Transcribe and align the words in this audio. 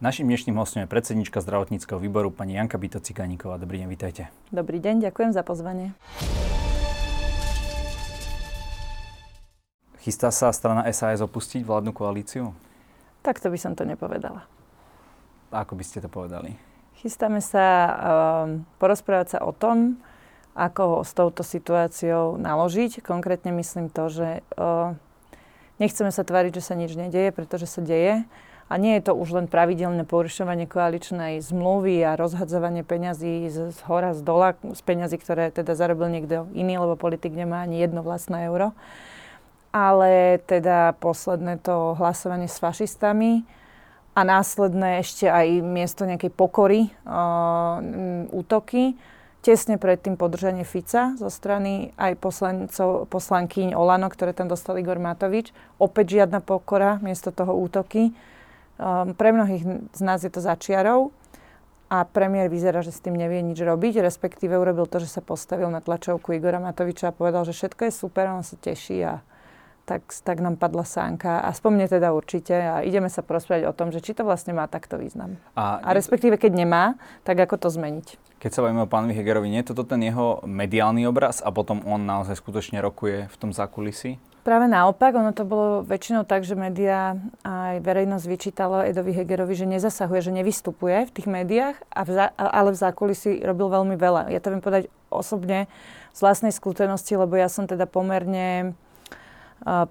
Našim 0.00 0.24
dnešným 0.32 0.56
hostom 0.56 0.80
je 0.80 0.88
predsednička 0.88 1.44
zdravotníckého 1.44 2.00
výboru 2.00 2.32
pani 2.32 2.56
Janka 2.56 2.80
Bito 2.80 2.96
Ciganíková. 3.04 3.60
Dobrý 3.60 3.84
deň, 3.84 3.88
vítajte. 3.92 4.32
Dobrý 4.48 4.80
deň, 4.80 5.04
ďakujem 5.04 5.36
za 5.36 5.44
pozvanie. 5.44 5.92
Chystá 10.00 10.32
sa 10.32 10.56
strana 10.56 10.88
SAS 10.88 11.20
opustiť 11.20 11.60
vládnu 11.68 11.92
koalíciu? 11.92 12.56
Tak 13.20 13.44
to 13.44 13.52
by 13.52 13.60
som 13.60 13.76
to 13.76 13.84
nepovedala. 13.84 14.48
A 15.52 15.68
ako 15.68 15.76
by 15.76 15.84
ste 15.84 16.00
to 16.00 16.08
povedali? 16.08 16.56
Chystáme 17.04 17.44
sa 17.44 17.68
uh, 17.68 17.92
porozprávať 18.80 19.36
sa 19.36 19.38
o 19.44 19.52
tom, 19.52 20.00
ako 20.56 21.04
s 21.04 21.12
touto 21.12 21.44
situáciou 21.44 22.40
naložiť. 22.40 23.04
Konkrétne 23.04 23.52
myslím 23.52 23.92
to, 23.92 24.08
že 24.08 24.40
uh, 24.56 24.96
nechceme 25.76 26.08
sa 26.08 26.24
tváriť, 26.24 26.56
že 26.56 26.64
sa 26.64 26.72
nič 26.72 26.96
nedeje, 26.96 27.36
pretože 27.36 27.68
sa 27.68 27.84
deje 27.84 28.24
a 28.70 28.78
nie 28.78 28.94
je 28.96 29.10
to 29.10 29.18
už 29.18 29.34
len 29.34 29.46
pravidelné 29.50 30.06
porušovanie 30.06 30.70
koaličnej 30.70 31.42
zmluvy 31.42 32.06
a 32.06 32.14
rozhadzovanie 32.14 32.86
peňazí 32.86 33.50
z, 33.50 33.74
z 33.74 33.78
hora, 33.90 34.14
z 34.14 34.22
dola, 34.22 34.54
z 34.62 34.78
peňazí, 34.86 35.18
ktoré 35.18 35.50
teda 35.50 35.74
zarobil 35.74 36.06
niekto 36.06 36.46
iný, 36.54 36.78
lebo 36.78 36.94
politik 36.94 37.34
nemá 37.34 37.66
ani 37.66 37.82
jedno 37.82 38.06
vlastné 38.06 38.46
euro. 38.46 38.70
Ale 39.74 40.38
teda 40.46 40.94
posledné 41.02 41.58
to 41.58 41.98
hlasovanie 41.98 42.46
s 42.46 42.62
fašistami 42.62 43.42
a 44.14 44.22
následné 44.22 45.02
ešte 45.02 45.26
aj 45.26 45.62
miesto 45.66 46.06
nejakej 46.06 46.30
pokory, 46.30 46.94
uh, 47.06 47.82
útoky, 48.30 48.94
tesne 49.42 49.82
pred 49.82 49.98
tým 49.98 50.14
podržanie 50.14 50.62
Fica 50.62 51.18
zo 51.18 51.26
strany 51.26 51.90
aj 51.98 52.12
poslancov, 52.22 53.10
poslankyň 53.10 53.74
Olano, 53.74 54.06
ktoré 54.12 54.30
tam 54.30 54.46
dostal 54.46 54.78
Igor 54.78 55.02
Matovič. 55.02 55.50
Opäť 55.80 56.22
žiadna 56.22 56.38
pokora, 56.38 57.02
miesto 57.02 57.34
toho 57.34 57.56
útoky. 57.56 58.14
Um, 58.80 59.12
pre 59.12 59.36
mnohých 59.36 59.92
z 59.92 60.00
nás 60.00 60.24
je 60.24 60.32
to 60.32 60.40
začiarov 60.40 61.12
a 61.92 62.08
premiér 62.08 62.48
vyzerá, 62.48 62.80
že 62.80 62.96
s 62.96 63.04
tým 63.04 63.12
nevie 63.12 63.44
nič 63.44 63.60
robiť, 63.60 64.00
respektíve 64.00 64.56
urobil 64.56 64.88
to, 64.88 65.04
že 65.04 65.10
sa 65.10 65.20
postavil 65.20 65.68
na 65.68 65.84
tlačovku 65.84 66.32
Igora 66.32 66.56
Matoviča 66.56 67.12
a 67.12 67.16
povedal, 67.16 67.44
že 67.44 67.52
všetko 67.52 67.90
je 67.90 67.92
super, 67.92 68.32
on 68.32 68.40
sa 68.40 68.56
teší 68.56 69.04
a 69.04 69.14
tak, 69.90 70.06
tak 70.22 70.38
nám 70.38 70.54
padla 70.54 70.86
sánka. 70.86 71.42
A 71.42 71.50
spomne 71.50 71.90
teda 71.90 72.14
určite 72.14 72.54
a 72.54 72.80
ideme 72.86 73.10
sa 73.10 73.26
prosprávať 73.26 73.66
o 73.66 73.74
tom, 73.74 73.90
že 73.90 73.98
či 73.98 74.14
to 74.14 74.22
vlastne 74.22 74.54
má 74.54 74.70
takto 74.70 74.96
význam. 74.96 75.34
A, 75.58 75.82
a 75.82 75.90
respektíve, 75.90 76.38
keď 76.38 76.62
nemá, 76.62 76.94
tak 77.26 77.42
ako 77.42 77.58
to 77.58 77.68
zmeniť. 77.74 78.38
Keď 78.40 78.50
sa 78.54 78.62
bavíme 78.64 78.86
o 78.86 78.88
pánovi 78.88 79.12
Hegerovi, 79.12 79.52
nie 79.52 79.60
je 79.60 79.74
toto 79.74 79.84
ten 79.84 80.00
jeho 80.00 80.40
mediálny 80.46 81.04
obraz 81.10 81.44
a 81.44 81.50
potom 81.52 81.82
on 81.84 82.06
naozaj 82.06 82.38
skutočne 82.38 82.78
rokuje 82.80 83.28
v 83.28 83.36
tom 83.36 83.50
zákulisí? 83.50 84.16
Práve 84.40 84.72
naopak, 84.72 85.12
ono 85.12 85.36
to 85.36 85.44
bolo 85.44 85.84
väčšinou 85.84 86.24
tak, 86.24 86.48
že 86.48 86.56
médiá 86.56 87.20
aj 87.44 87.84
verejnosť 87.84 88.24
vyčítala 88.24 88.88
Edovi 88.88 89.12
Hegerovi, 89.12 89.52
že 89.52 89.68
nezasahuje, 89.68 90.20
že 90.24 90.32
nevystupuje 90.32 91.04
v 91.04 91.12
tých 91.12 91.28
médiách, 91.28 91.76
a 91.92 92.00
v 92.08 92.10
zá, 92.16 92.26
ale 92.40 92.72
v 92.72 92.80
zákulisí 92.80 93.44
robil 93.44 93.68
veľmi 93.68 94.00
veľa. 94.00 94.32
Ja 94.32 94.40
to 94.40 94.56
viem 94.56 94.64
povedať 94.64 94.88
osobne 95.12 95.68
z 96.16 96.18
vlastnej 96.24 96.56
skúsenosti, 96.56 97.20
lebo 97.20 97.36
ja 97.36 97.52
som 97.52 97.68
teda 97.68 97.84
pomerne 97.84 98.72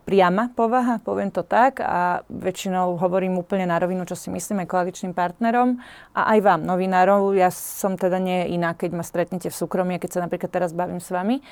priama 0.05 0.49
povaha, 0.57 0.97
poviem 0.97 1.29
to 1.29 1.45
tak, 1.45 1.77
a 1.77 2.25
väčšinou 2.25 2.97
hovorím 2.97 3.37
úplne 3.37 3.69
na 3.69 3.77
rovinu, 3.77 4.01
čo 4.01 4.17
si 4.17 4.33
myslíme 4.33 4.65
koaličným 4.65 5.13
partnerom 5.13 5.77
a 6.17 6.33
aj 6.33 6.39
vám, 6.41 6.61
novinárov. 6.65 7.37
Ja 7.37 7.53
som 7.53 7.93
teda 7.93 8.17
nie 8.17 8.49
iná, 8.49 8.73
keď 8.73 8.97
ma 8.97 9.05
stretnete 9.05 9.53
v 9.53 9.59
súkromí, 9.59 10.01
keď 10.01 10.09
sa 10.09 10.23
napríklad 10.25 10.49
teraz 10.49 10.73
bavím 10.73 10.97
s 10.97 11.13
vami. 11.13 11.45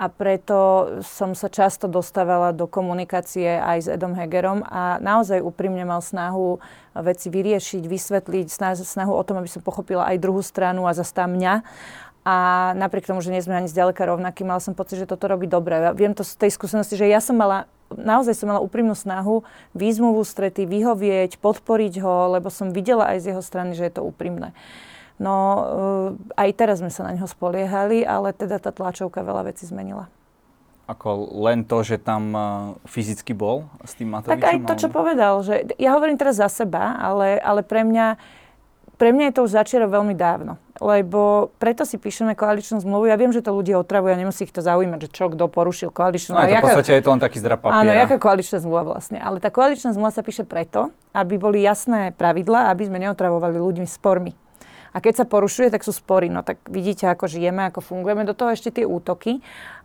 A 0.00 0.08
preto 0.08 0.88
som 1.04 1.36
sa 1.36 1.52
často 1.52 1.84
dostávala 1.84 2.56
do 2.56 2.64
komunikácie 2.64 3.60
aj 3.60 3.78
s 3.84 3.88
Edom 3.92 4.16
Hegerom 4.16 4.64
a 4.64 4.96
naozaj 4.96 5.44
úprimne 5.44 5.84
mal 5.84 6.00
snahu 6.00 6.56
veci 6.96 7.28
vyriešiť, 7.28 7.84
vysvetliť, 7.84 8.48
snahu 8.80 9.12
o 9.12 9.22
tom, 9.22 9.38
aby 9.38 9.46
som 9.52 9.60
pochopila 9.60 10.08
aj 10.08 10.16
druhú 10.18 10.40
stranu 10.40 10.88
a 10.88 10.96
zastá 10.96 11.28
mňa 11.28 11.62
a 12.20 12.70
napriek 12.76 13.08
tomu, 13.08 13.24
že 13.24 13.32
nie 13.32 13.40
sme 13.40 13.56
ani 13.56 13.68
zďaleka 13.68 14.04
rovnakí, 14.04 14.44
mala 14.44 14.60
som 14.60 14.76
pocit, 14.76 15.00
že 15.00 15.08
toto 15.08 15.24
robí 15.24 15.48
dobre. 15.48 15.80
Ja 15.80 15.96
viem 15.96 16.12
to 16.12 16.20
z 16.20 16.36
tej 16.36 16.52
skúsenosti, 16.52 17.00
že 17.00 17.08
ja 17.08 17.16
som 17.24 17.40
mala, 17.40 17.64
naozaj 17.88 18.36
som 18.36 18.52
mala 18.52 18.60
úprimnú 18.60 18.92
snahu 18.92 19.40
výzmu 19.72 20.12
v 20.12 20.20
ústrety, 20.20 20.68
vyhovieť, 20.68 21.40
podporiť 21.40 21.94
ho, 22.04 22.36
lebo 22.36 22.52
som 22.52 22.76
videla 22.76 23.08
aj 23.16 23.24
z 23.24 23.26
jeho 23.32 23.42
strany, 23.42 23.72
že 23.72 23.88
je 23.88 23.94
to 23.96 24.02
úprimné. 24.04 24.52
No 25.20 25.34
eh, 25.36 26.48
aj 26.48 26.50
teraz 26.56 26.84
sme 26.84 26.92
sa 26.92 27.08
na 27.08 27.16
neho 27.16 27.28
spoliehali, 27.28 28.04
ale 28.04 28.36
teda 28.36 28.60
tá 28.60 28.72
tlačovka 28.72 29.24
veľa 29.24 29.52
vecí 29.52 29.64
zmenila. 29.64 30.08
Ako 30.90 31.38
len 31.46 31.62
to, 31.62 31.80
že 31.80 31.96
tam 32.00 32.36
eh, 32.36 32.44
fyzicky 32.84 33.32
bol 33.32 33.68
s 33.80 33.96
tým 33.96 34.12
Matovičom? 34.12 34.36
Tak 34.36 34.44
aj 34.44 34.58
to, 34.68 34.74
čo 34.76 34.88
povedal. 34.92 35.40
Že 35.40 35.76
ja 35.76 35.96
hovorím 35.96 36.20
teraz 36.20 36.36
za 36.36 36.52
seba, 36.52 37.00
ale, 37.00 37.40
ale 37.40 37.60
pre 37.60 37.84
mňa 37.84 38.20
pre 39.00 39.16
mňa 39.16 39.32
je 39.32 39.34
to 39.40 39.40
už 39.48 39.56
začiaro 39.56 39.88
veľmi 39.88 40.12
dávno, 40.12 40.60
lebo 40.76 41.48
preto 41.56 41.88
si 41.88 41.96
píšeme 41.96 42.36
koaličnú 42.36 42.84
zmluvu. 42.84 43.08
Ja 43.08 43.16
viem, 43.16 43.32
že 43.32 43.40
to 43.40 43.56
ľudia 43.56 43.80
otravujú 43.80 44.12
a 44.12 44.20
nemusí 44.20 44.44
ich 44.44 44.52
to 44.52 44.60
zaujímať, 44.60 45.08
že 45.08 45.08
čo 45.08 45.32
kto 45.32 45.48
porušil 45.48 45.88
koaličnú 45.88 46.36
zmluvu. 46.36 46.52
No, 46.52 46.60
to 46.60 46.68
v 46.68 46.76
podstate 46.76 47.00
je 47.00 47.04
to 47.08 47.12
len 47.16 47.22
taký 47.24 47.40
zdrap 47.40 47.64
papiera. 47.64 47.80
Áno, 47.80 47.96
jaká 47.96 48.20
koaličná 48.20 48.60
zmluva 48.60 48.84
vlastne. 48.84 49.16
Ale 49.16 49.40
tá 49.40 49.48
koaličná 49.48 49.96
zmluva 49.96 50.12
sa 50.12 50.20
píše 50.20 50.44
preto, 50.44 50.92
aby 51.16 51.40
boli 51.40 51.64
jasné 51.64 52.12
pravidlá, 52.12 52.68
aby 52.68 52.92
sme 52.92 53.00
neotravovali 53.00 53.56
ľuďmi 53.56 53.88
spormi. 53.88 54.36
A 54.90 54.98
keď 54.98 55.22
sa 55.22 55.26
porušuje, 55.26 55.70
tak 55.70 55.86
sú 55.86 55.94
spory. 55.94 56.26
No 56.32 56.42
tak 56.42 56.58
vidíte, 56.66 57.06
ako 57.06 57.30
žijeme, 57.30 57.66
ako 57.70 57.80
fungujeme. 57.82 58.26
Do 58.26 58.34
toho 58.34 58.54
ešte 58.54 58.82
tie 58.82 58.84
útoky. 58.86 59.38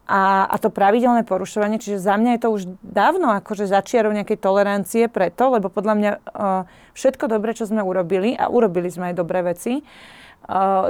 A, 0.05 0.45
a 0.45 0.55
to 0.61 0.69
pravidelné 0.69 1.25
porušovanie, 1.25 1.81
čiže 1.81 1.97
za 1.97 2.13
mňa 2.13 2.37
je 2.37 2.41
to 2.45 2.49
už 2.53 2.61
dávno 2.85 3.33
akože 3.41 3.65
začiarov 3.65 4.13
nejakej 4.13 4.37
tolerancie 4.37 5.09
preto, 5.09 5.49
lebo 5.49 5.73
podľa 5.73 5.93
mňa 5.97 6.11
uh, 6.13 6.21
všetko 6.93 7.25
dobré, 7.25 7.57
čo 7.57 7.65
sme 7.65 7.81
urobili, 7.81 8.37
a 8.37 8.45
urobili 8.45 8.85
sme 8.93 9.09
aj 9.09 9.15
dobré 9.17 9.41
veci, 9.41 9.81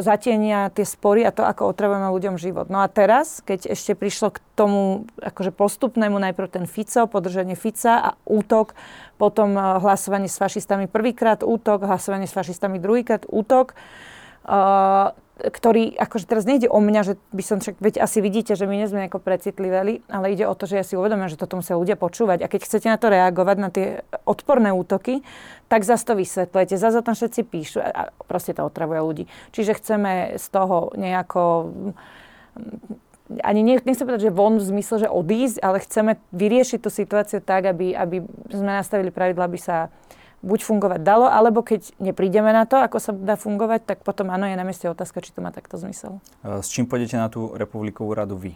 zatienia 0.03 0.67
tie 0.75 0.83
spory 0.83 1.23
a 1.23 1.31
to, 1.31 1.47
ako 1.47 1.71
otravujeme 1.71 2.11
ľuďom 2.11 2.35
život. 2.35 2.67
No 2.67 2.83
a 2.83 2.91
teraz, 2.91 3.39
keď 3.39 3.71
ešte 3.71 3.95
prišlo 3.95 4.35
k 4.35 4.43
tomu 4.59 5.07
akože 5.23 5.55
postupnému 5.55 6.19
najprv 6.19 6.59
ten 6.59 6.65
Fico, 6.67 7.07
podržanie 7.07 7.55
Fica 7.55 7.93
a 8.03 8.09
útok, 8.27 8.75
potom 9.15 9.55
uh, 9.55 9.79
hlasovanie 9.79 10.27
s 10.27 10.35
fašistami 10.35 10.91
prvýkrát 10.91 11.39
útok, 11.39 11.87
hlasovanie 11.87 12.27
s 12.27 12.35
fašistami 12.35 12.83
druhýkrát 12.83 13.23
útok, 13.31 13.79
uh, 14.43 15.15
ktorý, 15.35 15.99
akože 15.99 16.31
teraz 16.31 16.47
nejde 16.47 16.71
o 16.71 16.79
mňa, 16.79 17.01
že 17.03 17.13
by 17.35 17.43
som 17.43 17.57
však, 17.59 17.75
veď 17.83 17.99
asi 17.99 18.23
vidíte, 18.23 18.55
že 18.55 18.63
my 18.63 18.79
nie 18.79 18.87
sme 18.87 19.03
nejako 19.03 19.19
precitliveli, 19.19 20.07
ale 20.07 20.31
ide 20.31 20.47
o 20.47 20.55
to, 20.55 20.63
že 20.63 20.79
ja 20.79 20.85
si 20.87 20.95
uvedomujem, 20.95 21.35
že 21.35 21.41
toto 21.43 21.59
musia 21.59 21.75
ľudia 21.75 21.99
počúvať. 21.99 22.47
A 22.47 22.47
keď 22.47 22.61
chcete 22.63 22.87
na 22.87 22.95
to 22.95 23.11
reagovať, 23.11 23.57
na 23.59 23.67
tie 23.67 24.07
odporné 24.23 24.71
útoky, 24.71 25.27
tak 25.67 25.83
zase 25.83 26.07
to 26.07 26.15
vysvetľujete. 26.15 26.79
Zase 26.79 27.03
o 27.03 27.05
tom 27.05 27.19
všetci 27.19 27.41
píšu 27.51 27.83
a 27.83 28.15
proste 28.31 28.55
to 28.55 28.63
otravuje 28.63 28.99
ľudí. 29.03 29.23
Čiže 29.51 29.75
chceme 29.75 30.39
z 30.39 30.45
toho 30.55 30.95
nejako 30.95 31.67
ani 33.41 33.65
nechcem 33.65 34.05
povedať, 34.05 34.29
že 34.29 34.37
von 34.37 34.61
v 34.61 34.69
zmysle, 34.69 34.95
že 35.03 35.09
odísť, 35.09 35.57
ale 35.65 35.81
chceme 35.81 36.11
vyriešiť 36.29 36.79
tú 36.79 36.93
situáciu 36.93 37.41
tak, 37.41 37.65
aby, 37.65 37.97
aby 37.97 38.21
sme 38.53 38.71
nastavili 38.77 39.09
pravidla, 39.09 39.49
aby 39.49 39.59
sa 39.59 39.89
buď 40.45 40.59
fungovať 40.61 41.01
dalo, 41.01 41.25
alebo 41.25 41.65
keď 41.65 41.97
neprídeme 41.97 42.53
na 42.53 42.69
to, 42.69 42.77
ako 42.77 43.01
sa 43.01 43.11
dá 43.11 43.33
fungovať, 43.33 43.81
tak 43.81 43.97
potom 44.05 44.29
áno, 44.29 44.45
je 44.45 44.53
na 44.53 44.61
mieste 44.61 44.85
otázka, 44.85 45.25
či 45.25 45.33
to 45.33 45.41
má 45.41 45.49
takto 45.49 45.81
zmysel. 45.81 46.21
S 46.45 46.69
čím 46.69 46.85
pôjdete 46.85 47.17
na 47.17 47.33
tú 47.33 47.57
republikovú 47.57 48.13
radu 48.13 48.37
vy? 48.37 48.53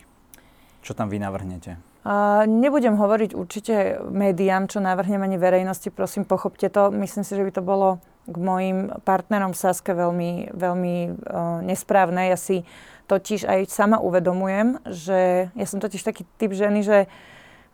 Čo 0.85 0.93
tam 0.93 1.09
vy 1.09 1.17
navrhnete? 1.17 1.81
Uh, 1.99 2.47
nebudem 2.47 2.95
hovoriť 2.95 3.35
určite 3.35 3.99
médiám, 4.07 4.71
čo 4.71 4.79
navrhnem 4.79 5.19
ani 5.19 5.35
verejnosti, 5.35 5.91
prosím, 5.91 6.23
pochopte 6.23 6.71
to. 6.71 6.93
Myslím 6.93 7.27
si, 7.27 7.35
že 7.35 7.43
by 7.43 7.51
to 7.51 7.63
bolo 7.65 7.99
k 8.29 8.37
mojim 8.39 8.93
partnerom 9.03 9.51
v 9.51 9.59
Saske 9.59 9.91
veľmi, 9.91 10.55
veľmi 10.55 10.95
uh, 11.09 11.59
nesprávne. 11.65 12.31
Ja 12.31 12.39
si 12.39 12.63
totiž 13.11 13.49
aj 13.49 13.59
sama 13.67 13.97
uvedomujem, 13.99 14.79
že 14.87 15.51
ja 15.51 15.65
som 15.67 15.81
totiž 15.81 16.05
taký 16.05 16.23
typ 16.39 16.55
ženy, 16.55 16.85
že 16.85 16.97
uh, 17.03 17.11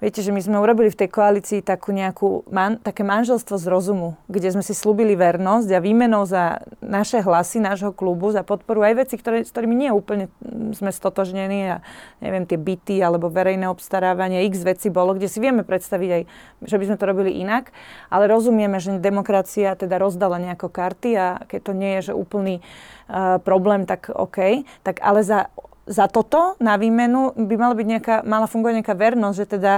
Viete, 0.04 0.20
že 0.20 0.36
my 0.36 0.44
sme 0.44 0.60
urobili 0.60 0.92
v 0.92 1.00
tej 1.00 1.08
koalícii 1.08 1.64
takú 1.64 1.96
nejakú, 1.96 2.44
man, 2.52 2.84
také 2.84 3.08
manželstvo 3.08 3.56
z 3.56 3.66
rozumu, 3.72 4.20
kde 4.28 4.52
sme 4.52 4.60
si 4.60 4.76
slúbili 4.76 5.16
vernosť 5.16 5.72
a 5.72 5.80
výmenou 5.80 6.28
za 6.28 6.60
naše 6.84 7.24
hlasy, 7.24 7.64
nášho 7.64 7.96
klubu, 7.96 8.36
za 8.36 8.44
podporu 8.44 8.84
aj 8.84 9.08
veci, 9.08 9.16
ktoré, 9.16 9.48
s 9.48 9.56
ktorými 9.56 9.72
nie 9.72 9.96
úplne 9.96 10.28
sme 10.76 10.92
stotožnení 10.92 11.80
a 11.80 11.86
neviem, 12.20 12.44
tie 12.44 12.60
byty 12.60 13.00
alebo 13.00 13.32
verejné 13.32 13.72
obstarávanie, 13.72 14.44
x 14.52 14.68
veci 14.68 14.92
bolo, 14.92 15.16
kde 15.16 15.32
si 15.32 15.40
vieme 15.40 15.64
predstaviť 15.64 16.10
aj, 16.12 16.22
že 16.68 16.76
by 16.76 16.86
sme 16.92 17.00
to 17.00 17.06
robili 17.08 17.32
inak, 17.40 17.72
ale 18.12 18.28
rozumieme, 18.28 18.84
že 18.84 19.00
demokracia 19.00 19.80
teda 19.80 19.96
rozdala 19.96 20.44
nejako 20.44 20.68
karty 20.76 21.12
a 21.16 21.28
keď 21.48 21.60
to 21.64 21.72
nie 21.72 21.92
je, 22.00 22.12
že 22.12 22.20
úplný 22.20 22.60
uh, 22.60 23.40
problém, 23.40 23.88
tak 23.88 24.12
OK, 24.12 24.68
tak 24.84 25.00
ale 25.00 25.24
za 25.24 25.48
za 25.86 26.10
toto 26.10 26.58
na 26.58 26.82
výmenu 26.82 27.38
by 27.38 27.56
mala 27.62 27.78
byť 27.78 27.88
nejaká, 27.88 28.16
mala 28.26 28.50
fungovať 28.50 28.82
nejaká 28.82 28.96
vernosť, 28.98 29.38
že 29.38 29.46
teda 29.46 29.74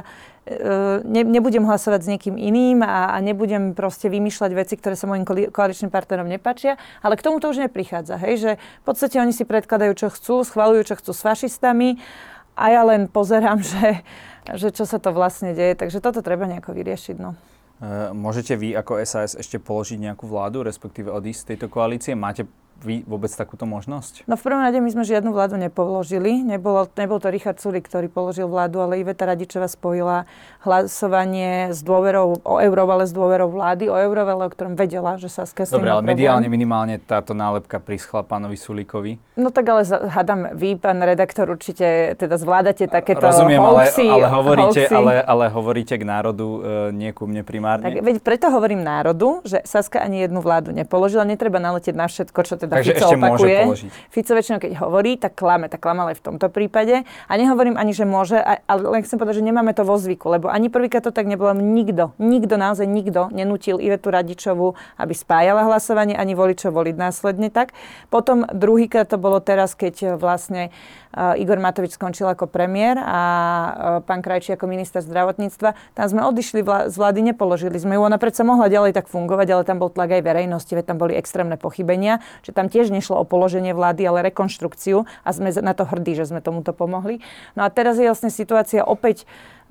e, 0.47 1.03
ne, 1.03 1.21
nebudem 1.27 1.67
hlasovať 1.67 1.99
s 1.99 2.07
niekým 2.07 2.39
iným 2.39 2.79
a, 2.79 3.11
a 3.11 3.17
nebudem 3.19 3.75
proste 3.75 4.07
vymýšľať 4.07 4.51
veci, 4.55 4.79
ktoré 4.79 4.95
sa 4.95 5.11
mojim 5.11 5.27
koaličným 5.27 5.91
partnerom 5.91 6.31
nepačia, 6.31 6.79
ale 7.03 7.19
k 7.19 7.25
tomu 7.27 7.43
to 7.43 7.51
už 7.51 7.59
neprichádza, 7.67 8.15
hej, 8.23 8.35
že 8.39 8.51
v 8.55 8.83
podstate 8.87 9.19
oni 9.19 9.35
si 9.35 9.43
predkladajú, 9.43 9.91
čo 9.99 10.07
chcú, 10.07 10.47
schvalujú, 10.47 10.95
čo 10.95 10.95
chcú 10.95 11.11
s 11.11 11.21
fašistami 11.27 11.99
a 12.55 12.63
ja 12.71 12.87
len 12.87 13.11
pozerám, 13.11 13.59
že, 13.75 14.07
že 14.55 14.71
čo 14.71 14.87
sa 14.87 15.03
to 15.03 15.11
vlastne 15.11 15.51
deje, 15.51 15.75
takže 15.75 15.99
toto 15.99 16.23
treba 16.23 16.47
nejako 16.47 16.71
vyriešiť, 16.71 17.15
no. 17.19 17.35
môžete 18.15 18.55
vy 18.55 18.79
ako 18.79 19.03
SAS 19.03 19.35
ešte 19.35 19.59
položiť 19.59 19.99
nejakú 20.07 20.23
vládu, 20.23 20.63
respektíve 20.63 21.11
odísť 21.11 21.39
z 21.43 21.47
tejto 21.51 21.67
koalície? 21.67 22.15
Máte 22.15 22.47
vy 22.81 23.01
vôbec 23.07 23.31
takúto 23.33 23.65
možnosť? 23.65 24.27
No 24.29 24.37
v 24.37 24.43
prvom 24.43 24.61
rade 24.61 24.77
my 24.77 24.89
sme 24.91 25.03
žiadnu 25.07 25.33
vládu 25.33 25.57
nepoložili. 25.57 26.45
Nebolo, 26.45 26.85
nebol 26.93 27.17
to 27.17 27.33
Richard 27.33 27.57
Sulik, 27.57 27.89
ktorý 27.89 28.09
položil 28.11 28.49
vládu, 28.49 28.81
ale 28.81 29.01
Iveta 29.01 29.29
Radičová 29.29 29.69
spojila 29.69 30.25
hlasovanie 30.65 31.71
s 31.71 31.81
dôverou 31.85 32.43
o 32.43 32.55
euro, 32.59 32.83
ale 32.89 33.07
s 33.07 33.13
dôverou 33.15 33.47
vlády, 33.49 33.87
o 33.87 33.95
euro, 33.95 34.25
ale 34.25 34.43
o 34.45 34.51
ktorom 34.51 34.75
vedela, 34.75 35.15
že 35.15 35.31
sa 35.31 35.47
s 35.47 35.55
Dobre, 35.57 35.89
ale 35.89 36.03
mediálne 36.03 36.45
minimálne 36.51 36.99
táto 36.99 37.31
nálepka 37.31 37.79
prischla 37.79 38.21
pánovi 38.21 38.59
Sulíkovi. 38.59 39.17
No 39.39 39.49
tak 39.49 39.69
ale 39.69 39.87
hádam, 39.87 40.53
vy, 40.53 40.75
pán 40.75 40.99
redaktor, 40.99 41.49
určite 41.49 42.13
teda 42.19 42.35
zvládate 42.35 42.85
takéto 42.89 43.25
Rozumiem, 43.25 43.61
hoaxy, 43.63 44.05
ale, 44.05 44.25
ale, 44.25 44.27
hovoríte, 44.33 44.81
ale, 44.91 45.13
ale 45.23 45.45
hovoríte 45.49 45.95
k 45.95 46.03
národu, 46.03 46.47
e, 46.47 46.59
nie 46.93 47.11
ku 47.15 47.25
mne 47.25 47.41
primárne. 47.47 47.87
Tak, 47.87 48.03
veď 48.03 48.15
preto 48.21 48.51
hovorím 48.51 48.83
národu, 48.83 49.41
že 49.47 49.63
Saska 49.63 50.03
ani 50.03 50.27
jednu 50.27 50.43
vládu 50.43 50.75
nepoložila. 50.75 51.23
Netreba 51.23 51.57
naletieť 51.63 51.95
na 51.95 52.11
všetko, 52.11 52.39
čo 52.43 52.55
teda 52.59 52.66
Takže 52.69 52.91
Fico 52.93 53.05
ešte 53.07 53.15
opakuje. 53.17 53.59
Môže 53.65 53.85
Fico 54.11 54.31
väčšinou, 54.35 54.59
keď 54.59 54.71
hovorí, 54.83 55.11
tak 55.15 55.33
klame, 55.39 55.71
tak 55.71 55.79
klame 55.79 56.03
aj 56.11 56.19
v 56.19 56.23
tomto 56.23 56.47
prípade. 56.51 57.07
A 57.27 57.33
nehovorím 57.39 57.79
ani, 57.79 57.95
že 57.95 58.03
môže, 58.03 58.37
ale 58.39 58.81
len 58.83 59.01
chcem 59.03 59.17
povedať, 59.17 59.39
že 59.39 59.47
nemáme 59.47 59.71
to 59.71 59.87
vo 59.87 59.95
zvyku, 59.95 60.27
lebo 60.27 60.51
ani 60.51 60.67
prvýkrát 60.67 61.03
to 61.03 61.15
tak 61.15 61.25
nebolo. 61.25 61.55
Nikto, 61.55 62.13
nikto, 62.19 62.55
naozaj 62.59 62.85
nikto 62.85 63.31
nenútil 63.31 63.79
Ivetu 63.79 64.11
Radičovu, 64.11 64.75
aby 64.99 65.13
spájala 65.15 65.65
hlasovanie, 65.65 66.13
ani 66.13 66.35
voličov 66.35 66.75
voliť 66.75 66.95
následne 66.99 67.49
tak. 67.49 67.71
Potom 68.11 68.43
druhýkrát 68.49 69.07
to 69.07 69.17
bolo 69.17 69.39
teraz, 69.39 69.73
keď 69.73 70.19
vlastne 70.19 70.69
Igor 71.17 71.57
Matovič 71.57 71.97
skončil 71.97 72.29
ako 72.29 72.45
premiér 72.45 73.01
a 73.01 73.19
pán 74.05 74.21
Krajčí 74.21 74.53
ako 74.53 74.69
minister 74.69 75.01
zdravotníctva. 75.01 75.97
Tam 75.97 76.05
sme 76.05 76.21
odišli 76.29 76.61
z 76.61 76.93
vlády, 76.93 77.25
nepoložili 77.33 77.81
sme 77.81 77.97
ju. 77.97 78.05
Ona 78.05 78.21
predsa 78.21 78.45
mohla 78.45 78.69
ďalej 78.69 78.93
tak 78.93 79.09
fungovať, 79.09 79.47
ale 79.49 79.63
tam 79.65 79.81
bol 79.81 79.89
tlak 79.89 80.13
aj 80.13 80.21
verejnosti, 80.21 80.69
veď 80.69 80.93
tam 80.93 81.01
boli 81.01 81.17
extrémne 81.17 81.57
pochybenia, 81.57 82.21
že 82.45 82.53
tam 82.53 82.69
tiež 82.69 82.93
nešlo 82.93 83.17
o 83.17 83.25
položenie 83.25 83.73
vlády, 83.73 84.05
ale 84.05 84.29
rekonštrukciu 84.29 85.09
a 85.25 85.29
sme 85.33 85.49
na 85.49 85.73
to 85.73 85.89
hrdí, 85.89 86.13
že 86.13 86.29
sme 86.29 86.39
tomuto 86.45 86.69
pomohli. 86.77 87.25
No 87.57 87.65
a 87.65 87.73
teraz 87.73 87.97
je 87.97 88.05
vlastne 88.05 88.29
situácia 88.29 88.85
opäť 88.85 89.25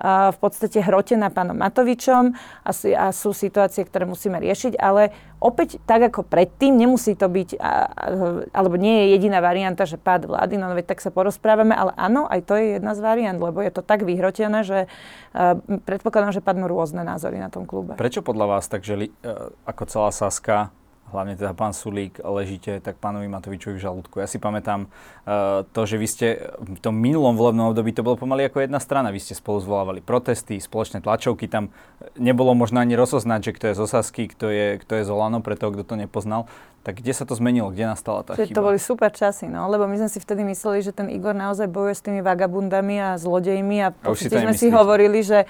v 0.04 0.38
podstate 0.38 0.84
hrotená 0.84 1.32
pánom 1.32 1.56
Matovičom 1.56 2.37
a, 2.64 2.70
a 2.72 3.06
sú 3.16 3.32
situácie, 3.32 3.81
ktoré 3.84 4.04
musíme 4.04 4.37
riešiť, 4.37 4.76
ale 4.76 5.08
opäť 5.40 5.81
tak 5.88 6.12
ako 6.12 6.25
predtým 6.25 6.76
nemusí 6.76 7.16
to 7.16 7.32
byť, 7.32 7.56
alebo 8.52 8.76
nie 8.76 9.04
je 9.04 9.06
jediná 9.16 9.40
varianta, 9.40 9.88
že 9.88 9.96
pád 9.96 10.28
vlády, 10.28 10.60
no 10.60 10.69
veď 10.76 10.93
tak 10.93 11.00
sa 11.00 11.08
porozprávame, 11.08 11.72
ale 11.72 11.96
áno, 11.96 12.28
aj 12.28 12.40
to 12.44 12.60
je 12.60 12.76
jedna 12.76 12.93
z 12.93 13.00
variant, 13.00 13.40
lebo 13.40 13.64
je 13.64 13.72
to 13.72 13.81
tak 13.81 14.04
vyhrotené, 14.04 14.69
že 14.69 14.78
predpokladám, 15.88 16.37
že 16.37 16.44
padnú 16.44 16.69
rôzne 16.69 17.00
názory 17.00 17.40
na 17.40 17.48
tom 17.48 17.64
klube. 17.64 17.96
Prečo 17.96 18.20
podľa 18.20 18.56
vás 18.56 18.69
tak, 18.69 18.84
že 18.84 18.96
uh, 18.96 19.48
ako 19.64 19.82
celá 19.88 20.10
Saska 20.12 20.72
hlavne 21.14 21.38
teda 21.38 21.55
pán 21.55 21.70
Sulík, 21.70 22.19
ležíte 22.23 22.82
tak 22.82 22.99
pánovi 22.99 23.31
Matovičovi 23.31 23.79
v 23.79 23.85
žalúdku. 23.85 24.19
Ja 24.19 24.26
si 24.26 24.43
pamätám 24.43 24.91
uh, 24.91 25.62
to, 25.70 25.87
že 25.87 25.97
vy 25.97 26.06
ste 26.11 26.26
v 26.58 26.79
tom 26.82 26.99
minulom 26.99 27.38
volebnom 27.38 27.70
období, 27.70 27.94
to 27.94 28.03
bolo 28.03 28.19
pomaly 28.19 28.47
ako 28.50 28.67
jedna 28.67 28.82
strana. 28.82 29.14
Vy 29.14 29.23
ste 29.23 29.38
spolu 29.38 29.62
zvolávali 29.62 30.03
protesty, 30.03 30.58
spoločné 30.58 31.00
tlačovky, 31.00 31.47
tam 31.47 31.70
nebolo 32.19 32.53
možno 32.58 32.82
ani 32.82 32.99
rozoznať, 32.99 33.41
že 33.49 33.55
kto 33.55 33.64
je 33.70 33.75
z 33.79 33.81
Osasky, 33.87 34.23
kto 34.26 34.47
je, 34.50 34.67
kto 34.82 34.93
je 34.99 35.03
z 35.06 35.11
Olano, 35.11 35.38
pre 35.38 35.55
toho, 35.55 35.70
kto 35.70 35.85
to 35.85 35.94
nepoznal. 35.94 36.50
Tak 36.87 37.03
kde 37.03 37.12
sa 37.19 37.26
to 37.26 37.35
zmenilo? 37.35 37.75
Kde 37.75 37.91
nastala 37.91 38.23
tá 38.23 38.38
chyba? 38.38 38.55
To 38.55 38.67
boli 38.70 38.79
super 38.79 39.11
časy, 39.11 39.50
no, 39.50 39.67
lebo 39.67 39.91
my 39.91 39.99
sme 39.99 40.11
si 40.11 40.23
vtedy 40.23 40.47
mysleli, 40.47 40.87
že 40.87 40.94
ten 40.94 41.11
Igor 41.11 41.35
naozaj 41.35 41.67
bojuje 41.67 41.94
s 41.99 42.03
tými 42.03 42.23
vagabundami 42.23 43.03
a 43.03 43.08
zlodejmi 43.19 43.76
a, 43.82 43.88
a 43.91 44.14
sme 44.14 44.55
si 44.55 44.70
hovorili, 44.70 45.23
že 45.23 45.47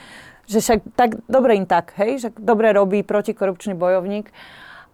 že 0.46 0.62
však 0.62 0.94
tak 0.94 1.18
dobre 1.26 1.58
im 1.58 1.66
tak, 1.66 1.90
hej, 1.98 2.22
že 2.22 2.28
dobre 2.38 2.70
robí 2.70 3.02
protikorupčný 3.02 3.74
bojovník. 3.74 4.30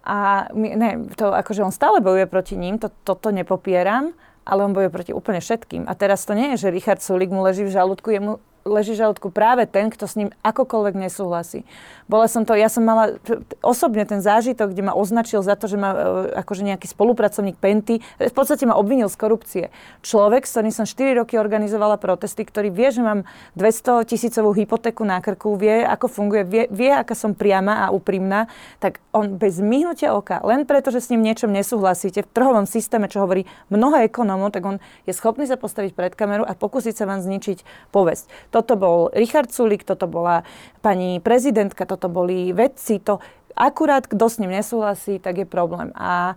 A 0.03 0.51
my, 0.51 0.69
ne, 0.75 0.91
to 1.15 1.31
akože 1.31 1.63
on 1.63 1.73
stále 1.75 2.03
bojuje 2.03 2.27
proti 2.27 2.55
ním, 2.59 2.79
to, 2.79 2.91
toto 3.07 3.31
nepopieram, 3.31 4.11
ale 4.43 4.61
on 4.67 4.75
bojuje 4.75 4.91
proti 4.91 5.13
úplne 5.15 5.39
všetkým. 5.39 5.87
A 5.87 5.95
teraz 5.95 6.27
to 6.27 6.35
nie 6.35 6.55
je, 6.55 6.67
že 6.67 6.75
Richard 6.75 6.99
Sulik 6.99 7.31
mu 7.31 7.43
leží 7.47 7.63
v 7.63 7.75
žalúdku, 7.75 8.11
jemu 8.11 8.43
leží 8.63 8.95
žalúdku 8.95 9.35
práve 9.35 9.67
ten, 9.67 9.91
kto 9.91 10.07
s 10.07 10.15
ním 10.19 10.31
akokoľvek 10.47 10.95
nesúhlasí. 10.95 11.67
Bola 12.07 12.27
som 12.31 12.47
to, 12.47 12.55
ja 12.55 12.71
som 12.71 12.87
mala 12.87 13.19
osobne 13.63 14.07
ten 14.07 14.23
zážitok, 14.23 14.75
kde 14.75 14.87
ma 14.87 14.95
označil 14.95 15.43
za 15.43 15.59
to, 15.59 15.67
že 15.67 15.79
ma 15.79 15.91
e, 15.95 15.99
akože 16.45 16.63
nejaký 16.67 16.87
spolupracovník 16.91 17.59
Penty, 17.59 18.05
v 18.19 18.35
podstate 18.35 18.67
ma 18.67 18.79
obvinil 18.79 19.11
z 19.11 19.17
korupcie. 19.19 19.65
Človek, 20.05 20.47
s 20.47 20.55
ktorým 20.55 20.75
som 20.75 20.87
4 20.87 21.19
roky 21.25 21.39
organizovala 21.39 21.99
protesty, 21.99 22.47
ktorý 22.47 22.71
vie, 22.71 22.89
že 22.95 23.03
mám 23.03 23.27
200 23.59 24.07
tisícovú 24.07 24.55
hypotéku 24.55 25.03
na 25.03 25.19
krku, 25.19 25.59
vie, 25.59 25.83
ako 25.83 26.07
funguje, 26.11 26.43
vie, 26.47 26.65
vie, 26.71 26.91
aká 26.93 27.17
som 27.17 27.35
priama 27.35 27.89
a 27.89 27.91
úprimná, 27.91 28.47
tak 28.79 29.03
on 29.11 29.39
bez 29.41 29.59
myhnutia 29.59 30.15
oka, 30.15 30.39
len 30.47 30.69
preto, 30.69 30.93
že 30.93 31.03
s 31.03 31.11
ním 31.11 31.25
niečom 31.25 31.51
nesúhlasíte, 31.51 32.23
v 32.23 32.31
trhovom 32.31 32.69
systéme, 32.69 33.11
čo 33.11 33.25
hovorí 33.25 33.49
mnoho 33.73 34.05
ekonómov, 34.07 34.55
tak 34.55 34.63
on 34.69 34.77
je 35.09 35.13
schopný 35.17 35.49
sa 35.49 35.59
postaviť 35.59 35.97
pred 35.97 36.13
kameru 36.15 36.45
a 36.45 36.53
pokúsiť 36.55 36.95
sa 36.95 37.09
vám 37.09 37.25
zničiť 37.25 37.91
povesť 37.91 38.52
toto 38.53 38.77
bol 38.77 39.09
Richard 39.17 39.49
Sulik, 39.49 39.89
toto 39.89 40.05
bola 40.05 40.45
pani 40.85 41.25
prezidentka, 41.25 41.89
toto 41.89 42.13
boli 42.13 42.53
vedci, 42.53 43.01
to 43.01 43.17
akurát 43.57 44.05
kto 44.05 44.29
s 44.29 44.37
ním 44.37 44.53
nesúhlasí, 44.53 45.17
tak 45.17 45.41
je 45.41 45.47
problém. 45.49 45.89
A, 45.97 46.37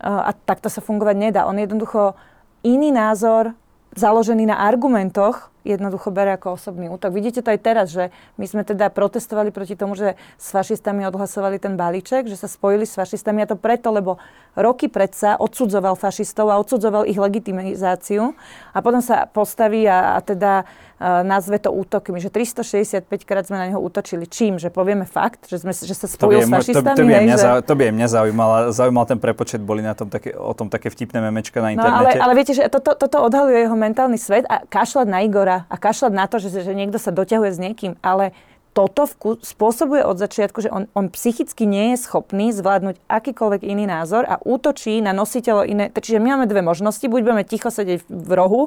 a 0.00 0.30
takto 0.44 0.68
sa 0.68 0.84
fungovať 0.84 1.16
nedá. 1.16 1.40
On 1.48 1.56
jednoducho 1.56 2.12
iný 2.60 2.92
názor, 2.92 3.56
založený 3.96 4.50
na 4.50 4.60
argumentoch, 4.60 5.54
jednoducho 5.64 6.12
bere 6.12 6.36
ako 6.36 6.60
osobný 6.60 6.92
útok. 6.92 7.16
Vidíte 7.16 7.40
to 7.40 7.48
aj 7.48 7.60
teraz, 7.64 7.86
že 7.88 8.12
my 8.36 8.44
sme 8.44 8.62
teda 8.68 8.92
protestovali 8.92 9.48
proti 9.48 9.78
tomu, 9.78 9.96
že 9.96 10.18
s 10.36 10.52
fašistami 10.52 11.08
odhlasovali 11.08 11.56
ten 11.56 11.80
balíček, 11.80 12.28
že 12.28 12.36
sa 12.36 12.50
spojili 12.50 12.84
s 12.84 12.98
fašistami 13.00 13.40
a 13.40 13.48
to 13.48 13.56
preto, 13.56 13.88
lebo 13.88 14.20
roky 14.58 14.92
predsa 14.92 15.40
odsudzoval 15.40 15.96
fašistov 15.96 16.52
a 16.52 16.60
odsudzoval 16.60 17.08
ich 17.08 17.16
legitimizáciu 17.16 18.36
a 18.76 18.78
potom 18.84 19.00
sa 19.00 19.24
postaví 19.24 19.88
a, 19.88 20.14
a 20.14 20.20
teda 20.20 20.68
nazve 21.04 21.60
to 21.60 21.68
útokmi, 21.68 22.16
že 22.16 22.32
365 22.32 23.04
krát 23.28 23.44
sme 23.44 23.60
na 23.60 23.66
neho 23.68 23.80
útočili. 23.80 24.24
Čím? 24.24 24.56
Že 24.56 24.72
povieme 24.72 25.04
fakt, 25.04 25.44
že, 25.52 25.60
sme, 25.60 25.76
že 25.76 25.92
sa 25.92 26.08
spojil 26.08 26.46
s 26.46 26.48
fašistami? 26.48 26.96
To, 26.96 27.02
to, 27.02 27.04
by 27.04 27.12
hej, 27.12 27.24
mňa, 27.28 27.36
že... 27.36 27.48
to 27.60 27.74
by 27.76 27.82
mňa 27.92 28.08
zaujímalo, 28.08 28.54
zaujímal 28.72 29.04
ten 29.04 29.20
prepočet, 29.20 29.60
boli 29.60 29.84
na 29.84 29.92
tom 29.92 30.08
také, 30.08 30.32
o 30.32 30.56
tom 30.56 30.72
také 30.72 30.88
vtipné 30.88 31.20
memečka 31.20 31.60
na 31.60 31.76
internete. 31.76 31.92
No, 31.92 32.00
ale, 32.00 32.10
ale 32.24 32.32
viete, 32.32 32.56
že 32.56 32.64
toto, 32.72 32.96
toto 32.96 33.20
odhaluje 33.20 33.68
jeho 33.68 33.76
mentálny 33.76 34.16
svet 34.16 34.48
a 34.48 34.64
kašľať 34.64 35.06
na 35.06 35.20
Igora 35.20 35.68
a 35.68 35.76
kašľať 35.76 36.12
na 36.16 36.24
to, 36.24 36.40
že, 36.40 36.64
že 36.64 36.72
niekto 36.72 36.96
sa 36.96 37.12
doťahuje 37.12 37.50
s 37.52 37.58
niekým, 37.60 37.92
ale 38.00 38.32
toto 38.74 39.06
vku- 39.06 39.38
spôsobuje 39.38 40.02
od 40.02 40.18
začiatku, 40.18 40.58
že 40.66 40.68
on, 40.68 40.90
on 40.98 41.06
psychicky 41.14 41.62
nie 41.62 41.94
je 41.94 42.02
schopný 42.02 42.50
zvládnuť 42.50 42.98
akýkoľvek 43.06 43.62
iný 43.62 43.86
názor 43.86 44.26
a 44.26 44.42
útočí 44.42 44.98
na 44.98 45.14
nositeľo 45.14 45.62
iné. 45.62 45.94
Čiže 45.94 46.18
my 46.18 46.34
máme 46.34 46.50
dve 46.50 46.58
možnosti. 46.60 47.06
Buď 47.06 47.22
budeme 47.22 47.46
ticho 47.46 47.70
sedieť 47.70 48.10
v 48.10 48.30
rohu 48.34 48.62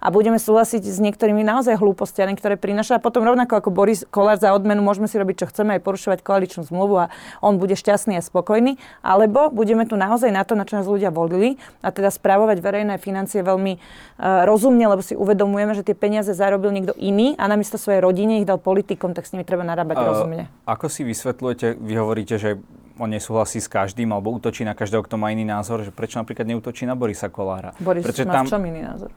a 0.00 0.08
budeme 0.08 0.40
súhlasiť 0.40 0.80
s 0.80 0.96
niektorými 0.96 1.44
naozaj 1.44 1.76
hlúpostiami, 1.76 2.32
ktoré 2.40 2.56
prináša. 2.56 2.96
A 2.96 3.04
potom 3.04 3.20
rovnako 3.20 3.60
ako 3.60 3.68
Boris 3.68 4.08
Kolár 4.08 4.40
za 4.40 4.56
odmenu 4.56 4.80
môžeme 4.80 5.04
si 5.04 5.20
robiť, 5.20 5.44
čo 5.44 5.46
chceme, 5.52 5.76
aj 5.76 5.84
porušovať 5.84 6.24
koaličnú 6.24 6.64
zmluvu 6.64 6.96
a 6.96 7.06
on 7.44 7.60
bude 7.60 7.76
šťastný 7.76 8.16
a 8.16 8.24
spokojný. 8.24 8.80
Alebo 9.04 9.52
budeme 9.52 9.84
tu 9.84 10.00
naozaj 10.00 10.32
na 10.32 10.48
to, 10.48 10.56
na 10.56 10.64
čo 10.64 10.80
nás 10.80 10.88
ľudia 10.88 11.12
volili, 11.12 11.60
a 11.84 11.92
teda 11.92 12.08
správovať 12.08 12.64
verejné 12.64 12.96
financie 12.96 13.44
veľmi 13.44 13.76
uh, 13.76 14.48
rozumne, 14.48 14.88
lebo 14.88 15.04
si 15.04 15.12
uvedomujeme, 15.12 15.76
že 15.76 15.84
tie 15.84 15.92
peniaze 15.92 16.32
zarobil 16.32 16.72
niekto 16.72 16.96
iný 16.96 17.36
a 17.36 17.44
namiesto 17.44 17.76
svojej 17.76 18.00
rodine 18.00 18.40
ich 18.40 18.48
dal 18.48 18.56
politikom, 18.56 19.12
tak 19.12 19.28
s 19.28 19.36
nimi 19.36 19.44
treba 19.50 19.66
narábať 19.66 19.96
uh, 19.98 20.06
rozumne. 20.06 20.46
Ako 20.70 20.86
si 20.86 21.02
vysvetľujete, 21.02 21.82
vy 21.82 21.94
hovoríte, 21.98 22.38
že 22.38 22.62
on 23.00 23.10
nesúhlasí 23.10 23.58
s 23.58 23.66
každým 23.66 24.14
alebo 24.14 24.30
útočí 24.30 24.62
na 24.62 24.78
každého, 24.78 25.02
kto 25.02 25.18
má 25.18 25.34
iný 25.34 25.42
názor, 25.42 25.82
že 25.82 25.90
prečo 25.90 26.22
napríklad 26.22 26.46
neútočí 26.46 26.86
na 26.86 26.94
Borisa 26.94 27.26
Kolára? 27.26 27.74
Boris 27.82 28.06
prečo 28.06 28.22
má 28.28 28.38
tam... 28.38 28.44
v 28.46 28.52
čom 28.54 28.62
iný 28.62 28.86
názor? 28.86 29.10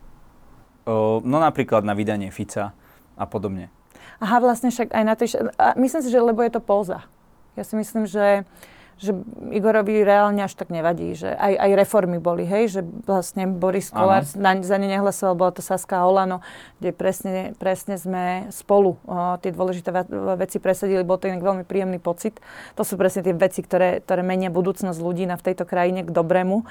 no 1.24 1.38
napríklad 1.40 1.88
na 1.88 1.96
vydanie 1.96 2.28
Fica 2.28 2.76
a 3.16 3.24
podobne. 3.24 3.72
Aha, 4.20 4.40
vlastne 4.40 4.72
však 4.72 4.92
aj 4.92 5.04
na 5.04 5.16
tej... 5.16 5.28
Myslím 5.80 6.02
si, 6.04 6.10
že 6.12 6.20
lebo 6.20 6.44
je 6.44 6.52
to 6.52 6.62
póza. 6.64 7.08
Ja 7.56 7.64
si 7.64 7.76
myslím, 7.76 8.08
že 8.08 8.48
že 9.04 9.12
Igorovi 9.52 10.08
reálne 10.08 10.48
až 10.48 10.56
tak 10.56 10.72
nevadí, 10.72 11.12
že 11.14 11.28
aj, 11.36 11.54
aj 11.60 11.72
reformy 11.76 12.18
boli, 12.24 12.48
hej, 12.48 12.80
že 12.80 12.82
vlastne 12.82 13.52
Boris 13.52 13.92
Kolár 13.92 14.24
na, 14.40 14.56
za 14.64 14.80
ne 14.80 14.88
nehlasoval, 14.88 15.36
bola 15.36 15.52
to 15.52 15.60
Saska 15.60 16.00
a 16.00 16.08
Olano, 16.08 16.40
kde 16.80 16.96
presne, 16.96 17.52
presne 17.60 18.00
sme 18.00 18.48
spolu 18.56 18.96
o, 19.04 19.36
tie 19.44 19.52
dôležité 19.52 19.92
veci 20.40 20.64
presadili, 20.64 21.04
bol 21.04 21.20
to 21.20 21.28
inak 21.28 21.44
veľmi 21.44 21.64
príjemný 21.68 22.00
pocit. 22.00 22.40
To 22.80 22.88
sú 22.88 22.96
presne 22.96 23.28
tie 23.28 23.36
veci, 23.36 23.60
ktoré, 23.60 24.00
ktoré 24.00 24.24
menia 24.24 24.48
budúcnosť 24.48 25.00
ľudí 25.04 25.28
na 25.28 25.36
v 25.36 25.46
tejto 25.52 25.68
krajine 25.68 26.08
k 26.08 26.10
dobrému. 26.10 26.64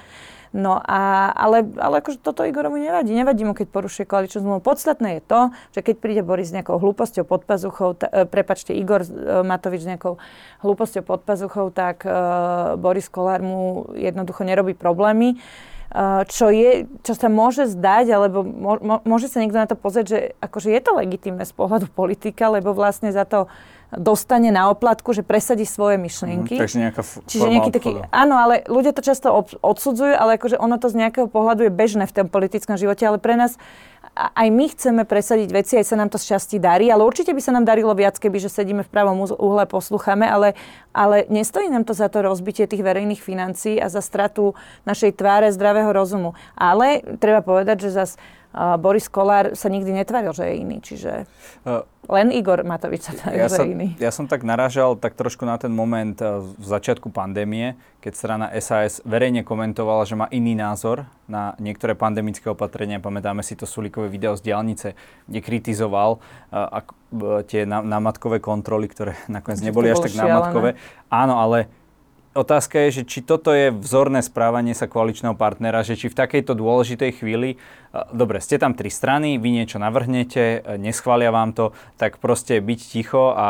No 0.53 0.77
a, 0.85 1.33
ale, 1.33 1.65
ale 1.81 2.05
akože 2.05 2.21
toto 2.21 2.45
Igorovi 2.45 2.85
nevadí. 2.85 3.17
Nevadí 3.17 3.41
mu, 3.49 3.57
keď 3.57 3.73
porušuje 3.73 4.05
koaličnú 4.05 4.45
zmluvu. 4.45 4.61
Podstatné 4.61 5.19
je 5.19 5.23
to, 5.25 5.41
že 5.73 5.81
keď 5.81 5.95
príde 5.97 6.23
Boris 6.23 6.53
s 6.53 6.57
nejakou 6.57 6.77
hlúposťou 6.77 7.25
pod 7.25 7.49
pazuchou, 7.49 7.97
t- 7.97 8.05
e, 8.05 8.29
prepačte, 8.29 8.77
Igor 8.77 9.01
e, 9.01 9.09
Matovič 9.41 9.81
s 9.81 9.89
nejakou 9.89 10.21
hlúposťou 10.61 11.09
pod 11.09 11.25
pazuchou, 11.25 11.73
tak 11.73 12.05
e, 12.05 12.13
Boris 12.77 13.09
Kolár 13.09 13.41
mu 13.41 13.89
jednoducho 13.97 14.45
nerobí 14.45 14.77
problémy. 14.77 15.41
Uh, 15.93 16.25
čo, 16.25 16.49
je, 16.49 16.89
čo 17.05 17.13
sa 17.13 17.29
môže 17.29 17.69
zdať, 17.69 18.17
alebo 18.17 18.41
môže 19.05 19.29
sa 19.29 19.45
niekto 19.45 19.61
na 19.61 19.69
to 19.69 19.77
pozrieť, 19.77 20.07
že 20.09 20.19
akože 20.41 20.73
je 20.73 20.81
to 20.81 20.97
legitimné 20.97 21.45
z 21.45 21.53
pohľadu 21.53 21.93
politika, 21.93 22.49
lebo 22.49 22.73
vlastne 22.73 23.13
za 23.13 23.29
to 23.29 23.53
dostane 23.93 24.49
na 24.49 24.73
oplatku, 24.73 25.13
že 25.13 25.21
presadí 25.21 25.69
svoje 25.69 26.01
myšlienky. 26.01 26.57
Mm, 26.57 26.61
takže 26.65 26.79
nejaká 26.81 27.03
f- 27.05 27.21
Čiže 27.29 27.47
nejaký 27.49 27.71
taký, 27.77 27.91
áno, 28.09 28.41
ale 28.41 28.65
ľudia 28.65 28.97
to 28.97 29.05
často 29.05 29.29
ob, 29.29 29.53
odsudzujú, 29.61 30.17
ale 30.17 30.41
akože 30.41 30.57
ono 30.57 30.81
to 30.81 30.89
z 30.89 31.05
nejakého 31.05 31.29
pohľadu 31.29 31.69
je 31.69 31.73
bežné 31.73 32.05
v 32.09 32.15
tom 32.17 32.27
politickom 32.33 32.81
živote, 32.81 33.05
ale 33.05 33.21
pre 33.21 33.37
nás 33.37 33.61
aj 34.13 34.49
my 34.53 34.69
chceme 34.69 35.03
presadiť 35.09 35.49
veci, 35.53 35.73
aj 35.81 35.89
sa 35.89 35.97
nám 35.97 36.13
to 36.13 36.21
šťastí 36.21 36.61
darí, 36.61 36.93
ale 36.93 37.01
určite 37.05 37.33
by 37.33 37.41
sa 37.41 37.53
nám 37.57 37.65
darilo 37.65 37.97
viac, 37.97 38.21
keby 38.21 38.45
že 38.45 38.53
sedíme 38.53 38.85
v 38.85 38.93
pravom 38.93 39.25
uhle, 39.25 39.65
poslúchame, 39.65 40.29
ale, 40.29 40.53
ale 40.93 41.25
nestojí 41.33 41.73
nám 41.73 41.89
to 41.89 41.97
za 41.97 42.13
to 42.13 42.21
rozbitie 42.21 42.69
tých 42.69 42.85
verejných 42.85 43.25
financií 43.25 43.81
a 43.81 43.89
za 43.89 44.05
stratu 44.05 44.53
našej 44.85 45.17
tváre 45.17 45.49
zdravého 45.49 45.89
rozumu. 45.97 46.37
Ale 46.57 47.01
treba 47.21 47.41
povedať, 47.41 47.89
že 47.89 47.91
zase 47.93 48.15
Boris 48.53 49.09
Kolár 49.09 49.57
sa 49.57 49.73
nikdy 49.73 50.05
netváril, 50.05 50.37
že 50.37 50.45
je 50.45 50.55
iný, 50.61 50.77
čiže 50.85 51.25
len 52.11 52.35
Igor 52.35 52.67
Matovič 52.67 53.07
sa 53.07 53.15
tváril, 53.15 53.47
ja 53.47 53.49
sa, 53.49 53.63
iný. 53.63 53.95
Ja 54.03 54.11
som 54.11 54.27
tak 54.27 54.43
narážal 54.43 54.99
tak 54.99 55.15
trošku 55.15 55.47
na 55.47 55.55
ten 55.55 55.71
moment 55.71 56.19
v 56.19 56.65
začiatku 56.67 57.15
pandémie, 57.15 57.79
keď 58.03 58.13
strana 58.19 58.47
SAS 58.59 58.99
verejne 59.07 59.47
komentovala, 59.47 60.03
že 60.03 60.19
má 60.19 60.27
iný 60.35 60.59
názor 60.59 61.07
na 61.31 61.55
niektoré 61.63 61.95
pandemické 61.95 62.51
opatrenia. 62.51 62.99
Pamätáme 62.99 63.47
si 63.47 63.55
to 63.55 63.71
Sulíkové 63.71 64.11
video 64.11 64.35
z 64.35 64.43
diálnice, 64.51 64.99
kde 65.31 65.39
kritizoval 65.39 66.19
uh, 66.19 66.83
ak, 66.83 66.87
uh, 66.91 67.47
tie 67.47 67.63
námatkové 67.71 68.43
kontroly, 68.43 68.91
ktoré 68.91 69.15
nakoniec 69.31 69.63
neboli 69.63 69.95
až 69.95 70.03
tak 70.03 70.19
námatkové. 70.19 70.75
Áno, 71.07 71.39
ale 71.39 71.71
Otázka 72.33 72.89
je, 72.89 73.01
že 73.01 73.03
či 73.05 73.21
toto 73.21 73.53
je 73.53 73.69
vzorné 73.69 74.25
správanie 74.25 74.73
sa 74.73 74.89
koaličného 74.89 75.37
partnera, 75.37 75.85
že 75.85 76.01
či 76.01 76.09
v 76.09 76.17
takejto 76.17 76.57
dôležitej 76.57 77.21
chvíli, 77.21 77.61
dobre, 78.09 78.41
ste 78.41 78.57
tam 78.57 78.73
tri 78.73 78.89
strany, 78.89 79.37
vy 79.37 79.53
niečo 79.53 79.77
navrhnete, 79.77 80.65
neschvália 80.81 81.29
vám 81.29 81.53
to, 81.53 81.77
tak 82.01 82.17
proste 82.17 82.65
byť 82.65 82.81
ticho 82.81 83.37
a 83.37 83.49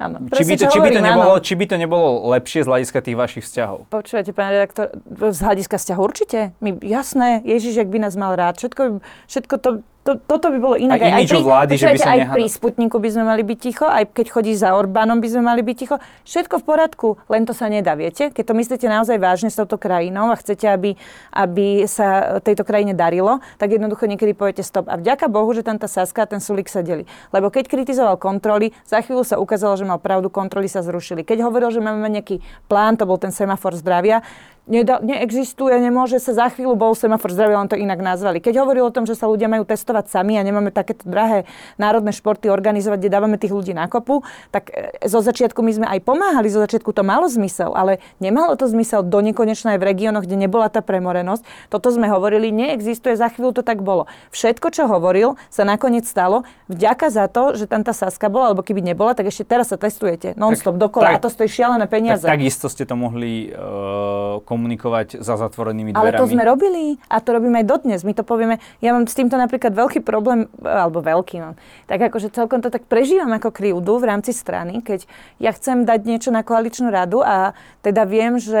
Áno, 0.00 0.16
či, 0.32 0.48
by 0.48 0.56
to, 0.56 0.64
či, 0.72 0.80
by 0.80 0.90
to 0.96 1.02
nebolo, 1.04 1.32
či 1.44 1.54
by 1.60 1.64
to 1.68 1.76
nebolo 1.76 2.32
lepšie 2.32 2.64
z 2.64 2.68
hľadiska 2.72 3.04
tých 3.04 3.20
vašich 3.20 3.44
vzťahov? 3.44 3.92
Počúvate, 3.92 4.32
pán 4.32 4.48
redaktor, 4.48 4.96
z 5.12 5.40
hľadiska 5.44 5.76
vzťahov 5.76 6.02
určite. 6.08 6.56
My, 6.64 6.72
jasné, 6.80 7.44
Ježiš, 7.44 7.84
ak 7.84 7.92
by 7.92 8.08
nás 8.08 8.16
mal 8.16 8.32
rád, 8.32 8.56
všetko, 8.56 9.04
všetko 9.28 9.54
to 9.60 9.70
to, 10.00 10.16
toto 10.16 10.48
by 10.48 10.58
bolo 10.58 10.76
inak. 10.80 10.96
Aj, 10.96 11.20
aj, 11.20 11.26
pri, 11.28 11.44
vlády, 11.44 11.72
že 11.76 11.86
by 11.92 11.98
sa 12.00 12.10
aj 12.16 12.20
nehada... 12.24 12.36
pri 12.40 12.44
Sputniku 12.48 12.96
by 12.96 13.10
sme 13.12 13.24
mali 13.28 13.42
byť 13.44 13.58
ticho, 13.60 13.84
aj 13.84 14.04
keď 14.16 14.26
chodí 14.32 14.52
za 14.56 14.72
Orbánom 14.72 15.20
by 15.20 15.28
sme 15.28 15.42
mali 15.44 15.60
byť 15.60 15.76
ticho. 15.76 15.96
Všetko 16.24 16.54
v 16.56 16.64
poriadku, 16.64 17.08
len 17.28 17.44
to 17.44 17.52
sa 17.52 17.68
nedá, 17.68 17.92
viete? 17.92 18.32
Keď 18.32 18.44
to 18.48 18.54
myslíte 18.56 18.86
naozaj 18.88 19.20
vážne 19.20 19.52
s 19.52 19.60
touto 19.60 19.76
krajinou 19.76 20.32
a 20.32 20.36
chcete, 20.40 20.64
aby, 20.64 20.96
aby 21.36 21.84
sa 21.84 22.40
tejto 22.40 22.64
krajine 22.64 22.96
darilo, 22.96 23.44
tak 23.60 23.76
jednoducho 23.76 24.08
niekedy 24.08 24.32
poviete 24.32 24.64
stop. 24.64 24.88
A 24.88 24.96
vďaka 24.96 25.28
Bohu, 25.28 25.52
že 25.52 25.60
tam 25.60 25.76
tá 25.76 25.84
Saska 25.84 26.24
a 26.24 26.30
ten 26.30 26.40
Sulik 26.40 26.72
sedeli. 26.72 27.04
Lebo 27.28 27.52
keď 27.52 27.68
kritizoval 27.68 28.16
kontroly, 28.16 28.72
za 28.88 29.04
chvíľu 29.04 29.28
sa 29.28 29.36
ukázalo, 29.36 29.76
že 29.76 29.84
mal 29.84 30.00
pravdu, 30.00 30.32
kontroly 30.32 30.72
sa 30.72 30.80
zrušili. 30.80 31.28
Keď 31.28 31.44
hovoril, 31.44 31.68
že 31.68 31.84
máme 31.84 32.08
nejaký 32.08 32.40
plán, 32.72 32.96
to 32.96 33.04
bol 33.04 33.20
ten 33.20 33.36
semafor 33.36 33.76
zdravia, 33.76 34.24
Neda, 34.70 35.02
neexistuje, 35.02 35.74
nemôže 35.82 36.22
sa 36.22 36.30
za 36.30 36.46
chvíľu 36.46 36.78
bol 36.78 36.94
semafor 36.94 37.34
zdravia, 37.34 37.58
len 37.58 37.66
to 37.66 37.74
inak 37.74 37.98
nazvali. 37.98 38.38
Keď 38.38 38.62
hovoril 38.62 38.86
o 38.86 38.94
tom, 38.94 39.02
že 39.02 39.18
sa 39.18 39.26
ľudia 39.26 39.50
majú 39.50 39.66
testovať 39.66 40.06
sami 40.06 40.38
a 40.38 40.46
nemáme 40.46 40.70
takéto 40.70 41.10
drahé 41.10 41.42
národné 41.74 42.14
športy 42.14 42.46
organizovať, 42.46 43.02
kde 43.02 43.10
dávame 43.10 43.34
tých 43.34 43.50
ľudí 43.50 43.74
na 43.74 43.90
kopu, 43.90 44.22
tak 44.54 44.70
e, 44.70 44.94
zo 45.10 45.18
začiatku 45.18 45.58
my 45.58 45.72
sme 45.74 45.86
aj 45.90 46.06
pomáhali, 46.06 46.46
zo 46.46 46.62
začiatku 46.62 46.94
to 46.94 47.02
malo 47.02 47.26
zmysel, 47.26 47.74
ale 47.74 47.98
nemalo 48.22 48.54
to 48.54 48.70
zmysel 48.70 49.02
do 49.02 49.18
nekonečna 49.18 49.74
aj 49.74 49.82
v 49.82 49.88
regiónoch, 49.90 50.22
kde 50.22 50.38
nebola 50.38 50.70
tá 50.70 50.86
premorenosť. 50.86 51.42
Toto 51.66 51.90
sme 51.90 52.06
hovorili, 52.06 52.54
neexistuje, 52.54 53.18
za 53.18 53.26
chvíľu 53.26 53.58
to 53.58 53.62
tak 53.66 53.82
bolo. 53.82 54.06
Všetko, 54.30 54.70
čo 54.70 54.86
hovoril, 54.86 55.34
sa 55.50 55.66
nakoniec 55.66 56.06
stalo 56.06 56.46
vďaka 56.70 57.10
za 57.10 57.26
to, 57.26 57.58
že 57.58 57.66
tam 57.66 57.82
tá 57.82 57.90
Saska 57.90 58.30
bola, 58.30 58.54
alebo 58.54 58.62
keby 58.62 58.86
nebola, 58.86 59.18
tak 59.18 59.34
ešte 59.34 59.42
teraz 59.50 59.74
sa 59.74 59.76
testujete 59.76 60.38
non-stop 60.38 60.78
dokola 60.78 61.18
tak, 61.18 61.18
a 61.18 61.22
to 61.26 61.28
stojí 61.34 61.50
šialené 61.50 61.90
peniaze. 61.90 62.22
Tak, 62.22 62.38
takisto 62.38 62.70
ste 62.70 62.86
to 62.86 62.94
mohli 62.94 63.50
uh, 63.50 64.38
komunikovať 64.60 65.24
za 65.24 65.40
zatvorenými 65.40 65.96
dverami. 65.96 66.12
Ale 66.12 66.20
to 66.20 66.28
sme 66.28 66.44
robili 66.44 67.00
a 67.08 67.16
to 67.24 67.32
robíme 67.32 67.56
aj 67.64 67.66
dodnes. 67.66 68.04
My 68.04 68.12
to 68.12 68.20
povieme, 68.20 68.60
ja 68.84 68.92
mám 68.92 69.08
s 69.08 69.16
týmto 69.16 69.40
napríklad 69.40 69.72
veľký 69.72 70.04
problém, 70.04 70.52
alebo 70.60 71.00
veľký 71.00 71.40
mám. 71.40 71.56
Tak 71.88 72.12
akože 72.12 72.28
celkom 72.28 72.60
to 72.60 72.68
tak 72.68 72.84
prežívam 72.84 73.32
ako 73.32 73.48
krivdu 73.48 73.96
v 73.96 74.04
rámci 74.04 74.36
strany, 74.36 74.84
keď 74.84 75.08
ja 75.40 75.56
chcem 75.56 75.88
dať 75.88 76.00
niečo 76.04 76.28
na 76.28 76.44
koaličnú 76.44 76.92
radu 76.92 77.24
a 77.24 77.56
teda 77.80 78.04
viem, 78.04 78.36
že 78.36 78.60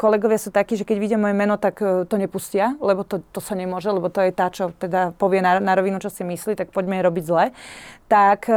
kolegovia 0.00 0.40
sú 0.40 0.48
takí, 0.48 0.80
že 0.80 0.88
keď 0.88 0.96
vidia 0.96 1.18
moje 1.20 1.36
meno, 1.36 1.60
tak 1.60 1.84
e, 1.84 2.08
to 2.08 2.16
nepustia, 2.16 2.72
lebo 2.80 3.04
to, 3.04 3.20
to 3.28 3.44
sa 3.44 3.52
nemôže, 3.52 3.92
lebo 3.92 4.08
to 4.08 4.24
je 4.24 4.32
tá, 4.32 4.48
čo 4.48 4.72
teda 4.80 5.12
povie 5.20 5.44
na, 5.44 5.60
na 5.60 5.76
rovinu, 5.76 6.00
čo 6.00 6.08
si 6.08 6.24
myslí, 6.24 6.56
tak 6.56 6.72
poďme 6.72 6.96
jej 6.96 7.04
robiť 7.04 7.24
zle. 7.28 7.44
Tak 8.08 8.40
e, 8.48 8.56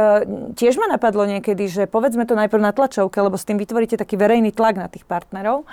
tiež 0.56 0.80
ma 0.80 0.88
napadlo 0.88 1.28
niekedy, 1.28 1.68
že 1.68 1.84
povedzme 1.84 2.24
to 2.24 2.32
najprv 2.32 2.62
na 2.64 2.72
tlačovke, 2.72 3.20
lebo 3.20 3.36
s 3.36 3.44
tým 3.44 3.60
vytvoríte 3.60 4.00
taký 4.00 4.16
verejný 4.16 4.54
tlak 4.56 4.80
na 4.80 4.88
tých 4.88 5.04
partnerov 5.04 5.68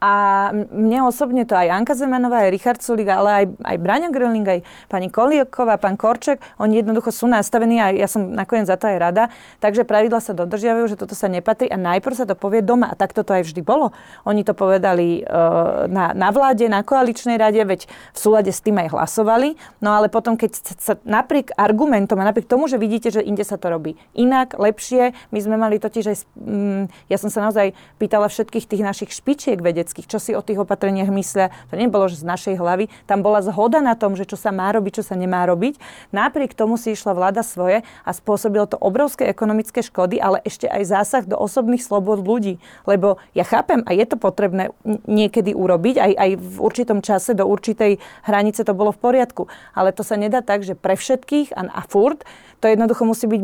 a 0.00 0.12
mne 0.52 1.06
osobne 1.08 1.46
to 1.48 1.54
aj 1.56 1.70
Anka 1.70 1.94
Zemanová, 1.96 2.46
aj 2.46 2.50
Richard 2.52 2.80
Sulik, 2.84 3.08
ale 3.08 3.30
aj, 3.30 3.46
aj 3.62 3.76
Braňa 3.80 4.08
Gröling, 4.12 4.46
aj 4.46 4.60
pani 4.90 5.08
Kolieková, 5.08 5.80
pán 5.80 5.96
Korček, 5.96 6.42
oni 6.60 6.80
jednoducho 6.80 7.14
sú 7.14 7.30
nastavení 7.30 7.80
a 7.80 7.94
ja 7.94 8.10
som 8.10 8.34
nakoniec 8.34 8.68
za 8.68 8.76
to 8.76 8.90
aj 8.90 8.98
rada. 9.00 9.24
Takže 9.62 9.86
pravidla 9.86 10.20
sa 10.20 10.34
dodržiavajú, 10.34 10.92
že 10.92 11.00
toto 11.00 11.16
sa 11.16 11.30
nepatrí 11.30 11.70
a 11.70 11.78
najprv 11.78 12.14
sa 12.14 12.26
to 12.26 12.34
povie 12.36 12.60
doma. 12.60 12.90
A 12.90 12.98
tak 12.98 13.14
toto 13.14 13.32
aj 13.32 13.46
vždy 13.46 13.62
bolo. 13.64 13.94
Oni 14.28 14.44
to 14.44 14.52
povedali 14.52 15.24
uh, 15.24 15.86
na, 15.88 16.10
na 16.12 16.28
vláde, 16.34 16.66
na 16.66 16.82
koaličnej 16.82 17.38
rade, 17.38 17.62
veď 17.62 17.86
v 17.86 18.18
súlade 18.18 18.50
s 18.50 18.60
tým 18.60 18.76
aj 18.80 18.92
hlasovali. 18.92 19.54
No 19.80 19.94
ale 19.94 20.10
potom, 20.10 20.34
keď 20.34 20.50
sa 20.80 20.98
napriek 21.06 21.54
argumentom 21.54 22.18
a 22.18 22.28
napriek 22.28 22.50
tomu, 22.50 22.66
že 22.66 22.76
vidíte, 22.76 23.14
že 23.14 23.22
inde 23.22 23.46
sa 23.46 23.56
to 23.56 23.70
robí 23.70 23.94
inak, 24.16 24.58
lepšie, 24.58 25.14
my 25.30 25.38
sme 25.38 25.56
mali 25.56 25.78
totiž 25.78 26.04
aj, 26.10 26.16
mm, 26.34 26.82
ja 27.12 27.16
som 27.20 27.30
sa 27.30 27.44
naozaj 27.46 27.76
pýtala 28.00 28.26
všetkých 28.26 28.66
tých 28.66 28.82
našich 28.82 29.10
špičiek 29.14 29.60
vedeckých, 29.60 29.93
vedeckých, 29.94 30.10
čo 30.10 30.18
si 30.18 30.34
o 30.34 30.42
tých 30.42 30.58
opatreniach 30.58 31.06
myslia. 31.14 31.54
To 31.70 31.78
nebolo 31.78 32.10
že 32.10 32.18
z 32.18 32.26
našej 32.26 32.54
hlavy. 32.58 32.90
Tam 33.06 33.22
bola 33.22 33.38
zhoda 33.46 33.78
na 33.78 33.94
tom, 33.94 34.18
že 34.18 34.26
čo 34.26 34.34
sa 34.34 34.50
má 34.50 34.74
robiť, 34.74 34.98
čo 35.00 35.04
sa 35.06 35.14
nemá 35.14 35.46
robiť. 35.46 35.78
Napriek 36.10 36.58
tomu 36.58 36.74
si 36.74 36.98
išla 36.98 37.14
vláda 37.14 37.46
svoje 37.46 37.86
a 38.02 38.10
spôsobilo 38.10 38.66
to 38.66 38.74
obrovské 38.74 39.30
ekonomické 39.30 39.86
škody, 39.86 40.18
ale 40.18 40.42
ešte 40.42 40.66
aj 40.66 40.82
zásah 40.82 41.22
do 41.22 41.38
osobných 41.38 41.82
slobod 41.82 42.26
ľudí. 42.26 42.58
Lebo 42.90 43.22
ja 43.38 43.46
chápem, 43.46 43.86
a 43.86 43.94
je 43.94 44.02
to 44.02 44.18
potrebné 44.18 44.74
niekedy 45.06 45.54
urobiť, 45.54 45.96
aj, 46.02 46.12
aj 46.18 46.30
v 46.42 46.56
určitom 46.58 46.98
čase 46.98 47.38
do 47.38 47.46
určitej 47.46 48.02
hranice 48.26 48.66
to 48.66 48.74
bolo 48.74 48.90
v 48.90 48.98
poriadku. 48.98 49.46
Ale 49.78 49.94
to 49.94 50.02
sa 50.02 50.18
nedá 50.18 50.42
tak, 50.42 50.66
že 50.66 50.74
pre 50.74 50.98
všetkých 50.98 51.54
a, 51.54 51.70
a 51.70 51.82
furt 51.86 52.26
to 52.64 52.72
jednoducho 52.72 53.04
musí 53.04 53.28
byť 53.28 53.40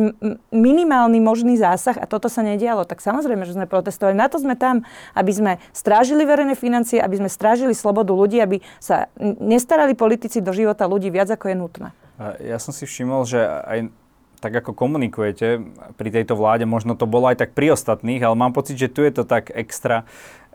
minimálny 0.49 1.21
možný 1.21 1.61
zásah 1.61 1.93
a 2.01 2.09
toto 2.09 2.33
sa 2.33 2.41
nedialo. 2.41 2.89
Tak 2.89 3.05
samozrejme, 3.05 3.45
že 3.45 3.53
sme 3.53 3.69
protestovali. 3.69 4.17
Na 4.17 4.33
to 4.33 4.41
sme 4.41 4.57
tam, 4.57 4.89
aby 5.13 5.29
sme 5.29 5.53
strážili 5.77 6.25
verejné 6.31 6.55
financie, 6.55 7.03
aby 7.03 7.19
sme 7.19 7.31
strážili 7.31 7.75
slobodu 7.75 8.15
ľudí, 8.15 8.39
aby 8.39 8.63
sa 8.79 9.11
nestarali 9.19 9.99
politici 9.99 10.39
do 10.39 10.55
života 10.55 10.87
ľudí 10.87 11.11
viac 11.11 11.29
ako 11.35 11.51
je 11.51 11.57
nutné. 11.59 11.89
Ja 12.39 12.63
som 12.63 12.71
si 12.71 12.87
všimol, 12.87 13.27
že 13.27 13.43
aj 13.43 13.91
tak 14.41 14.57
ako 14.57 14.73
komunikujete 14.73 15.61
pri 16.01 16.09
tejto 16.09 16.33
vláde, 16.33 16.65
možno 16.65 16.97
to 16.97 17.05
bolo 17.05 17.29
aj 17.29 17.45
tak 17.45 17.53
pri 17.53 17.77
ostatných, 17.77 18.25
ale 18.25 18.33
mám 18.33 18.57
pocit, 18.57 18.81
že 18.81 18.89
tu 18.89 19.05
je 19.05 19.13
to 19.13 19.29
tak 19.29 19.53
extra 19.53 20.09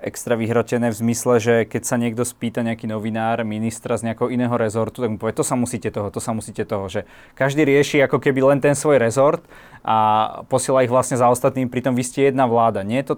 extra 0.06 0.38
vyhrotené 0.38 0.94
v 0.94 1.00
zmysle, 1.02 1.42
že 1.42 1.56
keď 1.66 1.82
sa 1.82 1.98
niekto 1.98 2.22
spýta 2.22 2.62
nejaký 2.62 2.86
novinár, 2.86 3.42
ministra 3.42 3.98
z 3.98 4.14
nejakého 4.14 4.30
iného 4.30 4.54
rezortu, 4.54 5.02
tak 5.02 5.10
mu 5.10 5.18
povie, 5.18 5.34
to 5.34 5.42
sa 5.42 5.58
musíte 5.58 5.90
toho, 5.90 6.14
to 6.14 6.22
sa 6.22 6.32
musíte 6.32 6.62
toho, 6.62 6.86
že 6.86 7.10
každý 7.34 7.66
rieši 7.66 8.06
ako 8.06 8.22
keby 8.22 8.46
len 8.54 8.60
ten 8.62 8.78
svoj 8.78 9.02
rezort 9.02 9.42
a 9.82 9.98
posiela 10.46 10.86
ich 10.86 10.94
vlastne 10.94 11.18
za 11.18 11.26
ostatným, 11.30 11.70
pritom 11.70 11.98
vy 11.98 12.06
ste 12.06 12.30
jedna 12.30 12.46
vláda. 12.46 12.86
Nie 12.86 13.02
je 13.02 13.14
to, 13.14 13.16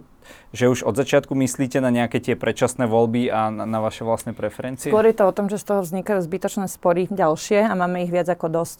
že 0.52 0.68
už 0.68 0.80
od 0.84 0.96
začiatku 0.96 1.32
myslíte 1.36 1.80
na 1.80 1.92
nejaké 1.92 2.20
tie 2.20 2.36
predčasné 2.36 2.88
voľby 2.88 3.32
a 3.32 3.52
na, 3.52 3.64
na 3.64 3.80
vaše 3.80 4.04
vlastné 4.08 4.32
preferencie? 4.36 4.92
Skôr 4.92 5.08
je 5.08 5.16
to 5.16 5.28
o 5.28 5.36
tom, 5.36 5.48
že 5.48 5.60
z 5.60 5.66
toho 5.68 5.82
vznikajú 5.84 6.20
zbytočné 6.24 6.66
spory 6.72 7.08
ďalšie 7.12 7.68
a 7.68 7.74
máme 7.76 8.04
ich 8.04 8.12
viac 8.12 8.28
ako 8.32 8.48
dosť. 8.52 8.78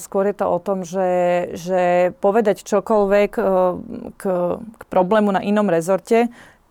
skôr 0.00 0.28
je 0.28 0.36
to 0.36 0.46
o 0.48 0.58
tom, 0.60 0.84
že, 0.84 1.10
že 1.56 2.12
povedať 2.20 2.64
čokoľvek 2.64 3.32
e, 3.36 3.42
k, 4.16 4.22
k 4.60 4.82
problému 4.88 5.32
na 5.32 5.40
inom 5.44 5.68
rezorte 5.68 6.28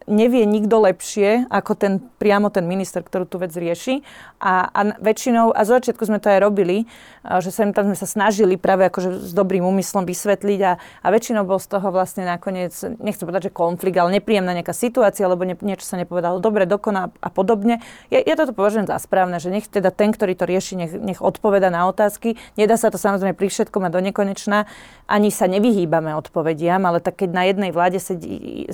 nevie 0.08 0.44
nikto 0.44 0.84
lepšie 0.84 1.48
ako 1.48 1.72
ten, 1.76 1.94
priamo 2.20 2.50
ten 2.50 2.68
minister, 2.68 3.04
ktorú 3.04 3.28
tú 3.28 3.38
vec 3.40 3.52
rieši. 3.56 4.04
A, 4.44 4.68
a 4.68 4.80
väčšinou, 5.00 5.56
a 5.56 5.64
z 5.64 5.70
začiatku 5.80 6.04
sme 6.04 6.20
to 6.20 6.28
aj 6.28 6.44
robili, 6.44 6.84
že 7.24 7.50
sa 7.52 7.64
tam 7.72 7.88
sme 7.88 7.96
sa 7.96 8.04
snažili 8.04 8.60
práve 8.60 8.84
akože 8.92 9.24
s 9.24 9.32
dobrým 9.32 9.64
úmyslom 9.64 10.04
vysvetliť 10.04 10.60
a, 10.68 10.72
a 10.76 11.08
väčšinou 11.08 11.48
bol 11.48 11.64
z 11.64 11.72
toho 11.72 11.88
vlastne 11.96 12.28
nakoniec, 12.28 12.76
nechcem 13.00 13.24
povedať, 13.24 13.48
že 13.48 13.56
konflikt, 13.56 13.96
ale 13.96 14.20
nepríjemná 14.20 14.52
nejaká 14.52 14.76
situácia, 14.76 15.24
lebo 15.32 15.48
ne, 15.48 15.56
niečo 15.56 15.88
sa 15.88 15.96
nepovedalo 15.96 16.44
dobre, 16.44 16.68
dokoná 16.68 17.16
a 17.24 17.30
podobne. 17.32 17.80
Ja, 18.12 18.20
ja 18.20 18.36
toto 18.36 18.52
považujem 18.52 18.92
za 18.92 19.00
správne, 19.00 19.40
že 19.40 19.48
nech 19.48 19.72
teda 19.72 19.96
ten, 19.96 20.12
ktorý 20.12 20.36
to 20.36 20.44
rieši, 20.44 20.74
nech, 20.76 20.92
nech 20.92 21.20
odpoveda 21.24 21.72
na 21.72 21.88
otázky. 21.88 22.36
Nedá 22.60 22.76
sa 22.76 22.92
to 22.92 23.00
samozrejme 23.00 23.40
pri 23.40 23.48
všetkom 23.48 23.88
a 23.88 23.90
do 23.94 24.04
nekonečna. 24.04 24.68
Ani 25.08 25.32
sa 25.32 25.48
nevyhýbame 25.48 26.12
odpovediam, 26.20 26.84
ale 26.84 27.00
tak 27.00 27.24
keď 27.24 27.30
na 27.32 27.44
jednej 27.48 27.72
vláde 27.72 28.04
sedí, 28.04 28.68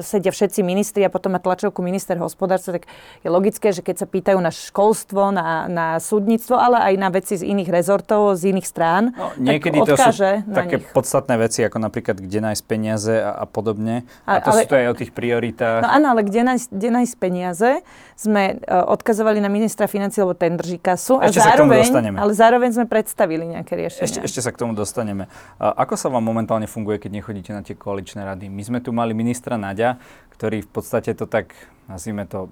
sedia 0.00 0.32
všetci 0.32 0.64
ministri 0.70 1.02
a 1.02 1.10
potom 1.10 1.34
má 1.34 1.42
tlačovku 1.42 1.82
minister 1.82 2.14
hospodárstva, 2.22 2.78
tak 2.78 2.86
je 3.26 3.28
logické, 3.28 3.74
že 3.74 3.82
keď 3.82 3.96
sa 4.02 4.06
pýtajú 4.06 4.38
na 4.38 4.54
školstvo, 4.54 5.34
na, 5.34 5.66
na 5.66 5.86
súdnictvo, 5.98 6.54
ale 6.54 6.78
aj 6.78 6.94
na 6.94 7.08
veci 7.10 7.34
z 7.34 7.42
iných 7.42 7.70
rezortov, 7.74 8.38
z 8.38 8.54
iných 8.54 8.66
strán, 8.70 9.10
no, 9.10 9.34
niekedy 9.34 9.82
tak 9.82 9.88
to 9.90 9.94
sú 9.98 10.30
také 10.54 10.76
nich. 10.78 10.86
podstatné 10.94 11.34
veci, 11.42 11.66
ako 11.66 11.82
napríklad 11.82 12.22
kde 12.22 12.38
nájsť 12.38 12.62
peniaze 12.70 13.14
a, 13.18 13.42
a 13.42 13.44
podobne. 13.50 14.06
A, 14.22 14.38
a 14.38 14.44
to 14.44 14.54
ale, 14.54 14.62
sú 14.62 14.66
to 14.70 14.76
aj 14.78 14.86
o 14.86 14.94
tých 14.94 15.10
prioritách. 15.10 15.82
No 15.82 15.90
áno, 15.90 16.06
ale 16.14 16.22
kde 16.22 16.46
nájsť, 16.46 16.68
kde 16.70 16.88
nájsť 16.94 17.14
peniaze 17.18 17.70
sme 18.14 18.60
uh, 18.60 18.84
odkazovali 18.92 19.40
na 19.40 19.48
ministra 19.48 19.88
financí, 19.88 20.20
lebo 20.20 20.36
ten 20.36 20.54
drží 20.54 20.76
kasu. 20.78 21.18
Ešte 21.24 21.40
a 21.40 21.56
zároveň, 21.56 21.56
sa 21.56 21.56
k 21.56 21.58
tomu 21.58 21.72
dostaneme. 21.80 22.16
Ale 22.20 22.32
zároveň 22.36 22.70
sme 22.76 22.86
predstavili 22.86 23.44
nejaké 23.48 23.72
riešenia. 23.80 24.06
Ešte, 24.06 24.20
ešte 24.20 24.40
sa 24.44 24.50
k 24.52 24.60
tomu 24.60 24.76
dostaneme. 24.76 25.26
Uh, 25.56 25.72
ako 25.74 25.96
sa 25.96 26.12
vám 26.12 26.20
momentálne 26.20 26.68
funguje, 26.68 27.00
keď 27.00 27.10
nechodíte 27.16 27.50
na 27.56 27.64
tie 27.64 27.72
koaličné 27.72 28.20
rady? 28.20 28.52
My 28.52 28.62
sme 28.62 28.78
tu 28.84 28.92
mali 28.92 29.16
ministra 29.16 29.56
Naďa, 29.56 29.96
ktorý 30.36 30.59
v 30.60 30.70
podstate 30.70 31.12
to 31.16 31.26
tak, 31.26 31.52
nazvime 31.88 32.24
to, 32.24 32.48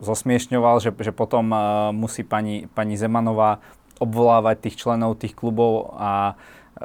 zosmiešňoval, 0.00 0.80
že, 0.80 0.90
že 0.96 1.12
potom 1.12 1.52
uh, 1.52 1.92
musí 1.94 2.24
pani, 2.24 2.66
pani 2.72 2.96
Zemanová 2.96 3.60
obvolávať 4.00 4.68
tých 4.68 4.76
členov 4.80 5.20
tých 5.20 5.36
klubov 5.36 5.92
a 6.00 6.34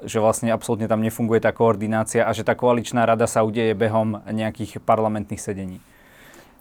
že 0.04 0.20
vlastne 0.20 0.52
absolútne 0.52 0.92
tam 0.92 1.00
nefunguje 1.00 1.40
tá 1.40 1.56
koordinácia 1.56 2.28
a 2.28 2.36
že 2.36 2.44
tá 2.44 2.52
koaličná 2.52 3.08
rada 3.08 3.24
sa 3.32 3.48
udeje 3.48 3.72
behom 3.72 4.20
nejakých 4.28 4.84
parlamentných 4.84 5.40
sedení. 5.40 5.80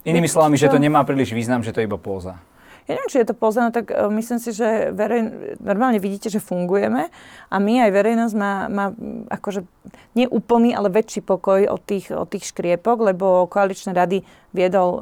Inými 0.07 0.31
slovami, 0.31 0.55
že 0.55 0.71
to 0.71 0.79
nemá 0.79 1.03
príliš 1.03 1.35
význam, 1.35 1.59
že 1.59 1.75
to 1.75 1.83
je 1.83 1.89
iba 1.89 1.99
póza. 1.99 2.39
Ja 2.85 2.93
neviem, 2.93 3.09
či 3.09 3.17
je 3.17 3.29
to 3.29 3.37
poznané, 3.37 3.73
tak 3.73 3.89
uh, 3.89 4.13
myslím 4.13 4.37
si, 4.37 4.53
že 4.53 4.93
verej, 4.93 5.57
normálne 5.57 5.97
vidíte, 5.97 6.29
že 6.29 6.37
fungujeme 6.37 7.09
a 7.49 7.55
my 7.57 7.89
aj 7.89 7.91
verejnosť 7.91 8.35
má, 8.37 8.53
má 8.69 8.85
akože 9.33 9.65
nie 10.13 10.29
úplný, 10.29 10.77
ale 10.77 10.93
väčší 10.93 11.25
pokoj 11.25 11.65
od 11.65 11.81
tých, 11.81 12.13
od 12.13 12.29
tých 12.29 12.53
škriepok, 12.53 13.01
lebo 13.01 13.49
koaličné 13.49 13.97
rady 13.97 14.21
viedol 14.53 15.01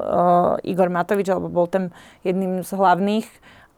Igor 0.64 0.88
Matovič, 0.88 1.28
alebo 1.28 1.52
bol 1.52 1.68
ten 1.68 1.92
jedným 2.24 2.64
z 2.64 2.72
hlavných 2.72 3.28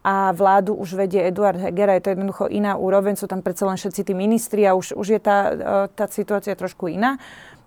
a 0.07 0.31
vládu 0.31 0.79
už 0.79 0.95
vedie 0.95 1.19
Eduard 1.19 1.59
Heger 1.59 1.99
je 1.99 2.03
to 2.07 2.15
jednoducho 2.15 2.47
iná 2.47 2.79
úroveň, 2.79 3.19
sú 3.19 3.27
tam 3.27 3.43
predsa 3.43 3.67
len 3.67 3.75
všetci 3.75 4.07
tí 4.07 4.15
ministri 4.15 4.63
a 4.63 4.79
už, 4.79 4.95
už 4.95 5.19
je 5.19 5.21
tá, 5.21 5.39
e, 5.51 5.55
tá 5.91 6.07
situácia 6.07 6.55
trošku 6.55 6.87
iná 6.87 7.19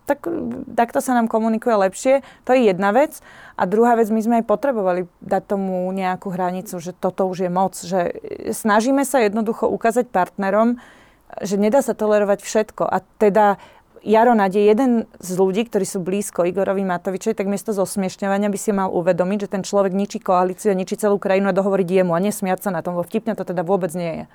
tak 0.09 0.25
takto 0.73 1.05
sa 1.05 1.13
nám 1.13 1.29
komunikuje 1.29 1.77
lepšie. 1.77 2.25
To 2.49 2.57
je 2.57 2.73
jedna 2.73 2.89
vec. 2.89 3.21
A 3.53 3.69
druhá 3.69 3.93
vec, 3.93 4.09
my 4.09 4.17
sme 4.17 4.35
aj 4.41 4.49
potrebovali 4.49 5.05
dať 5.21 5.43
tomu 5.45 5.85
nejakú 5.93 6.33
hranicu, 6.33 6.81
že 6.81 6.97
toto 6.97 7.29
už 7.29 7.45
je 7.45 7.51
moc. 7.53 7.77
Že 7.77 8.17
snažíme 8.49 9.05
sa 9.05 9.21
jednoducho 9.21 9.69
ukázať 9.69 10.09
partnerom, 10.09 10.81
že 11.45 11.61
nedá 11.61 11.85
sa 11.85 11.93
tolerovať 11.93 12.41
všetko. 12.41 12.89
A 12.89 13.05
teda 13.21 13.61
Jaro 14.03 14.31
Nade, 14.31 14.63
jeden 14.63 15.11
z 15.19 15.31
ľudí, 15.35 15.67
ktorí 15.67 15.83
sú 15.83 15.99
blízko 15.99 16.47
Igorovi 16.47 16.87
Matovičovi, 16.87 17.35
tak 17.35 17.51
miesto 17.51 17.75
zosmiešňovania 17.75 18.47
by 18.47 18.59
si 18.59 18.71
mal 18.71 18.87
uvedomiť, 18.95 19.37
že 19.43 19.51
ten 19.51 19.63
človek 19.63 19.91
ničí 19.91 20.23
koalíciu, 20.23 20.71
ničí 20.71 20.95
celú 20.95 21.19
krajinu 21.19 21.51
a 21.51 21.57
dohovoriť 21.57 21.87
jemu 21.99 22.15
a 22.15 22.23
nesmiať 22.23 22.63
sa 22.63 22.71
na 22.71 22.79
tom, 22.79 22.95
vtipne 22.95 23.35
to 23.35 23.43
teda 23.43 23.59
vôbec 23.67 23.91
nie 23.91 24.23
je. 24.23 24.25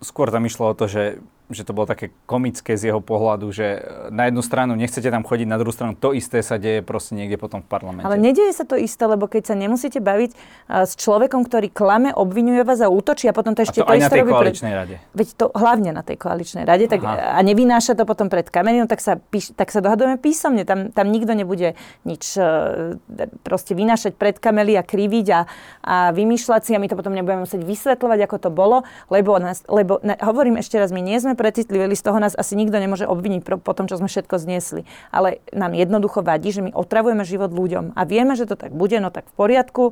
Skôr 0.00 0.30
tam 0.30 0.46
išlo 0.46 0.70
o 0.70 0.74
to, 0.74 0.86
že 0.86 1.18
že 1.46 1.62
to 1.62 1.70
bolo 1.70 1.86
také 1.86 2.10
komické 2.26 2.74
z 2.74 2.90
jeho 2.90 2.98
pohľadu, 2.98 3.54
že 3.54 3.78
na 4.10 4.26
jednu 4.26 4.42
stranu 4.42 4.74
nechcete 4.74 5.06
tam 5.06 5.22
chodiť, 5.22 5.46
na 5.46 5.58
druhú 5.62 5.70
stranu 5.70 5.94
to 5.94 6.10
isté 6.10 6.42
sa 6.42 6.58
deje 6.58 6.82
proste 6.82 7.14
niekde 7.14 7.38
potom 7.38 7.62
v 7.62 7.70
parlamente. 7.70 8.02
Ale 8.02 8.18
nedieje 8.18 8.50
sa 8.50 8.66
to 8.66 8.74
isté, 8.74 9.06
lebo 9.06 9.30
keď 9.30 9.54
sa 9.54 9.54
nemusíte 9.54 10.02
baviť 10.02 10.34
uh, 10.34 10.82
s 10.82 10.98
človekom, 10.98 11.46
ktorý 11.46 11.70
klame, 11.70 12.10
obvinuje 12.10 12.66
vás 12.66 12.82
a 12.82 12.90
útočí 12.90 13.30
a 13.30 13.34
potom 13.36 13.54
to 13.54 13.62
ešte 13.62 13.78
a 13.78 13.86
to, 13.86 13.86
to 13.86 13.94
aj 13.94 14.00
isté 14.02 14.10
na 14.10 14.10
tej 14.10 14.26
koaličnej 14.26 14.72
pred... 14.74 14.80
rade. 14.82 14.94
Veď 15.14 15.28
to 15.38 15.46
hlavne 15.54 15.90
na 15.94 16.02
tej 16.02 16.16
koaličnej 16.18 16.64
rade 16.66 16.84
tak, 16.90 17.00
a 17.06 17.38
nevynáša 17.46 17.94
to 17.94 18.02
potom 18.02 18.26
pred 18.26 18.50
kamerínou, 18.50 18.90
tak 18.90 18.98
sa, 18.98 19.14
píš, 19.14 19.54
tak 19.54 19.70
sa 19.70 19.78
dohadujeme 19.78 20.18
písomne. 20.18 20.66
Tam, 20.66 20.90
tam 20.90 21.06
nikto 21.14 21.30
nebude 21.38 21.78
nič 22.02 22.34
uh, 22.42 22.98
proste 23.46 23.78
vynášať 23.78 24.18
pred 24.18 24.34
kamely 24.42 24.74
a 24.74 24.82
kriviť 24.82 25.26
a, 25.30 25.40
a 25.86 25.96
vymýšľať 26.10 26.60
si 26.66 26.72
a 26.74 26.82
my 26.82 26.90
to 26.90 26.98
potom 26.98 27.14
nebudeme 27.14 27.46
musieť 27.46 27.62
vysvetľovať, 27.62 28.18
ako 28.26 28.36
to 28.42 28.50
bolo, 28.50 28.82
lebo, 29.14 29.38
nás, 29.38 29.55
lebo 29.64 29.96
na, 30.04 30.18
hovorím 30.20 30.60
ešte 30.60 30.76
raz, 30.76 30.92
my 30.92 31.00
nie 31.00 31.16
sme 31.16 31.32
precitliveli, 31.32 31.96
z 31.96 32.04
toho 32.04 32.20
nás 32.20 32.36
asi 32.36 32.52
nikto 32.52 32.76
nemôže 32.76 33.08
obviniť 33.08 33.40
pro, 33.40 33.56
po 33.56 33.72
tom, 33.72 33.88
čo 33.88 33.96
sme 33.96 34.12
všetko 34.12 34.36
zniesli. 34.36 34.84
Ale 35.08 35.40
nám 35.56 35.72
jednoducho 35.72 36.20
vadí, 36.20 36.52
že 36.52 36.60
my 36.60 36.76
otravujeme 36.76 37.24
život 37.24 37.54
ľuďom 37.54 37.96
a 37.96 38.00
vieme, 38.04 38.36
že 38.36 38.44
to 38.44 38.60
tak 38.60 38.76
bude, 38.76 39.00
no 39.00 39.08
tak 39.08 39.30
v 39.32 39.34
poriadku. 39.40 39.84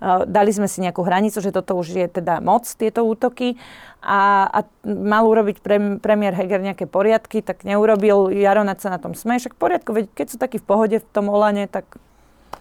Uh, 0.00 0.24
dali 0.24 0.54
sme 0.54 0.70
si 0.70 0.80
nejakú 0.80 1.04
hranicu, 1.04 1.44
že 1.44 1.52
toto 1.52 1.76
už 1.76 1.92
je 1.92 2.06
teda 2.08 2.40
moc, 2.40 2.64
tieto 2.64 3.04
útoky 3.04 3.60
a, 4.00 4.48
a 4.48 4.58
mal 4.88 5.28
urobiť 5.28 5.60
pre, 5.60 6.00
premiér 6.00 6.32
Heger 6.32 6.64
nejaké 6.64 6.88
poriadky, 6.88 7.44
tak 7.44 7.68
neurobil, 7.68 8.32
Jaronac 8.32 8.80
sa 8.80 8.88
na 8.88 8.96
tom 8.96 9.12
smeje, 9.12 9.48
však 9.48 9.60
poriadku, 9.60 9.92
veď 9.92 10.06
keď 10.16 10.26
sú 10.32 10.36
takí 10.40 10.56
v 10.56 10.66
pohode 10.66 10.96
v 10.96 11.06
tom 11.12 11.28
Olane, 11.28 11.68
tak 11.68 11.84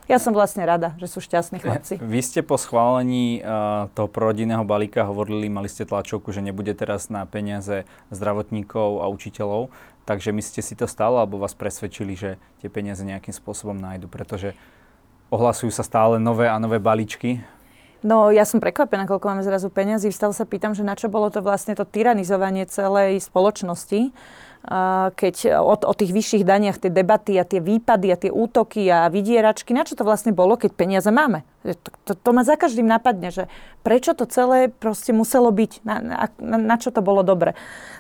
ja 0.10 0.18
som 0.18 0.34
vlastne 0.34 0.66
rada, 0.66 0.98
že 0.98 1.06
sú 1.06 1.22
šťastní 1.22 1.62
chlapci. 1.62 2.02
Vy 2.02 2.20
ste 2.26 2.42
po 2.42 2.58
schválení 2.58 3.46
uh, 3.46 3.88
toho 3.94 4.10
prorodinného 4.10 4.66
balíka 4.66 5.06
hovorili, 5.06 5.54
mali 5.54 5.70
ste 5.70 5.86
tlačovku, 5.86 6.34
že 6.34 6.42
nebude 6.42 6.74
teraz 6.74 7.14
na 7.14 7.30
peniaze 7.30 7.86
zdravotníkov 8.10 9.00
a 9.00 9.08
učiteľov, 9.14 9.70
takže 10.10 10.34
myslíte 10.34 10.66
si 10.66 10.74
to 10.74 10.90
stále, 10.90 11.22
alebo 11.22 11.38
vás 11.38 11.54
presvedčili, 11.54 12.18
že 12.18 12.42
tie 12.66 12.74
peniaze 12.74 13.06
nejakým 13.06 13.38
spôsobom 13.38 13.78
nájdu, 13.78 14.10
pretože 14.10 14.58
ohlasujú 15.30 15.70
sa 15.70 15.86
stále 15.86 16.18
nové 16.18 16.50
a 16.50 16.58
nové 16.58 16.82
balíčky? 16.82 17.46
No 18.02 18.32
ja 18.32 18.48
som 18.48 18.64
prekvapená, 18.64 19.06
koľko 19.06 19.28
máme 19.28 19.44
zrazu 19.44 19.68
peniazy. 19.68 20.08
Stále 20.10 20.32
sa 20.32 20.48
pýtam, 20.48 20.72
že 20.72 20.88
na 20.88 20.96
čo 20.96 21.12
bolo 21.12 21.28
to 21.28 21.44
vlastne 21.44 21.76
to 21.76 21.84
tyranizovanie 21.84 22.64
celej 22.66 23.20
spoločnosti 23.22 24.16
keď 25.16 25.64
o, 25.64 25.74
o 25.74 25.94
tých 25.96 26.12
vyšších 26.12 26.44
daniach 26.44 26.78
tie 26.84 26.92
debaty 26.92 27.40
a 27.40 27.48
tie 27.48 27.64
výpady 27.64 28.08
a 28.12 28.20
tie 28.20 28.32
útoky 28.32 28.92
a 28.92 29.08
vydieračky, 29.08 29.72
na 29.72 29.88
čo 29.88 29.96
to 29.96 30.04
vlastne 30.04 30.36
bolo, 30.36 30.60
keď 30.60 30.76
peniaze 30.76 31.08
máme? 31.08 31.48
To, 31.60 31.92
to, 32.08 32.12
to 32.16 32.30
ma 32.32 32.48
za 32.48 32.56
každým 32.56 32.88
napadne, 32.88 33.36
že 33.36 33.52
prečo 33.84 34.16
to 34.16 34.24
celé 34.24 34.72
proste 34.72 35.12
muselo 35.12 35.52
byť, 35.52 35.84
na, 35.84 35.96
na, 36.40 36.58
na 36.58 36.76
čo 36.80 36.88
to 36.92 37.04
bolo 37.04 37.20
dobre. 37.20 37.52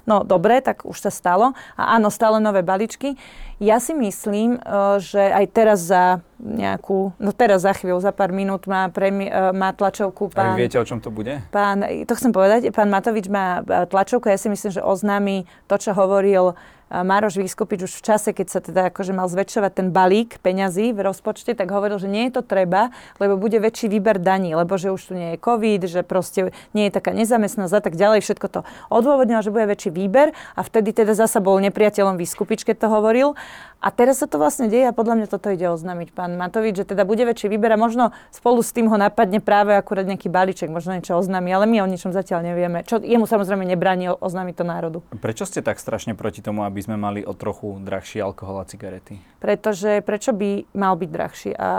No 0.07 0.23
dobre, 0.23 0.63
tak 0.63 0.87
už 0.87 0.95
sa 0.95 1.11
stalo. 1.11 1.51
A 1.75 1.99
áno, 1.99 2.07
stále 2.07 2.39
nové 2.39 2.63
balíčky. 2.63 3.19
Ja 3.59 3.83
si 3.83 3.91
myslím, 3.91 4.55
e, 4.55 4.59
že 5.03 5.19
aj 5.19 5.45
teraz 5.51 5.83
za 5.83 6.23
nejakú, 6.39 7.11
no 7.19 7.35
teraz 7.35 7.67
za 7.67 7.75
chvíľu, 7.75 7.99
za 7.99 8.15
pár 8.15 8.31
minút 8.31 8.63
má, 8.63 8.87
premi, 8.87 9.27
e, 9.27 9.51
má 9.51 9.75
tlačovku 9.75 10.31
pán... 10.31 10.55
A 10.55 10.59
viete, 10.59 10.79
o 10.79 10.87
čom 10.87 11.03
to 11.03 11.11
bude? 11.11 11.43
Pán, 11.51 11.83
to 11.83 12.13
chcem 12.15 12.31
povedať, 12.31 12.71
pán 12.71 12.87
Matovič 12.87 13.27
má 13.27 13.59
e, 13.59 13.83
tlačovku, 13.91 14.31
ja 14.31 14.39
si 14.39 14.47
myslím, 14.47 14.71
že 14.71 14.79
oznámi 14.79 15.43
to, 15.67 15.75
čo 15.75 15.91
hovoril 15.91 16.55
Mároš 16.89 17.37
Vyskupič 17.37 17.85
už 17.85 17.93
v 18.01 18.05
čase, 18.05 18.29
keď 18.33 18.47
sa 18.49 18.59
teda 18.65 18.81
akože 18.89 19.13
mal 19.13 19.29
zväčšovať 19.29 19.71
ten 19.77 19.87
balík 19.93 20.41
peňazí 20.41 20.89
v 20.89 21.05
rozpočte, 21.05 21.53
tak 21.53 21.69
hovoril, 21.69 22.01
že 22.01 22.09
nie 22.09 22.27
je 22.29 22.41
to 22.41 22.43
treba, 22.43 22.89
lebo 23.21 23.37
bude 23.37 23.61
väčší 23.61 23.85
výber 23.93 24.17
daní, 24.17 24.57
lebo 24.57 24.73
že 24.73 24.89
už 24.89 25.01
tu 25.09 25.13
nie 25.13 25.33
je 25.33 25.37
COVID, 25.37 25.81
že 25.85 26.01
proste 26.01 26.49
nie 26.73 26.89
je 26.89 26.97
taká 26.97 27.13
nezamestnanosť 27.13 27.75
a 27.77 27.81
tak 27.85 27.93
ďalej. 27.93 28.25
Všetko 28.25 28.47
to 28.49 28.59
odôvodnilo, 28.89 29.45
že 29.45 29.53
bude 29.53 29.69
väčší 29.69 29.93
výber 29.93 30.33
a 30.57 30.61
vtedy 30.65 30.89
teda 30.89 31.13
zasa 31.13 31.37
bol 31.37 31.61
nepriateľom 31.61 32.17
Vyskupič, 32.17 32.65
keď 32.65 32.75
to 32.83 32.87
hovoril. 32.89 33.37
A 33.79 33.95
teraz 33.95 34.19
sa 34.19 34.27
to 34.27 34.35
vlastne 34.35 34.67
deje 34.67 34.91
a 34.91 34.95
podľa 34.95 35.23
mňa 35.23 35.27
toto 35.31 35.47
ide 35.47 35.71
oznámiť 35.71 36.11
pán 36.11 36.35
Matovič, 36.35 36.83
že 36.83 36.85
teda 36.91 37.07
bude 37.07 37.23
väčší 37.23 37.47
výber 37.47 37.71
a 37.71 37.79
možno 37.79 38.11
spolu 38.27 38.59
s 38.59 38.75
tým 38.75 38.91
ho 38.91 38.97
napadne 38.99 39.39
práve 39.39 39.71
akurát 39.71 40.03
nejaký 40.03 40.27
balíček, 40.27 40.67
možno 40.67 40.99
niečo 40.99 41.15
oznámi, 41.15 41.47
ale 41.47 41.63
my 41.63 41.79
o 41.79 41.87
ničom 41.87 42.11
zatiaľ 42.11 42.43
nevieme. 42.43 42.83
Čo 42.83 42.99
jemu 42.99 43.23
samozrejme 43.23 43.63
nebráni 43.63 44.11
oznámiť 44.11 44.55
to 44.59 44.65
národu. 44.67 44.99
Prečo 45.23 45.47
ste 45.47 45.63
tak 45.63 45.79
strašne 45.79 46.11
proti 46.11 46.43
tomu, 46.43 46.67
aby 46.67 46.83
sme 46.83 46.99
mali 46.99 47.23
o 47.23 47.31
trochu 47.31 47.79
drahší 47.79 48.19
alkohol 48.19 48.61
a 48.61 48.67
cigarety? 48.67 49.15
Pretože 49.39 50.03
prečo 50.03 50.35
by 50.35 50.75
mal 50.75 50.99
byť 50.99 51.09
drahší? 51.09 51.51
A 51.55 51.69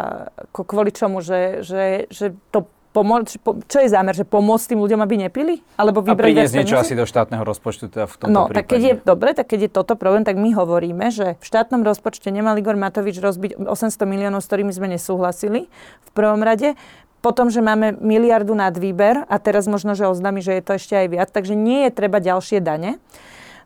kvôli 0.56 0.96
čomu, 0.96 1.20
že, 1.20 1.60
že, 1.60 2.08
že 2.08 2.32
to 2.48 2.64
pomôcť, 2.90 3.32
po, 3.38 3.62
čo 3.64 3.78
je 3.78 3.88
zámer, 3.88 4.12
že 4.12 4.26
pomôcť 4.26 4.74
tým 4.74 4.80
ľuďom, 4.82 5.00
aby 5.00 5.14
nepili? 5.16 5.62
Alebo 5.78 6.02
vybrať 6.02 6.18
a 6.18 6.26
priniesť 6.26 6.54
niečo 6.58 6.76
asi 6.76 6.98
do 6.98 7.06
štátneho 7.06 7.46
rozpočtu 7.46 7.86
teda 7.86 8.10
v 8.10 8.14
tomto 8.18 8.34
No, 8.34 8.40
prípade. 8.50 8.56
tak 8.58 8.64
keď 8.66 8.80
je, 8.82 8.92
dobre, 9.06 9.30
tak 9.32 9.46
keď 9.46 9.60
je 9.66 9.70
toto 9.70 9.94
problém, 9.94 10.26
tak 10.26 10.34
my 10.34 10.50
hovoríme, 10.50 11.14
že 11.14 11.38
v 11.38 11.44
štátnom 11.44 11.86
rozpočte 11.86 12.28
nemal 12.28 12.58
Igor 12.58 12.74
Matovič 12.74 13.22
rozbiť 13.22 13.62
800 13.62 13.94
miliónov, 14.04 14.42
s 14.42 14.50
ktorými 14.50 14.74
sme 14.74 14.90
nesúhlasili 14.90 15.70
v 16.02 16.10
prvom 16.10 16.42
rade. 16.42 16.74
Potom, 17.20 17.52
že 17.52 17.60
máme 17.60 18.00
miliardu 18.00 18.56
nad 18.56 18.72
výber 18.72 19.28
a 19.28 19.36
teraz 19.36 19.68
možno, 19.68 19.92
že 19.92 20.08
oznámi, 20.08 20.40
že 20.40 20.56
je 20.56 20.62
to 20.64 20.72
ešte 20.80 20.94
aj 20.96 21.06
viac, 21.12 21.28
takže 21.28 21.52
nie 21.52 21.84
je 21.86 21.90
treba 21.92 22.16
ďalšie 22.16 22.58
dane. 22.58 22.96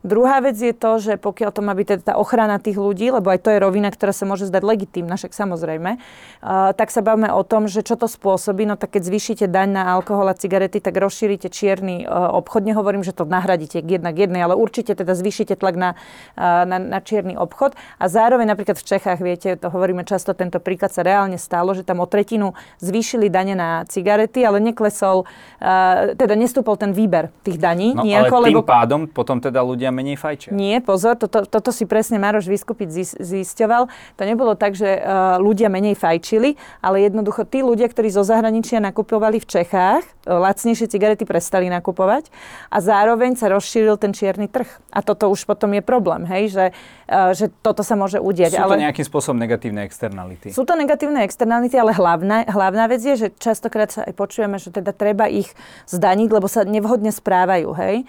Druhá 0.05 0.37
vec 0.37 0.53
je 0.53 0.69
to, 0.69 1.01
že 1.01 1.17
pokiaľ 1.17 1.49
to 1.49 1.65
má 1.65 1.73
byť 1.73 1.87
teda 1.89 2.01
tá 2.05 2.15
ochrana 2.21 2.61
tých 2.61 2.77
ľudí, 2.77 3.09
lebo 3.09 3.33
aj 3.33 3.41
to 3.41 3.49
je 3.49 3.57
rovina, 3.57 3.89
ktorá 3.89 4.13
sa 4.13 4.29
môže 4.29 4.45
zdať 4.45 4.61
legitímna, 4.61 5.17
však 5.17 5.33
samozrejme, 5.33 5.97
uh, 5.97 6.77
tak 6.77 6.93
sa 6.93 7.01
bavíme 7.01 7.33
o 7.33 7.41
tom, 7.41 7.65
že 7.65 7.81
čo 7.81 7.97
to 7.97 8.05
spôsobí. 8.05 8.69
No 8.69 8.77
tak 8.77 8.93
keď 8.93 9.09
zvýšite 9.09 9.45
daň 9.49 9.81
na 9.81 9.83
alkohol 9.97 10.29
a 10.29 10.37
cigarety, 10.37 10.77
tak 10.77 10.93
rozšírite 10.93 11.49
čierny 11.49 12.05
uh, 12.05 12.37
obchod. 12.37 12.69
Nehovorím, 12.69 13.01
že 13.01 13.17
to 13.17 13.25
nahradíte 13.25 13.81
jedna 13.81 14.13
k 14.13 14.29
jednej, 14.29 14.45
ale 14.45 14.53
určite 14.53 14.93
teda 14.93 15.17
zvýšite 15.17 15.57
tlak 15.57 15.73
na, 15.73 15.89
uh, 16.37 16.69
na, 16.69 16.77
na 16.77 16.99
čierny 17.01 17.33
obchod. 17.33 17.73
A 17.97 18.05
zároveň 18.05 18.53
napríklad 18.53 18.77
v 18.77 18.85
Čechách, 18.85 19.25
viete, 19.25 19.57
to 19.57 19.73
hovoríme 19.73 20.05
často, 20.05 20.37
tento 20.37 20.61
príklad 20.61 20.93
sa 20.93 21.01
reálne 21.01 21.41
stalo, 21.41 21.73
že 21.73 21.81
tam 21.81 21.97
o 21.97 22.05
tretinu 22.05 22.53
zvýšili 22.77 23.33
dane 23.33 23.57
na 23.57 23.89
cigarety, 23.89 24.45
ale 24.45 24.61
neklesol, 24.61 25.25
uh, 25.25 26.13
teda 26.13 26.37
nestúpol 26.37 26.77
ten 26.77 26.93
výber 26.93 27.33
tých 27.41 27.57
daní 27.57 27.97
no, 27.97 28.05
nejako, 28.05 28.35
ale 28.37 28.47
tým 28.53 28.61
lebo... 28.61 28.69
pádom 28.69 29.01
potom 29.09 29.41
teda 29.41 29.65
ľudia 29.65 29.94
menej 29.95 30.19
fajčia. 30.19 30.51
Nie, 30.51 30.83
pozor, 30.83 31.15
toto, 31.15 31.47
toto 31.47 31.71
si 31.71 31.87
presne 31.87 32.19
Maroš 32.19 32.51
Vyskupiť 32.51 33.15
zisťoval. 33.23 33.87
To 34.19 34.23
nebolo 34.27 34.59
tak, 34.59 34.75
že 34.75 34.99
uh, 34.99 35.39
ľudia 35.39 35.71
menej 35.71 35.95
fajčili, 35.95 36.59
ale 36.83 37.07
jednoducho 37.07 37.47
tí 37.47 37.63
ľudia, 37.63 37.87
ktorí 37.87 38.11
zo 38.11 38.27
zahraničia 38.27 38.83
nakupovali 38.83 39.39
v 39.39 39.47
Čechách, 39.47 40.03
uh, 40.03 40.43
lacnejšie 40.43 40.91
cigarety 40.91 41.23
prestali 41.23 41.71
nakupovať 41.71 42.27
a 42.67 42.83
zároveň 42.83 43.39
sa 43.39 43.47
rozšíril 43.47 43.95
ten 43.95 44.11
čierny 44.11 44.51
trh. 44.51 44.67
A 44.91 44.99
toto 44.99 45.31
už 45.31 45.47
potom 45.47 45.71
je 45.71 45.79
problém, 45.79 46.27
hej, 46.27 46.51
že, 46.51 46.65
uh, 47.07 47.31
že 47.31 47.47
toto 47.63 47.79
sa 47.79 47.95
môže 47.95 48.19
udieť. 48.19 48.59
Sú 48.59 48.67
to 48.67 48.75
ale... 48.75 48.83
nejakým 48.83 49.07
spôsobom 49.07 49.39
negatívne 49.39 49.87
externality? 49.87 50.51
Sú 50.51 50.67
to 50.67 50.75
negatívne 50.75 51.23
externality, 51.23 51.79
ale 51.79 51.95
hlavná, 51.95 52.43
hlavná 52.51 52.91
vec 52.91 52.99
je, 52.99 53.15
že 53.15 53.27
častokrát 53.39 53.87
sa 53.87 54.03
aj 54.03 54.13
počujeme, 54.17 54.59
že 54.59 54.73
teda 54.73 54.91
treba 54.91 55.31
ich 55.31 55.53
zdaniť, 55.87 56.29
lebo 56.33 56.49
sa 56.49 56.65
nevhodne 56.65 57.13
správajú, 57.13 57.71
hej. 57.77 58.03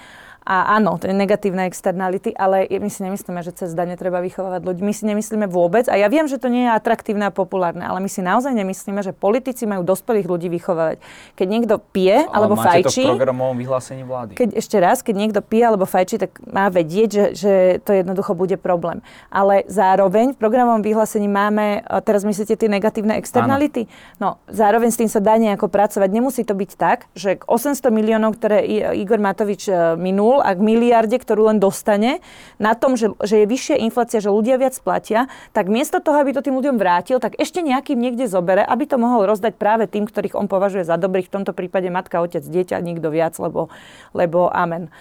A 0.47 0.79
áno, 0.79 0.95
to 0.95 1.11
je 1.11 1.15
negatívne 1.15 1.67
externality, 1.67 2.31
ale 2.39 2.71
my 2.71 2.87
si 2.87 3.03
nemyslíme, 3.03 3.43
že 3.43 3.51
cez 3.51 3.75
dane 3.75 3.99
treba 3.99 4.23
vychovávať 4.23 4.63
ľudí. 4.63 4.81
My 4.87 4.95
si 4.95 5.03
nemyslíme 5.03 5.51
vôbec, 5.51 5.91
a 5.91 5.99
ja 5.99 6.07
viem, 6.07 6.31
že 6.31 6.39
to 6.39 6.47
nie 6.47 6.71
je 6.71 6.71
atraktívne 6.71 7.27
a 7.27 7.35
populárne, 7.35 7.83
ale 7.83 7.99
my 7.99 8.07
si 8.07 8.23
naozaj 8.23 8.55
nemyslíme, 8.55 9.03
že 9.03 9.11
politici 9.11 9.67
majú 9.67 9.83
dospelých 9.83 10.31
ľudí 10.31 10.47
vychovávať. 10.47 11.03
Keď 11.35 11.47
niekto 11.51 11.83
pije 11.91 12.31
ale 12.31 12.47
alebo 12.47 12.55
máte 12.55 12.87
fajčí... 12.87 13.11
to 13.11 13.19
v 13.19 13.19
programovom 13.19 13.59
vyhlásení 13.59 14.07
vlády. 14.07 14.33
Keď, 14.39 14.49
ešte 14.55 14.77
raz, 14.79 15.03
keď 15.03 15.15
niekto 15.19 15.41
pije 15.43 15.65
alebo 15.67 15.83
fajčí, 15.83 16.23
tak 16.23 16.39
má 16.47 16.71
vedieť, 16.71 17.09
že, 17.11 17.25
že 17.35 17.53
to 17.83 17.91
jednoducho 17.91 18.39
bude 18.39 18.55
problém. 18.63 19.03
Ale 19.35 19.67
zároveň 19.67 20.31
v 20.33 20.39
programovom 20.39 20.87
vyhlásení 20.87 21.27
máme, 21.27 21.83
teraz 22.07 22.23
myslíte 22.23 22.55
tie 22.55 22.71
negatívne 22.71 23.19
externality? 23.19 23.91
Áno. 23.91 24.23
No, 24.23 24.29
zároveň 24.47 24.95
s 24.95 25.01
tým 25.03 25.11
sa 25.11 25.19
dá 25.19 25.35
nejako 25.43 25.67
pracovať. 25.67 26.09
Nemusí 26.15 26.47
to 26.47 26.55
byť 26.55 26.71
tak, 26.79 27.11
že 27.19 27.43
800 27.51 27.91
miliónov, 27.91 28.39
ktoré 28.39 28.63
Igor 28.95 29.19
Matovič 29.19 29.67
e, 29.67 29.99
minul, 30.37 30.45
a 30.45 30.53
k 30.53 30.61
miliarde, 30.61 31.17
ktorú 31.17 31.49
len 31.49 31.59
dostane, 31.59 32.21
na 32.61 32.77
tom, 32.77 32.97
že, 32.97 33.13
že 33.25 33.45
je 33.45 33.47
vyššia 33.49 33.77
inflácia, 33.81 34.21
že 34.21 34.29
ľudia 34.29 34.61
viac 34.61 34.77
platia, 34.81 35.29
tak 35.53 35.69
miesto 35.73 36.01
toho, 36.01 36.21
aby 36.21 36.37
to 36.37 36.45
tým 36.45 36.57
ľuďom 36.57 36.77
vrátil, 36.77 37.21
tak 37.21 37.37
ešte 37.41 37.65
nejakým 37.65 37.97
niekde 37.97 38.29
zobere, 38.29 38.61
aby 38.65 38.85
to 38.85 39.01
mohol 39.01 39.25
rozdať 39.25 39.57
práve 39.57 39.89
tým, 39.89 40.05
ktorých 40.05 40.37
on 40.37 40.49
považuje 40.49 40.85
za 40.85 41.01
dobrých, 41.01 41.29
v 41.33 41.35
tomto 41.41 41.53
prípade 41.57 41.89
matka, 41.89 42.21
otec, 42.21 42.45
dieťa, 42.45 42.77
nikto 42.85 43.09
viac, 43.09 43.37
lebo, 43.41 43.73
lebo 44.13 44.53
amen. 44.53 44.93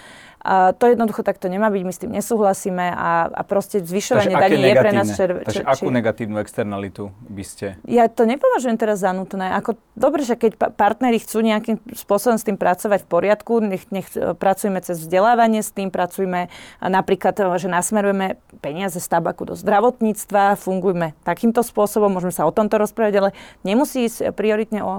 A 0.45 0.77
to 0.77 0.85
jednoducho 0.85 1.25
takto 1.25 1.49
nemá 1.49 1.73
byť, 1.73 1.81
my 1.81 1.89
s 1.89 1.99
tým 2.05 2.13
nesúhlasíme 2.13 2.85
a, 2.93 3.33
a 3.33 3.41
proste 3.41 3.81
zvyšovanie 3.81 4.37
daní 4.37 4.61
je 4.61 4.75
pre 4.77 4.91
nás 4.93 5.09
čer, 5.17 5.41
Takže 5.41 5.65
čer, 5.65 5.65
akú 5.65 5.89
negatívnu 5.89 6.37
externalitu 6.37 7.09
by 7.25 7.41
ste? 7.41 7.81
Ja 7.89 8.05
to 8.05 8.29
nepovažujem 8.29 8.77
teraz 8.77 9.01
za 9.01 9.09
nutné. 9.09 9.57
Ako, 9.57 9.73
dobre, 9.97 10.21
že 10.21 10.37
keď 10.37 10.51
pa- 10.53 10.69
partneri 10.69 11.17
chcú 11.17 11.41
nejakým 11.41 11.81
spôsobom 11.97 12.37
s 12.37 12.45
tým 12.45 12.61
pracovať 12.61 13.01
v 13.01 13.09
poriadku, 13.09 13.57
nech, 13.57 13.89
nech 13.89 14.05
e, 14.13 14.37
pracujeme 14.37 14.77
cez 14.85 15.01
vzdelávanie 15.01 15.65
s 15.65 15.73
tým, 15.73 15.89
pracujeme 15.89 16.53
napríklad, 16.77 17.33
e, 17.41 17.43
že 17.57 17.65
nasmerujeme 17.65 18.37
peniaze 18.61 19.01
z 19.01 19.07
tabaku 19.09 19.49
do 19.49 19.57
zdravotníctva, 19.57 20.61
fungujme 20.61 21.17
takýmto 21.25 21.65
spôsobom, 21.65 22.13
môžeme 22.13 22.37
sa 22.37 22.45
o 22.45 22.53
tomto 22.53 22.77
rozprávať, 22.77 23.13
ale 23.17 23.29
nemusí 23.65 24.05
ísť 24.05 24.29
prioritne 24.37 24.85
o 24.85 24.93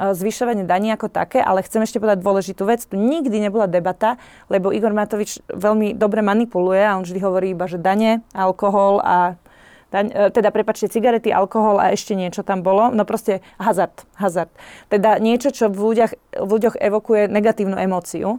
zvyšovanie 0.00 0.64
daní 0.64 0.88
ako 0.96 1.12
také, 1.12 1.44
ale 1.44 1.60
chcem 1.60 1.84
ešte 1.84 2.00
povedať 2.00 2.24
dôležitú 2.24 2.64
vec. 2.64 2.80
Tu 2.88 2.96
nikdy 2.96 3.36
nebola 3.36 3.68
debata, 3.68 4.16
lebo 4.48 4.72
Igor 4.72 4.89
Matovič 4.94 5.42
veľmi 5.50 5.94
dobre 5.94 6.20
manipuluje 6.20 6.82
a 6.82 6.96
on 6.96 7.04
vždy 7.06 7.20
hovorí 7.22 7.46
iba, 7.52 7.66
že 7.66 7.80
dane, 7.80 8.22
alkohol 8.34 9.02
a 9.02 9.40
daň, 9.90 10.06
e, 10.10 10.24
teda 10.30 10.54
prepačte, 10.54 10.90
cigarety, 10.90 11.34
alkohol 11.34 11.82
a 11.82 11.90
ešte 11.90 12.14
niečo 12.14 12.46
tam 12.46 12.62
bolo. 12.62 12.94
No 12.94 13.02
proste 13.02 13.42
hazard, 13.58 14.06
hazard. 14.16 14.50
Teda 14.86 15.18
niečo, 15.18 15.50
čo 15.50 15.68
v 15.68 15.92
ľuďoch, 15.92 16.12
v 16.40 16.48
ľuďoch 16.48 16.76
evokuje 16.78 17.26
negatívnu 17.26 17.76
emóciu, 17.76 18.38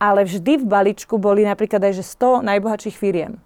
ale 0.00 0.24
vždy 0.28 0.60
v 0.60 0.68
balíčku 0.68 1.16
boli 1.16 1.44
napríklad 1.44 1.80
aj, 1.80 2.00
že 2.00 2.04
100 2.04 2.46
najbohatších 2.46 2.96
firiem. 2.96 3.40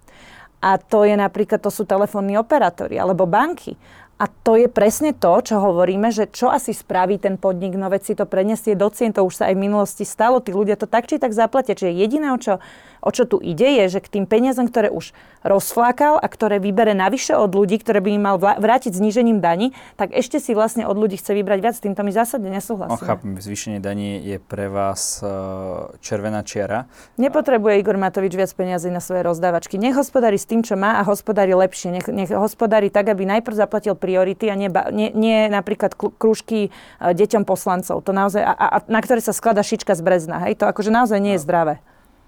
A 0.63 0.81
to 0.81 1.05
je 1.05 1.13
napríklad, 1.13 1.61
to 1.61 1.69
sú 1.69 1.85
telefónni 1.85 2.39
operátori 2.41 2.97
alebo 2.97 3.29
banky. 3.29 3.77
A 4.15 4.31
to 4.31 4.55
je 4.55 4.71
presne 4.71 5.11
to, 5.11 5.43
čo 5.43 5.59
hovoríme, 5.59 6.07
že 6.07 6.31
čo 6.31 6.47
asi 6.47 6.71
spraví 6.71 7.19
ten 7.19 7.35
podnik, 7.35 7.75
no 7.75 7.91
veď 7.91 8.01
si 8.01 8.13
to 8.15 8.23
prenesie 8.23 8.71
do 8.71 8.87
cien, 8.87 9.11
to 9.11 9.19
už 9.27 9.43
sa 9.43 9.51
aj 9.51 9.59
v 9.59 9.63
minulosti 9.67 10.07
stalo, 10.07 10.39
tí 10.39 10.55
ľudia 10.55 10.79
to 10.79 10.87
tak 10.87 11.03
či 11.11 11.19
tak 11.19 11.35
zaplatia. 11.35 11.75
Čiže 11.75 11.91
jediné, 11.91 12.31
čo, 12.39 12.63
o 13.01 13.09
čo 13.11 13.25
tu 13.25 13.41
ide, 13.41 13.67
je, 13.83 13.97
že 13.97 13.99
k 14.03 14.19
tým 14.19 14.25
peniazom, 14.27 14.67
ktoré 14.69 14.91
už 14.91 15.15
rozflákal 15.45 16.17
a 16.17 16.25
ktoré 16.25 16.57
vybere 16.57 16.97
navyše 16.97 17.37
od 17.37 17.53
ľudí, 17.53 17.77
ktoré 17.77 18.01
by 18.01 18.09
im 18.17 18.23
mal 18.25 18.37
vrátiť 18.41 18.97
znížením 18.97 19.37
daní, 19.39 19.77
tak 19.93 20.09
ešte 20.09 20.41
si 20.41 20.57
vlastne 20.57 20.89
od 20.89 20.97
ľudí 20.97 21.21
chce 21.21 21.37
vybrať 21.37 21.59
viac. 21.61 21.75
Týmto 21.77 22.01
my 22.01 22.11
zásadne 22.11 22.49
nesúhlasíme. 22.49 22.97
No, 22.97 23.05
chápem, 23.05 23.37
zvýšenie 23.37 23.77
daní 23.77 24.17
je 24.25 24.41
pre 24.41 24.65
vás 24.73 25.21
uh, 25.21 25.93
červená 26.01 26.41
čiara. 26.41 26.89
Nepotrebuje 27.21 27.77
Igor 27.77 28.01
Matovič 28.01 28.33
viac 28.33 28.49
peniazy 28.57 28.89
na 28.89 28.97
svoje 28.97 29.21
rozdávačky. 29.21 29.77
Nech 29.77 29.93
hospodári 29.93 30.41
s 30.41 30.49
tým, 30.49 30.65
čo 30.65 30.73
má 30.73 30.97
a 30.97 31.05
hospodári 31.05 31.53
lepšie. 31.53 31.93
Nech, 31.93 32.09
nech 32.09 32.33
hospodári 32.33 32.89
tak, 32.89 33.13
aby 33.13 33.29
najprv 33.29 33.53
zaplatil 33.53 33.93
priority 33.93 34.49
a 34.49 34.57
nie, 34.57 34.73
nie, 34.89 35.13
nie 35.13 35.39
napríklad 35.45 35.93
krúžky 35.93 36.73
uh, 36.73 37.13
deťom 37.13 37.45
poslancov. 37.45 38.01
To 38.01 38.11
naozaj, 38.11 38.41
a, 38.41 38.53
a, 38.53 38.77
na 38.89 38.97
ktoré 38.97 39.21
sa 39.21 39.29
sklada 39.29 39.61
šička 39.61 39.93
z 39.93 40.01
brezna. 40.01 40.41
Hej? 40.49 40.57
To 40.57 40.65
akože 40.65 40.89
naozaj 40.89 41.21
nie 41.21 41.37
je 41.37 41.41
no. 41.41 41.45
zdravé. 41.45 41.75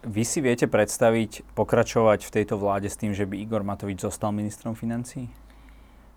Vy 0.07 0.23
si 0.23 0.39
viete 0.39 0.71
predstaviť 0.71 1.43
pokračovať 1.51 2.23
v 2.23 2.31
tejto 2.31 2.55
vláde 2.55 2.87
s 2.87 2.95
tým, 2.95 3.11
že 3.11 3.27
by 3.27 3.35
Igor 3.43 3.67
Matovič 3.67 3.99
zostal 3.99 4.31
ministrom 4.31 4.71
financí? 4.71 5.27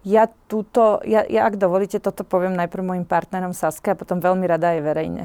Ja 0.07 0.31
túto, 0.49 1.03
ja, 1.05 1.27
ja 1.27 1.45
ak 1.51 1.59
dovolíte, 1.59 1.99
toto 1.99 2.25
poviem 2.25 2.55
najprv 2.57 2.83
mojim 2.87 3.05
partnerom 3.05 3.53
Saske 3.53 3.93
a 3.93 3.99
potom 3.99 4.23
veľmi 4.23 4.47
rada 4.49 4.73
aj 4.73 4.81
verejne 4.81 5.25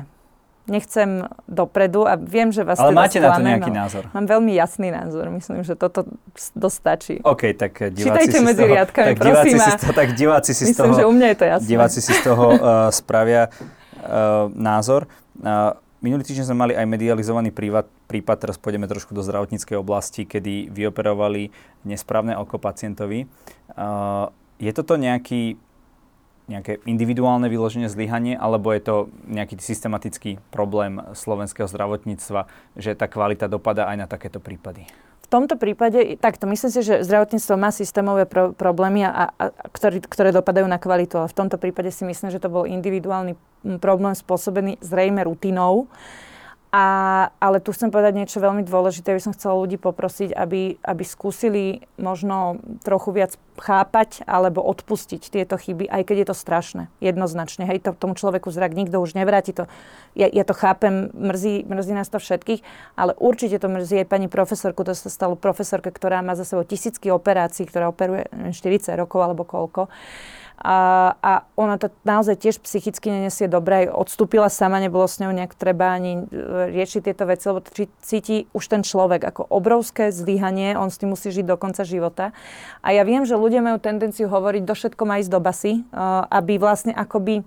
nechcem 0.66 1.30
dopredu 1.46 2.10
a 2.10 2.18
viem, 2.18 2.50
že 2.50 2.66
vás 2.66 2.82
Ale 2.82 2.92
teda 2.92 3.02
máte 3.02 3.18
na 3.22 3.30
to 3.38 3.42
nejaký 3.46 3.72
no, 3.72 3.78
názor? 3.86 4.04
Mám 4.12 4.26
veľmi 4.26 4.52
jasný 4.58 4.90
názor. 4.90 5.30
Myslím, 5.30 5.62
že 5.62 5.78
toto 5.78 6.10
dostačí. 6.58 7.22
OK, 7.22 7.54
tak 7.54 7.94
diváci 7.94 8.02
Čítajte 8.02 8.38
si 8.38 8.46
medzi 8.46 8.58
z 8.58 8.66
toho, 8.66 8.74
riadkami, 8.74 9.06
tak 9.06 9.18
prosím. 9.22 9.56
Diváci 9.56 9.58
si 9.62 9.72
toho, 9.78 9.94
tak 9.94 10.08
diváci 10.18 10.52
si 10.52 10.64
Myslím, 10.66 10.74
z 10.74 10.78
toho, 10.78 10.92
že 10.94 11.04
u 11.06 11.14
mňa 11.14 11.28
je 11.28 11.38
to 11.38 11.46
jasné. 11.46 11.68
Diváci 11.70 12.00
si 12.02 12.12
z 12.14 12.22
toho 12.26 12.46
uh, 12.50 12.58
spravia 12.90 13.44
uh, 13.46 14.50
názor. 14.58 15.06
Uh, 15.38 15.78
minulý 16.06 16.22
týždeň 16.22 16.54
sme 16.54 16.62
mali 16.70 16.74
aj 16.78 16.86
medializovaný 16.86 17.50
prípad, 17.50 17.90
prípad, 18.06 18.38
teraz 18.38 18.62
pôjdeme 18.62 18.86
trošku 18.86 19.18
do 19.18 19.26
zdravotníckej 19.26 19.82
oblasti, 19.82 20.30
kedy 20.30 20.70
vyoperovali 20.70 21.50
nesprávne 21.82 22.38
oko 22.38 22.62
pacientovi. 22.62 23.26
Uh, 23.74 24.30
je 24.62 24.70
toto 24.70 25.02
nejaký 25.02 25.58
nejaké 26.46 26.78
individuálne 26.86 27.50
vyloženie 27.50 27.90
zlyhanie, 27.90 28.38
alebo 28.38 28.70
je 28.70 28.82
to 28.86 28.96
nejaký 29.26 29.58
systematický 29.58 30.38
problém 30.54 31.02
slovenského 31.18 31.66
zdravotníctva, 31.66 32.46
že 32.78 32.94
tá 32.94 33.10
kvalita 33.10 33.50
dopada 33.50 33.90
aj 33.90 33.98
na 33.98 34.06
takéto 34.06 34.38
prípady? 34.38 34.86
V 35.26 35.28
tomto 35.34 35.58
prípade, 35.58 36.22
takto 36.22 36.46
myslím 36.46 36.70
si, 36.70 36.86
že 36.86 37.02
zdravotníctvo 37.02 37.58
má 37.58 37.74
systémové 37.74 38.30
pro- 38.30 38.54
problémy, 38.54 39.10
a, 39.10 39.34
a, 39.34 39.50
ktorý, 39.74 40.06
ktoré 40.06 40.30
dopadajú 40.30 40.70
na 40.70 40.78
kvalitu, 40.78 41.18
ale 41.18 41.34
v 41.34 41.38
tomto 41.42 41.58
prípade 41.58 41.90
si 41.90 42.06
myslím, 42.06 42.30
že 42.30 42.38
to 42.38 42.54
bol 42.54 42.70
individuálny 42.70 43.34
problém 43.82 44.14
spôsobený 44.14 44.78
zrejme 44.86 45.26
rutinou. 45.26 45.90
A, 46.76 46.84
ale 47.40 47.64
tu 47.64 47.72
chcem 47.72 47.88
povedať 47.88 48.20
niečo 48.20 48.44
veľmi 48.44 48.68
dôležité. 48.68 49.16
By 49.16 49.24
som 49.24 49.32
chcela 49.32 49.56
ľudí 49.56 49.80
poprosiť, 49.80 50.36
aby, 50.36 50.76
aby 50.84 51.04
skúsili 51.08 51.88
možno 51.96 52.60
trochu 52.84 53.16
viac 53.16 53.32
chápať 53.56 54.28
alebo 54.28 54.60
odpustiť 54.60 55.32
tieto 55.32 55.56
chyby, 55.56 55.88
aj 55.88 56.04
keď 56.04 56.16
je 56.20 56.28
to 56.28 56.36
strašné. 56.36 56.84
Jednoznačne. 57.00 57.64
Hej, 57.64 57.80
to, 57.80 57.96
tomu 57.96 58.20
človeku 58.20 58.52
zrak 58.52 58.76
nikto 58.76 59.00
už 59.00 59.16
nevráti. 59.16 59.56
To, 59.56 59.72
ja, 60.20 60.28
ja 60.28 60.44
to 60.44 60.52
chápem, 60.52 61.16
mrzí, 61.16 61.64
mrzí 61.64 61.96
nás 61.96 62.12
to 62.12 62.20
všetkých, 62.20 62.60
ale 63.00 63.16
určite 63.16 63.56
to 63.56 63.72
mrzí 63.72 64.04
aj 64.04 64.12
pani 64.12 64.28
profesorku. 64.28 64.84
To 64.84 64.92
sa 64.92 65.08
stalo 65.08 65.40
profesorke, 65.40 65.96
ktorá 65.96 66.20
má 66.20 66.36
za 66.36 66.44
sebou 66.44 66.68
tisícky 66.68 67.08
operácií, 67.08 67.72
ktorá 67.72 67.88
operuje 67.88 68.28
40 68.52 69.00
rokov 69.00 69.24
alebo 69.24 69.48
koľko. 69.48 69.88
A, 70.56 71.12
a 71.20 71.32
ona 71.60 71.76
to 71.76 71.92
naozaj 72.08 72.40
tiež 72.40 72.64
psychicky 72.64 73.12
nenesie 73.12 73.52
dobre. 73.52 73.92
Odstúpila 73.92 74.48
sama, 74.48 74.80
nebolo 74.80 75.04
s 75.04 75.20
ňou 75.20 75.36
nejak 75.36 75.52
treba 75.54 75.92
ani 75.92 76.24
e, 76.24 76.72
riešiť 76.72 77.02
tieto 77.12 77.28
veci, 77.28 77.46
lebo 77.52 77.60
cíti 78.00 78.48
už 78.56 78.64
ten 78.72 78.82
človek 78.82 79.20
ako 79.36 79.52
obrovské 79.52 80.16
zlyhanie, 80.16 80.80
on 80.80 80.88
s 80.88 80.98
tým 80.98 81.12
musí 81.12 81.28
žiť 81.30 81.46
do 81.46 81.60
konca 81.60 81.84
života. 81.84 82.32
A 82.80 82.96
ja 82.96 83.04
viem, 83.04 83.28
že 83.28 83.36
ľudia 83.36 83.60
majú 83.60 83.84
tendenciu 83.84 84.32
hovoriť, 84.32 84.64
do 84.64 84.74
všetko 84.74 85.04
má 85.04 85.20
ísť 85.20 85.32
do 85.32 85.40
basy, 85.44 85.74
uh, 85.92 86.24
aby 86.32 86.56
vlastne 86.56 86.96
akoby 86.96 87.44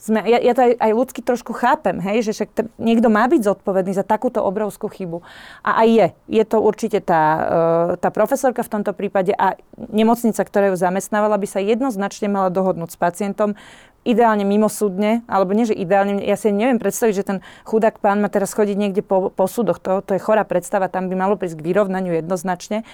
sme, 0.00 0.24
ja, 0.24 0.40
ja 0.40 0.56
to 0.56 0.64
aj, 0.64 0.72
aj 0.80 0.92
ľudsky 0.96 1.20
trošku 1.20 1.52
chápem, 1.52 2.00
hej, 2.00 2.24
že 2.24 2.32
však 2.32 2.48
t- 2.56 2.70
niekto 2.80 3.12
má 3.12 3.28
byť 3.28 3.44
zodpovedný 3.44 3.92
za 3.92 4.00
takúto 4.00 4.40
obrovskú 4.40 4.88
chybu. 4.88 5.20
A 5.60 5.84
aj 5.84 5.88
je. 5.92 6.06
Je 6.40 6.44
to 6.48 6.56
určite 6.64 7.04
tá, 7.04 7.22
uh, 7.36 7.88
tá 8.00 8.08
profesorka 8.08 8.64
v 8.64 8.72
tomto 8.80 8.96
prípade 8.96 9.36
a 9.36 9.60
nemocnica, 9.76 10.40
ktorá 10.40 10.72
ju 10.72 10.80
zamestnávala, 10.80 11.36
by 11.36 11.44
sa 11.44 11.60
jednoznačne 11.60 12.32
mala 12.32 12.48
dohodnúť 12.48 12.96
s 12.96 12.98
pacientom, 12.98 13.52
ideálne 14.00 14.48
mimosúdne, 14.48 15.20
alebo 15.28 15.52
nie, 15.52 15.68
že 15.68 15.76
ideálne, 15.76 16.24
ja 16.24 16.32
si 16.40 16.48
neviem 16.48 16.80
predstaviť, 16.80 17.14
že 17.20 17.28
ten 17.28 17.38
chudák 17.68 18.00
pán 18.00 18.24
má 18.24 18.32
teraz 18.32 18.56
chodiť 18.56 18.76
niekde 18.80 19.02
po, 19.04 19.28
po 19.28 19.44
súdoch, 19.44 19.76
to, 19.76 20.00
to 20.00 20.16
je 20.16 20.24
chorá 20.24 20.48
predstava, 20.48 20.88
tam 20.88 21.12
by 21.12 21.20
malo 21.20 21.36
prísť 21.36 21.60
k 21.60 21.66
vyrovnaniu 21.68 22.16
jednoznačne 22.16 22.88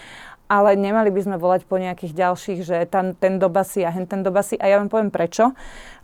ale 0.47 0.79
nemali 0.79 1.11
by 1.11 1.21
sme 1.27 1.37
volať 1.37 1.67
po 1.67 1.77
nejakých 1.77 2.15
ďalších, 2.15 2.59
že 2.63 2.77
tam 2.87 3.19
ten 3.19 3.43
dobasy 3.43 3.83
a 3.83 3.91
hen 3.91 4.07
ten 4.07 4.23
dobasy. 4.23 4.55
A 4.59 4.71
ja 4.71 4.79
vám 4.79 4.91
poviem 4.91 5.11
prečo. 5.11 5.55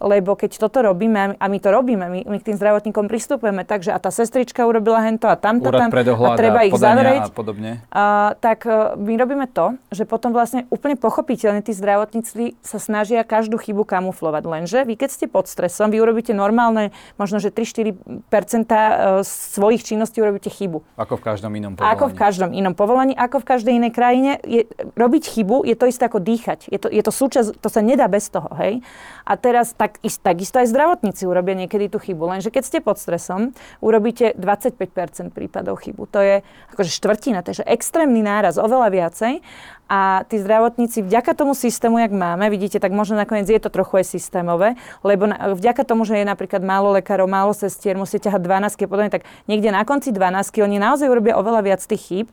Lebo 0.02 0.34
keď 0.34 0.58
toto 0.58 0.82
robíme, 0.82 1.38
a 1.38 1.44
my 1.46 1.58
to 1.62 1.70
robíme, 1.70 2.04
my, 2.10 2.20
my 2.26 2.36
k 2.42 2.50
tým 2.50 2.58
zdravotníkom 2.58 3.06
pristupujeme 3.06 3.62
tak, 3.62 3.86
že 3.86 3.94
a 3.94 4.02
tá 4.02 4.10
sestrička 4.10 4.66
urobila 4.66 4.98
hento 5.06 5.30
a 5.30 5.38
tamto 5.38 5.70
tam 5.70 5.94
a 5.94 6.34
treba 6.34 6.66
ich 6.66 6.74
zavrieť. 6.74 7.22
A 7.22 7.30
podobne. 7.30 7.70
A, 7.94 8.34
tak 8.42 8.66
e, 8.66 8.98
my 8.98 9.14
robíme 9.14 9.46
to, 9.46 9.78
že 9.94 10.02
potom 10.02 10.34
vlastne 10.34 10.66
úplne 10.74 10.98
pochopiteľne 10.98 11.62
tí 11.62 11.70
zdravotníci 11.70 12.58
sa 12.66 12.82
snažia 12.82 13.22
každú 13.22 13.62
chybu 13.62 13.86
kamuflovať. 13.86 14.42
Lenže 14.42 14.78
vy 14.82 14.98
keď 14.98 15.10
ste 15.14 15.26
pod 15.30 15.46
stresom, 15.46 15.94
vy 15.94 16.02
urobíte 16.02 16.34
normálne, 16.34 16.90
možno 17.14 17.38
že 17.38 17.54
3-4% 17.54 18.34
e, 18.34 18.76
svojich 19.22 19.86
činností 19.86 20.18
urobíte 20.18 20.50
chybu. 20.50 20.82
Ako 20.98 21.14
v 21.14 21.30
každom 21.30 21.54
inom 21.54 21.78
povolaní. 21.78 21.94
Ako 21.94 22.04
v 22.10 22.14
každom 22.18 22.50
inom 22.50 22.74
povolaní, 22.74 23.14
ako 23.14 23.38
v 23.38 23.46
každej 23.46 23.74
inej 23.78 23.92
krajine 23.94 24.31
je, 24.40 24.62
robiť 24.96 25.22
chybu 25.28 25.68
je 25.68 25.76
to 25.76 25.84
isté 25.90 26.08
ako 26.08 26.22
dýchať. 26.22 26.72
Je 26.72 26.78
to, 26.80 26.88
je 26.88 27.02
to 27.04 27.12
súčasť, 27.12 27.60
to 27.60 27.68
sa 27.68 27.80
nedá 27.84 28.08
bez 28.08 28.32
toho, 28.32 28.48
hej. 28.56 28.80
A 29.28 29.36
teraz 29.36 29.76
tak, 29.76 30.00
ist, 30.00 30.24
takisto 30.24 30.58
aj 30.58 30.70
zdravotníci 30.72 31.28
urobia 31.28 31.54
niekedy 31.54 31.92
tú 31.92 32.00
chybu. 32.00 32.32
Lenže 32.32 32.50
keď 32.50 32.62
ste 32.64 32.78
pod 32.80 32.96
stresom, 32.98 33.54
urobíte 33.82 34.34
25% 34.38 35.34
prípadov 35.34 35.82
chybu. 35.82 36.08
To 36.10 36.20
je 36.20 36.36
akože 36.72 36.90
štvrtina, 36.90 37.44
takže 37.44 37.66
extrémny 37.66 38.24
náraz, 38.24 38.56
oveľa 38.58 38.88
viacej. 38.90 39.44
A 39.92 40.24
tí 40.24 40.40
zdravotníci 40.40 41.04
vďaka 41.04 41.36
tomu 41.36 41.52
systému, 41.52 42.00
jak 42.00 42.16
máme, 42.16 42.48
vidíte, 42.48 42.80
tak 42.80 42.96
možno 42.96 43.20
nakoniec 43.20 43.44
je 43.44 43.60
to 43.60 43.68
trochu 43.68 44.00
aj 44.00 44.08
systémové, 44.08 44.72
lebo 45.04 45.28
na, 45.28 45.52
vďaka 45.52 45.84
tomu, 45.84 46.08
že 46.08 46.16
je 46.16 46.24
napríklad 46.24 46.64
málo 46.64 46.96
lekárov, 46.96 47.28
málo 47.28 47.52
sestier, 47.52 47.92
musíte 47.92 48.32
ťahať 48.32 48.40
12 48.40 48.72
a 48.72 48.88
podobne, 48.88 49.12
tak 49.12 49.28
niekde 49.52 49.68
na 49.68 49.84
konci 49.84 50.08
12 50.08 50.64
oni 50.64 50.80
naozaj 50.80 51.12
urobia 51.12 51.36
oveľa 51.36 51.60
viac 51.60 51.84
tých 51.84 52.02
chýb 52.08 52.26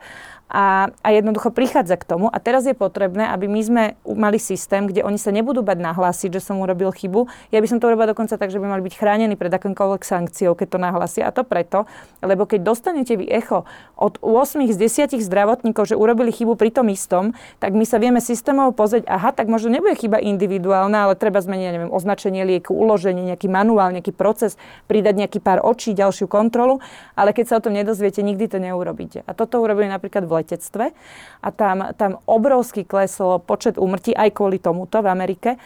a, 0.50 0.90
a 1.06 1.08
jednoducho 1.14 1.54
prichádza 1.54 1.94
k 1.94 2.10
tomu. 2.10 2.26
A 2.26 2.42
teraz 2.42 2.66
je 2.66 2.74
potrebné, 2.74 3.30
aby 3.30 3.46
my 3.46 3.62
sme 3.62 3.84
mali 4.04 4.42
systém, 4.42 4.90
kde 4.90 5.06
oni 5.06 5.22
sa 5.22 5.30
nebudú 5.30 5.62
bať 5.62 5.78
nahlásiť, 5.78 6.34
že 6.34 6.42
som 6.42 6.58
urobil 6.58 6.90
chybu. 6.90 7.30
Ja 7.54 7.62
by 7.62 7.68
som 7.70 7.78
to 7.78 7.86
urobila 7.86 8.10
dokonca 8.10 8.34
tak, 8.34 8.50
že 8.50 8.58
by 8.58 8.66
mali 8.66 8.82
byť 8.82 8.98
chránení 8.98 9.38
pred 9.38 9.54
akýmkoľvek 9.54 10.02
sankciou, 10.02 10.58
keď 10.58 10.68
to 10.74 10.80
nahlásia. 10.82 11.24
A 11.30 11.32
to 11.32 11.46
preto, 11.46 11.86
lebo 12.26 12.50
keď 12.50 12.66
dostanete 12.66 13.14
vy 13.14 13.30
echo 13.30 13.70
od 13.94 14.18
8 14.26 14.66
z 14.74 14.78
10 15.14 15.22
zdravotníkov, 15.22 15.86
že 15.86 15.96
urobili 15.96 16.34
chybu 16.34 16.58
pri 16.58 16.74
tom 16.74 16.90
istom, 16.90 17.38
tak 17.62 17.78
my 17.78 17.86
sa 17.86 18.02
vieme 18.02 18.18
systémovo 18.18 18.74
pozrieť, 18.74 19.06
aha, 19.06 19.30
tak 19.30 19.46
možno 19.46 19.70
nebude 19.70 19.94
chyba 19.94 20.18
individuálna, 20.18 21.06
ale 21.06 21.14
treba 21.14 21.46
zmeniť, 21.46 21.68
neviem, 21.70 21.92
označenie 21.94 22.42
lieku, 22.42 22.74
uloženie, 22.74 23.22
nejaký 23.30 23.46
manuál, 23.46 23.94
nejaký 23.94 24.18
proces, 24.18 24.58
pridať 24.90 25.14
nejaký 25.14 25.40
pár 25.44 25.62
očí, 25.62 25.94
ďalšiu 25.94 26.26
kontrolu, 26.26 26.82
ale 27.14 27.38
keď 27.38 27.46
sa 27.46 27.54
o 27.62 27.64
tom 27.64 27.78
nedozviete, 27.78 28.26
nikdy 28.26 28.50
to 28.50 28.58
neurobíte. 28.58 29.22
A 29.30 29.38
toto 29.38 29.62
urobili 29.62 29.92
napríklad 29.92 30.26
v 30.26 30.39
letectve 30.40 30.96
a 31.44 31.50
tam, 31.52 31.92
tam 32.00 32.24
obrovsky 32.24 32.88
klesol 32.88 33.44
počet 33.44 33.76
úmrtí 33.76 34.16
aj 34.16 34.32
kvôli 34.32 34.58
tomuto 34.58 35.04
v 35.04 35.12
Amerike. 35.12 35.60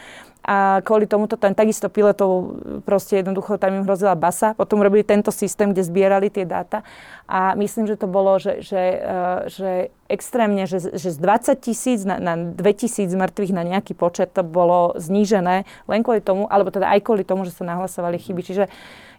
A 0.44 0.84
kvôli 0.84 1.08
tomuto 1.08 1.40
tam 1.40 1.56
takisto 1.56 1.88
pilotov 1.88 2.60
proste 2.84 3.24
jednoducho 3.24 3.56
tam 3.56 3.80
im 3.80 3.88
hrozila 3.88 4.12
basa. 4.12 4.52
Potom 4.52 4.84
robili 4.84 5.00
tento 5.00 5.32
systém, 5.32 5.72
kde 5.72 5.88
zbierali 5.88 6.28
tie 6.28 6.44
dáta. 6.44 6.84
A 7.32 7.56
myslím, 7.56 7.88
že 7.88 7.96
to 7.96 8.12
bolo, 8.12 8.36
že, 8.44 8.60
že, 8.60 8.84
eh, 9.00 9.40
že 9.48 9.72
extrémne, 10.12 10.68
že, 10.68 10.84
že 10.84 11.16
z 11.16 11.18
20 11.18 11.64
tisíc 11.64 12.04
na, 12.04 12.20
na 12.20 12.36
2 12.36 12.60
tisíc 12.76 13.08
mŕtvych 13.16 13.56
na 13.56 13.64
nejaký 13.64 13.96
počet 13.96 14.36
to 14.36 14.44
bolo 14.44 15.00
znížené 15.00 15.64
len 15.88 16.02
kvôli 16.04 16.20
tomu, 16.20 16.52
alebo 16.52 16.76
teda 16.76 16.92
aj 16.92 17.00
kvôli 17.08 17.24
tomu, 17.24 17.48
že 17.48 17.56
sa 17.56 17.64
nahlasovali 17.64 18.20
chyby. 18.20 18.42
Čiže 18.44 18.68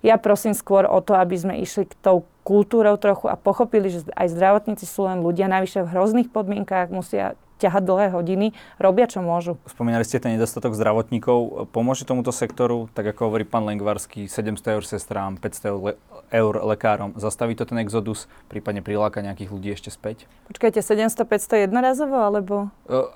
ja 0.04 0.20
prosím 0.20 0.52
skôr 0.52 0.84
o 0.84 1.00
to, 1.00 1.16
aby 1.16 1.40
sme 1.40 1.56
išli 1.56 1.88
k 1.88 1.96
tou 2.04 2.28
kultúrou 2.44 3.00
trochu 3.00 3.33
a 3.33 3.40
pochopili, 3.40 3.88
že 3.88 4.04
aj 4.12 4.37
zdravotníci 4.37 4.85
sú 4.85 5.09
len 5.09 5.24
ľudia, 5.24 5.48
navyše 5.48 5.83
v 5.83 5.92
hrozných 5.96 6.28
podmienkách 6.28 6.92
musia 6.92 7.35
ťahať 7.59 7.83
dlhé 7.87 8.07
hodiny, 8.12 8.46
robia 8.76 9.09
čo 9.09 9.24
môžu. 9.24 9.57
Spomínali 9.64 10.04
ste 10.04 10.20
ten 10.20 10.37
nedostatok 10.37 10.76
zdravotníkov. 10.76 11.70
Pomôže 11.70 12.04
tomuto 12.04 12.35
sektoru, 12.35 12.90
tak 12.92 13.14
ako 13.14 13.30
hovorí 13.33 13.48
pán 13.48 13.64
Lengvarský, 13.64 14.28
700 14.28 14.76
eur 14.76 14.85
sestrám, 14.85 15.40
500 15.40 15.70
eur, 15.72 15.78
le- 15.80 15.98
eur 16.35 16.54
lekárom. 16.74 17.16
Zastaví 17.16 17.57
to 17.57 17.64
ten 17.64 17.80
exodus, 17.80 18.26
prípadne 18.52 18.85
priláka 18.85 19.24
nejakých 19.24 19.50
ľudí 19.54 19.70
ešte 19.72 19.88
späť? 19.88 20.28
Počkajte, 20.50 20.83
700-500 20.83 21.70
jednorazovo, 21.70 22.18
alebo? 22.20 22.68
Uh, 22.90 23.09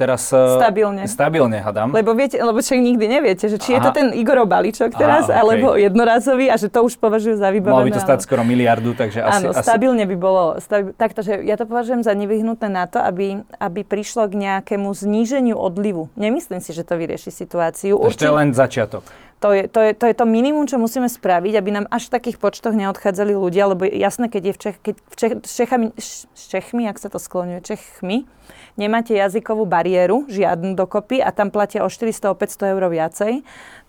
teraz... 0.00 0.32
Stabilne. 0.32 1.04
Stabilne, 1.04 1.60
hadám. 1.60 1.92
Lebo 1.92 2.16
viete, 2.16 2.40
lebo 2.40 2.56
čo 2.64 2.72
nikdy 2.80 3.04
neviete, 3.04 3.52
že 3.52 3.60
či 3.60 3.76
Aha. 3.76 3.76
je 3.76 3.80
to 3.84 3.90
ten 3.92 4.06
Igorov 4.16 4.48
balíčok 4.48 4.96
teraz, 4.96 5.28
Aha, 5.28 5.36
okay. 5.36 5.42
alebo 5.44 5.66
jednorazový 5.76 6.48
a 6.48 6.56
že 6.56 6.72
to 6.72 6.80
už 6.80 6.96
považujú 6.96 7.36
za 7.36 7.52
vybavené. 7.52 7.76
Malo 7.76 7.88
by 7.92 7.96
to 8.00 8.00
stať 8.00 8.24
skoro 8.24 8.40
miliardu, 8.40 8.96
takže 8.96 9.20
asi... 9.20 9.44
Áno, 9.44 9.52
stabilne 9.52 10.08
by 10.08 10.16
bolo. 10.16 10.56
Stabil, 10.56 10.96
takto, 10.96 11.20
že 11.20 11.44
ja 11.44 11.60
to 11.60 11.68
považujem 11.68 12.00
za 12.00 12.16
nevyhnutné 12.16 12.72
na 12.72 12.88
to, 12.88 13.04
aby, 13.04 13.44
aby 13.60 13.80
prišlo 13.84 14.32
k 14.32 14.40
nejakému 14.40 14.88
zníženiu 14.96 15.60
odlivu. 15.60 16.08
Nemyslím 16.16 16.64
si, 16.64 16.72
že 16.72 16.80
to 16.86 16.96
vyrieši 16.96 17.28
situáciu. 17.28 18.00
Ešte 18.00 18.24
Určite, 18.24 18.32
len 18.32 18.48
začiatok. 18.56 19.04
To 19.40 19.56
je, 19.56 19.72
to, 19.72 19.80
je, 19.80 19.92
to 19.96 20.04
je 20.04 20.14
to 20.14 20.28
minimum, 20.28 20.68
čo 20.68 20.76
musíme 20.76 21.08
spraviť, 21.08 21.56
aby 21.56 21.70
nám 21.72 21.86
až 21.88 22.12
v 22.12 22.14
takých 22.20 22.36
počtoch 22.36 22.76
neodchádzali 22.76 23.32
ľudia, 23.32 23.72
lebo 23.72 23.88
jasné, 23.88 24.28
keď 24.28 24.42
je 24.44 24.52
v, 24.52 24.58
Čech, 24.60 24.76
keď 24.84 24.94
v 25.00 25.14
Čech, 25.16 25.32
Čechami, 25.48 25.86
s 25.96 26.44
Čechmi, 26.52 26.84
ak 26.84 27.00
sa 27.00 27.08
to 27.08 27.16
skloňuje, 27.16 27.64
Čechmi, 27.64 28.28
nemáte 28.76 29.16
jazykovú 29.16 29.64
bariéru, 29.64 30.28
žiadnu 30.28 30.76
dokopy 30.76 31.24
a 31.24 31.32
tam 31.32 31.48
platia 31.48 31.84
o 31.84 31.88
400-500 31.88 32.72
eur 32.76 32.82
viacej, 32.92 33.32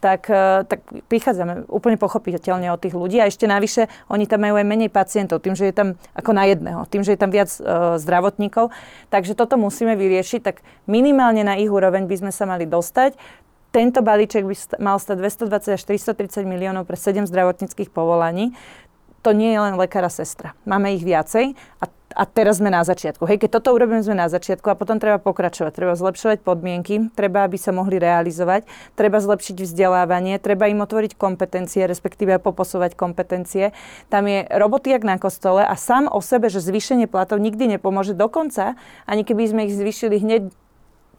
tak, 0.02 0.32
e, 0.32 0.66
tak 0.66 0.80
prichádzame 1.12 1.70
úplne 1.70 2.00
pochopiteľne 2.00 2.72
od 2.74 2.82
tých 2.82 2.96
ľudí 2.96 3.22
a 3.22 3.30
ešte 3.30 3.46
navyše 3.46 3.92
oni 4.10 4.26
tam 4.26 4.42
majú 4.48 4.58
aj 4.58 4.66
menej 4.66 4.90
pacientov, 4.90 5.44
tým, 5.44 5.54
že 5.54 5.70
je 5.70 5.76
tam 5.76 6.00
ako 6.18 6.32
na 6.34 6.50
jedného, 6.50 6.88
tým, 6.90 7.06
že 7.06 7.14
je 7.14 7.20
tam 7.20 7.30
viac 7.30 7.52
e, 7.54 7.62
zdravotníkov. 8.02 8.74
Takže 9.14 9.38
toto 9.38 9.60
musíme 9.60 9.94
vyriešiť, 10.00 10.42
tak 10.42 10.66
minimálne 10.90 11.46
na 11.46 11.60
ich 11.60 11.70
úroveň 11.70 12.10
by 12.10 12.16
sme 12.24 12.32
sa 12.34 12.50
mali 12.50 12.66
dostať. 12.66 13.16
Tento 13.72 14.04
balíček 14.04 14.44
by 14.44 14.56
mal 14.84 15.00
stať 15.00 15.48
220 15.48 15.80
až 15.80 15.82
430 15.88 16.44
miliónov 16.44 16.84
pre 16.84 17.00
7 17.00 17.24
zdravotníckých 17.24 17.88
povolaní. 17.88 18.52
To 19.24 19.32
nie 19.32 19.56
je 19.56 19.60
len 19.64 19.80
lekár 19.80 20.04
sestra. 20.12 20.52
Máme 20.68 20.92
ich 20.92 21.08
viacej 21.08 21.56
a, 21.80 21.86
a 22.20 22.24
teraz 22.28 22.60
sme 22.60 22.68
na 22.68 22.84
začiatku. 22.84 23.24
Hej, 23.24 23.48
keď 23.48 23.62
toto 23.62 23.72
urobíme, 23.72 24.04
sme 24.04 24.20
na 24.20 24.28
začiatku 24.28 24.68
a 24.68 24.76
potom 24.76 25.00
treba 25.00 25.24
pokračovať. 25.24 25.72
Treba 25.72 25.96
zlepšovať 25.96 26.44
podmienky, 26.44 27.16
treba, 27.16 27.48
aby 27.48 27.56
sa 27.56 27.72
mohli 27.72 27.96
realizovať, 27.96 28.68
treba 29.00 29.24
zlepšiť 29.24 29.64
vzdelávanie, 29.64 30.36
treba 30.44 30.68
im 30.68 30.84
otvoriť 30.84 31.16
kompetencie, 31.16 31.88
respektíve 31.88 32.44
poposúvať 32.44 33.00
kompetencie. 33.00 33.72
Tam 34.12 34.28
je 34.28 34.44
roboty 34.52 34.92
jak 34.92 35.08
na 35.08 35.16
kostole 35.16 35.64
a 35.64 35.80
sám 35.80 36.12
o 36.12 36.20
sebe, 36.20 36.52
že 36.52 36.60
zvýšenie 36.60 37.08
platov 37.08 37.40
nikdy 37.40 37.80
nepomôže. 37.80 38.18
Dokonca, 38.18 38.76
ani 39.08 39.24
keby 39.24 39.48
sme 39.48 39.62
ich 39.70 39.78
zvýšili 39.80 40.20
hneď 40.20 40.52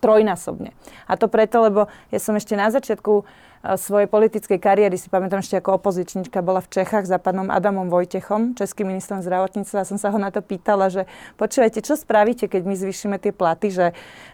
trojnásobne. 0.02 0.74
A 1.06 1.14
to 1.14 1.30
preto, 1.30 1.62
lebo 1.62 1.86
ja 2.10 2.18
som 2.18 2.34
ešte 2.34 2.58
na 2.58 2.74
začiatku 2.74 3.22
svojej 3.62 4.10
politickej 4.10 4.58
kariéry, 4.58 4.98
si 4.98 5.06
pamätám 5.06 5.38
ešte 5.38 5.54
ako 5.54 5.78
opozičnička, 5.78 6.42
bola 6.42 6.58
v 6.58 6.82
Čechách 6.82 7.06
za 7.06 7.22
pánom 7.22 7.46
Adamom 7.46 7.86
Vojtechom, 7.86 8.58
českým 8.58 8.90
ministrom 8.90 9.22
zdravotníctva 9.22 9.86
som 9.86 9.98
sa 10.02 10.10
ho 10.10 10.18
na 10.18 10.34
to 10.34 10.42
pýtala, 10.42 10.90
že 10.90 11.06
počúvajte, 11.38 11.78
čo 11.78 11.94
spravíte, 11.94 12.50
keď 12.50 12.62
my 12.66 12.74
zvýšime 12.74 13.16
tie 13.22 13.30
platy, 13.30 13.70
že 13.70 13.86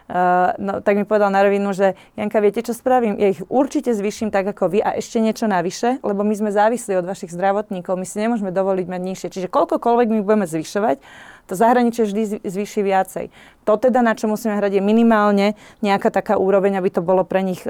uh, 0.09 0.57
no, 0.57 0.81
tak 0.81 0.97
mi 0.97 1.05
povedal 1.05 1.29
na 1.29 1.45
rovinu, 1.45 1.69
že 1.77 1.93
Janka, 2.17 2.41
viete, 2.41 2.65
čo 2.65 2.73
spravím? 2.73 3.21
Ja 3.21 3.29
ich 3.29 3.45
určite 3.53 3.93
zvýšim 3.93 4.33
tak 4.33 4.49
ako 4.49 4.73
vy 4.73 4.79
a 4.81 4.97
ešte 4.97 5.21
niečo 5.21 5.45
navyše, 5.45 6.01
lebo 6.01 6.25
my 6.25 6.33
sme 6.33 6.49
závislí 6.49 6.97
od 6.97 7.05
vašich 7.05 7.29
zdravotníkov, 7.29 8.01
my 8.01 8.05
si 8.09 8.17
nemôžeme 8.17 8.49
dovoliť 8.49 8.87
mať 8.89 9.01
nižšie. 9.13 9.27
Čiže 9.29 9.47
koľkokoľvek 9.53 10.07
my 10.09 10.19
budeme 10.25 10.49
zvyšovať, 10.49 10.97
to 11.49 11.57
zahraničie 11.57 12.05
vždy 12.05 12.45
zvýši 12.45 12.81
viacej. 12.85 13.25
To 13.65 13.73
teda, 13.81 14.05
na 14.05 14.13
čo 14.13 14.29
musíme 14.29 14.53
hrať, 14.53 14.77
je 14.77 14.83
minimálne 14.85 15.57
nejaká 15.81 16.13
taká 16.13 16.37
úroveň, 16.37 16.77
aby 16.77 16.93
to 16.93 17.01
bolo 17.01 17.25
pre 17.25 17.41
nich 17.41 17.65
e, 17.65 17.69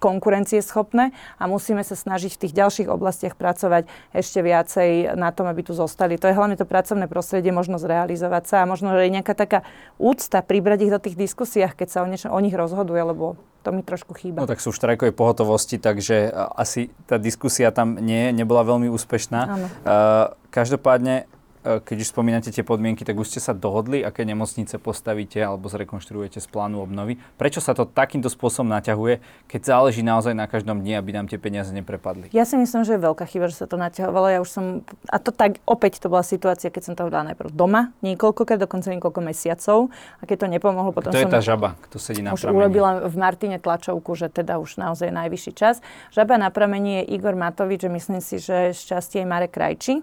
konkurencieschopné 0.00 0.89
a 0.92 1.42
musíme 1.46 1.82
sa 1.86 1.94
snažiť 1.94 2.34
v 2.34 2.40
tých 2.46 2.54
ďalších 2.56 2.88
oblastiach 2.90 3.34
pracovať 3.38 3.86
ešte 4.10 4.42
viacej 4.42 5.14
na 5.14 5.30
tom, 5.30 5.46
aby 5.46 5.62
tu 5.62 5.72
zostali. 5.72 6.18
To 6.18 6.26
je 6.26 6.34
hlavne 6.34 6.58
to 6.58 6.66
pracovné 6.66 7.06
prostredie, 7.06 7.54
možno 7.54 7.78
zrealizovať 7.78 8.44
sa 8.46 8.56
a 8.62 8.68
možno 8.70 8.92
aj 8.92 9.10
nejaká 9.10 9.34
taká 9.38 9.62
úcta 9.96 10.42
pribrať 10.42 10.78
ich 10.88 10.92
do 10.92 11.00
tých 11.00 11.16
diskusiách, 11.16 11.78
keď 11.78 11.88
sa 11.88 11.98
o, 12.02 12.06
niečo, 12.10 12.28
o 12.28 12.40
nich 12.42 12.54
rozhoduje, 12.54 13.00
lebo 13.00 13.38
to 13.60 13.76
mi 13.76 13.84
trošku 13.84 14.16
chýba. 14.16 14.40
No 14.40 14.48
tak 14.48 14.64
sú 14.64 14.72
štrajkové 14.72 15.12
pohotovosti, 15.12 15.76
takže 15.76 16.32
asi 16.56 16.88
tá 17.04 17.20
diskusia 17.20 17.68
tam 17.68 18.00
nie, 18.00 18.32
nebola 18.32 18.64
veľmi 18.64 18.88
úspešná. 18.88 19.40
Áno. 19.44 19.66
Uh, 19.84 20.32
každopádne 20.48 21.28
E, 21.28 21.39
keď 21.60 21.96
už 22.00 22.08
spomínate 22.08 22.48
tie 22.48 22.64
podmienky, 22.64 23.04
tak 23.04 23.20
už 23.20 23.36
ste 23.36 23.40
sa 23.40 23.52
dohodli, 23.52 24.00
aké 24.00 24.24
nemocnice 24.24 24.80
postavíte 24.80 25.36
alebo 25.44 25.68
zrekonštruujete 25.68 26.40
z 26.40 26.48
plánu 26.48 26.80
obnovy. 26.80 27.20
Prečo 27.36 27.60
sa 27.60 27.76
to 27.76 27.84
takýmto 27.84 28.32
spôsobom 28.32 28.72
naťahuje, 28.72 29.20
keď 29.44 29.60
záleží 29.60 30.00
naozaj 30.00 30.32
na 30.32 30.48
každom 30.48 30.80
dni, 30.80 30.96
aby 30.96 31.12
nám 31.12 31.28
tie 31.28 31.36
peniaze 31.36 31.68
neprepadli? 31.76 32.32
Ja 32.32 32.48
si 32.48 32.56
myslím, 32.56 32.88
že 32.88 32.96
je 32.96 33.04
veľká 33.04 33.28
chyba, 33.28 33.52
že 33.52 33.60
sa 33.60 33.68
to 33.68 33.76
naťahovalo. 33.76 34.32
Ja 34.32 34.40
už 34.40 34.48
som, 34.48 34.64
a 35.12 35.20
to 35.20 35.36
tak, 35.36 35.60
opäť 35.68 36.00
to 36.00 36.08
bola 36.08 36.24
situácia, 36.24 36.72
keď 36.72 36.82
som 36.82 36.94
to 36.96 37.12
dala 37.12 37.36
najprv 37.36 37.52
doma, 37.52 37.92
niekoľkokrát, 38.00 38.56
dokonca 38.56 38.88
niekoľko 38.96 39.20
mesiacov. 39.20 39.92
A 40.20 40.22
keď 40.24 40.36
to 40.44 40.46
nepomohlo, 40.48 40.96
potom 40.96 41.12
Kto 41.12 41.20
som... 41.20 41.28
je 41.28 41.36
tá 41.36 41.42
žaba, 41.44 41.76
kto 41.84 41.96
sedí 42.00 42.24
na 42.24 42.32
už 42.32 42.48
pramení? 42.48 42.56
urobila 42.56 42.90
v 43.04 43.16
Martine 43.20 43.58
tlačovku, 43.60 44.16
že 44.16 44.32
teda 44.32 44.56
už 44.56 44.80
naozaj 44.80 45.12
najvyšší 45.12 45.52
čas. 45.52 45.84
Žaba 46.16 46.40
na 46.40 46.48
pramení 46.48 47.04
je 47.04 47.20
Igor 47.20 47.36
Matovič, 47.36 47.84
že 47.84 47.90
myslím 47.92 48.20
si, 48.24 48.40
že 48.40 48.72
šťastie 48.72 49.22
je 49.22 49.26
Marek 49.28 49.52
Krajči. 49.52 50.00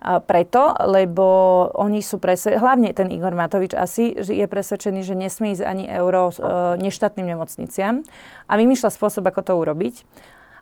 Preto, 0.00 0.76
lebo 0.86 1.26
oni 1.74 2.04
sú 2.04 2.20
presvedčení, 2.20 2.60
hlavne 2.60 2.88
ten 2.92 3.08
Igor 3.10 3.32
Matovič 3.32 3.72
asi 3.72 4.12
je 4.14 4.46
presvedčený, 4.46 5.00
že 5.02 5.16
nesmie 5.16 5.56
ísť 5.56 5.64
ani 5.64 5.84
euro 5.88 6.30
e, 6.30 6.34
neštátnym 6.78 7.26
nemocniciam 7.26 8.04
a 8.46 8.52
vymýšľa 8.54 8.90
spôsob, 8.92 9.24
ako 9.26 9.40
to 9.42 9.52
urobiť. 9.56 9.94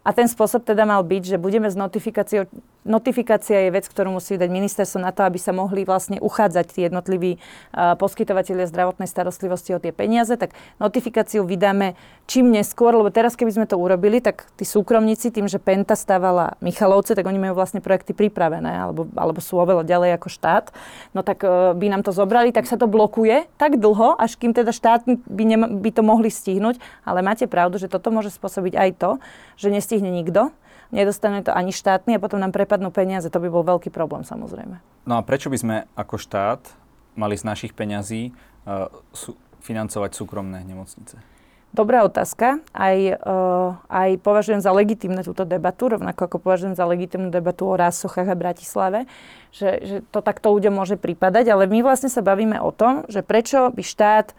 A 0.05 0.13
ten 0.13 0.29
spôsob 0.29 0.69
teda 0.69 0.85
mal 0.85 1.01
byť, 1.01 1.35
že 1.35 1.37
budeme 1.41 1.73
s 1.73 1.77
notifikáciou, 1.81 2.45
notifikácia 2.85 3.65
je 3.67 3.71
vec, 3.73 3.89
ktorú 3.89 4.21
musí 4.21 4.37
dať 4.37 4.53
ministerstvo 4.53 5.01
na 5.01 5.17
to, 5.17 5.25
aby 5.25 5.41
sa 5.41 5.57
mohli 5.57 5.89
vlastne 5.89 6.21
uchádzať 6.21 6.67
tí 6.69 6.85
jednotliví 6.85 7.41
uh, 7.41 7.97
poskytovateľia 7.97 8.69
zdravotnej 8.69 9.09
starostlivosti 9.09 9.73
o 9.73 9.81
tie 9.81 9.97
peniaze, 9.97 10.37
tak 10.37 10.53
notifikáciu 10.77 11.49
vydáme 11.49 11.97
čím 12.29 12.53
neskôr, 12.53 12.93
lebo 12.93 13.09
teraz 13.09 13.33
keby 13.33 13.57
sme 13.57 13.67
to 13.69 13.81
urobili, 13.81 14.21
tak 14.21 14.45
tí 14.61 14.69
súkromníci 14.69 15.33
tým, 15.33 15.49
že 15.49 15.57
Penta 15.57 15.97
stávala 15.97 16.61
Michalovce, 16.61 17.17
tak 17.17 17.25
oni 17.25 17.41
majú 17.41 17.57
vlastne 17.57 17.81
projekty 17.81 18.13
pripravené, 18.13 18.85
alebo, 18.85 19.09
alebo 19.17 19.41
sú 19.41 19.57
oveľa 19.57 19.89
ďalej 19.89 20.21
ako 20.21 20.29
štát, 20.29 20.69
no 21.17 21.25
tak 21.25 21.41
uh, 21.49 21.73
by 21.73 21.89
nám 21.89 22.05
to 22.05 22.13
zobrali, 22.13 22.53
tak 22.53 22.69
sa 22.69 22.77
to 22.77 22.85
blokuje 22.85 23.49
tak 23.57 23.81
dlho, 23.81 24.21
až 24.21 24.37
kým 24.37 24.53
teda 24.53 24.77
štát 24.77 25.09
by, 25.09 25.45
nema, 25.49 25.67
by 25.73 25.91
to 25.97 26.05
mohli 26.05 26.29
stihnúť, 26.29 26.77
ale 27.09 27.25
máte 27.25 27.49
pravdu, 27.49 27.81
že 27.81 27.89
toto 27.89 28.13
môže 28.13 28.29
spôsobiť 28.29 28.77
aj 28.77 28.91
to, 29.01 29.11
že 29.57 29.73
nestihne 29.95 30.11
nikto, 30.11 30.51
nedostane 30.91 31.47
to 31.47 31.55
ani 31.55 31.71
štátny 31.71 32.19
a 32.19 32.23
potom 32.23 32.43
nám 32.43 32.51
prepadnú 32.51 32.91
peniaze. 32.91 33.31
To 33.31 33.39
by 33.39 33.47
bol 33.47 33.63
veľký 33.63 33.95
problém 33.95 34.27
samozrejme. 34.27 34.83
No 35.07 35.15
a 35.15 35.23
prečo 35.23 35.47
by 35.47 35.59
sme 35.63 35.77
ako 35.95 36.19
štát 36.19 36.67
mali 37.15 37.39
z 37.39 37.47
našich 37.47 37.71
peňazí 37.79 38.35
uh, 38.67 38.91
sú, 39.15 39.39
financovať 39.63 40.19
súkromné 40.19 40.67
nemocnice? 40.67 41.23
Dobrá 41.75 42.07
otázka. 42.07 42.63
Aj, 42.75 42.99
uh, 42.99 43.79
aj 43.87 44.11
považujem 44.23 44.63
za 44.63 44.75
legitimné 44.75 45.23
túto 45.23 45.47
debatu, 45.47 45.95
rovnako 45.95 46.27
ako 46.27 46.39
považujem 46.43 46.75
za 46.75 46.87
legitimnú 46.87 47.31
debatu 47.31 47.71
o 47.71 47.79
Rásochách 47.79 48.31
a 48.31 48.39
Bratislave, 48.39 49.07
že, 49.55 49.79
že 49.83 49.97
to 50.11 50.23
takto 50.23 50.55
ľuďom 50.55 50.75
môže 50.75 50.99
prípadať, 50.99 51.51
ale 51.55 51.71
my 51.71 51.87
vlastne 51.87 52.11
sa 52.11 52.23
bavíme 52.23 52.59
o 52.59 52.71
tom, 52.75 53.07
že 53.07 53.23
prečo 53.23 53.71
by 53.71 53.83
štát 53.83 54.35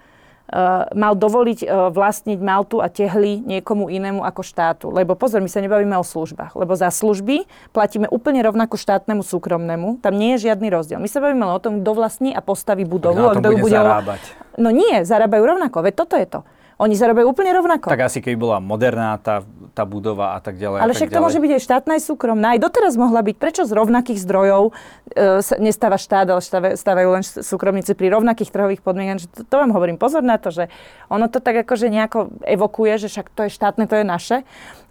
mal 0.94 1.14
dovoliť 1.18 1.60
uh, 1.66 1.90
vlastniť 1.90 2.38
Maltu 2.38 2.78
a 2.78 2.88
tehly 2.88 3.42
niekomu 3.42 3.90
inému 3.90 4.22
ako 4.22 4.42
štátu. 4.46 4.86
Lebo 4.94 5.18
pozor, 5.18 5.42
my 5.42 5.50
sa 5.50 5.58
nebavíme 5.60 5.98
o 5.98 6.06
službách. 6.06 6.54
Lebo 6.54 6.78
za 6.78 6.94
služby 6.94 7.50
platíme 7.74 8.06
úplne 8.14 8.46
rovnako 8.46 8.78
štátnemu 8.78 9.26
súkromnému. 9.26 10.06
Tam 10.06 10.14
nie 10.14 10.38
je 10.38 10.50
žiadny 10.50 10.70
rozdiel. 10.70 11.02
My 11.02 11.10
sa 11.10 11.18
bavíme 11.18 11.50
o 11.50 11.58
tom, 11.58 11.82
kto 11.82 11.92
vlastní 11.98 12.32
a 12.32 12.46
postaví 12.46 12.86
budovu. 12.86 13.26
A 13.26 13.34
kto 13.34 13.58
bude 13.58 13.74
zarábať. 13.74 14.22
No 14.62 14.70
nie, 14.70 15.02
zarábajú 15.02 15.44
rovnako. 15.58 15.82
Veď 15.82 15.94
toto 16.06 16.16
je 16.16 16.28
to. 16.30 16.40
Oni 16.76 16.92
zarábajú 16.92 17.32
úplne 17.32 17.56
rovnako. 17.56 17.88
Tak 17.88 18.12
asi 18.12 18.20
keby 18.20 18.36
bola 18.36 18.58
moderná 18.60 19.16
tá, 19.16 19.48
tá 19.76 19.84
budova 19.84 20.34
a 20.34 20.40
tak 20.40 20.56
ďalej. 20.56 20.80
Ale 20.80 20.96
však 20.96 21.12
to 21.12 21.20
môže 21.20 21.44
byť 21.44 21.52
aj 21.60 21.62
štátna, 21.68 21.92
aj 22.00 22.04
súkromná. 22.08 22.48
Aj 22.56 22.60
doteraz 22.64 22.96
mohla 22.96 23.20
byť. 23.20 23.36
Prečo 23.36 23.68
z 23.68 23.76
rovnakých 23.76 24.24
zdrojov 24.24 24.72
e, 25.12 25.44
nestáva 25.60 26.00
štát, 26.00 26.32
ale 26.32 26.40
stávajú 26.80 27.10
len 27.12 27.24
súkromníci 27.28 27.92
pri 27.92 28.16
rovnakých 28.16 28.56
trhových 28.56 28.80
podmienkach? 28.80 29.28
To, 29.36 29.44
to 29.44 29.56
vám 29.60 29.76
hovorím 29.76 30.00
pozor 30.00 30.24
na 30.24 30.40
to, 30.40 30.56
že 30.56 30.72
ono 31.12 31.28
to 31.28 31.44
tak 31.44 31.68
akože 31.68 31.92
nejako 31.92 32.32
evokuje, 32.48 33.04
že 33.04 33.12
však 33.12 33.28
to 33.36 33.46
je 33.46 33.52
štátne, 33.52 33.84
to 33.92 34.00
je 34.00 34.06
naše 34.08 34.38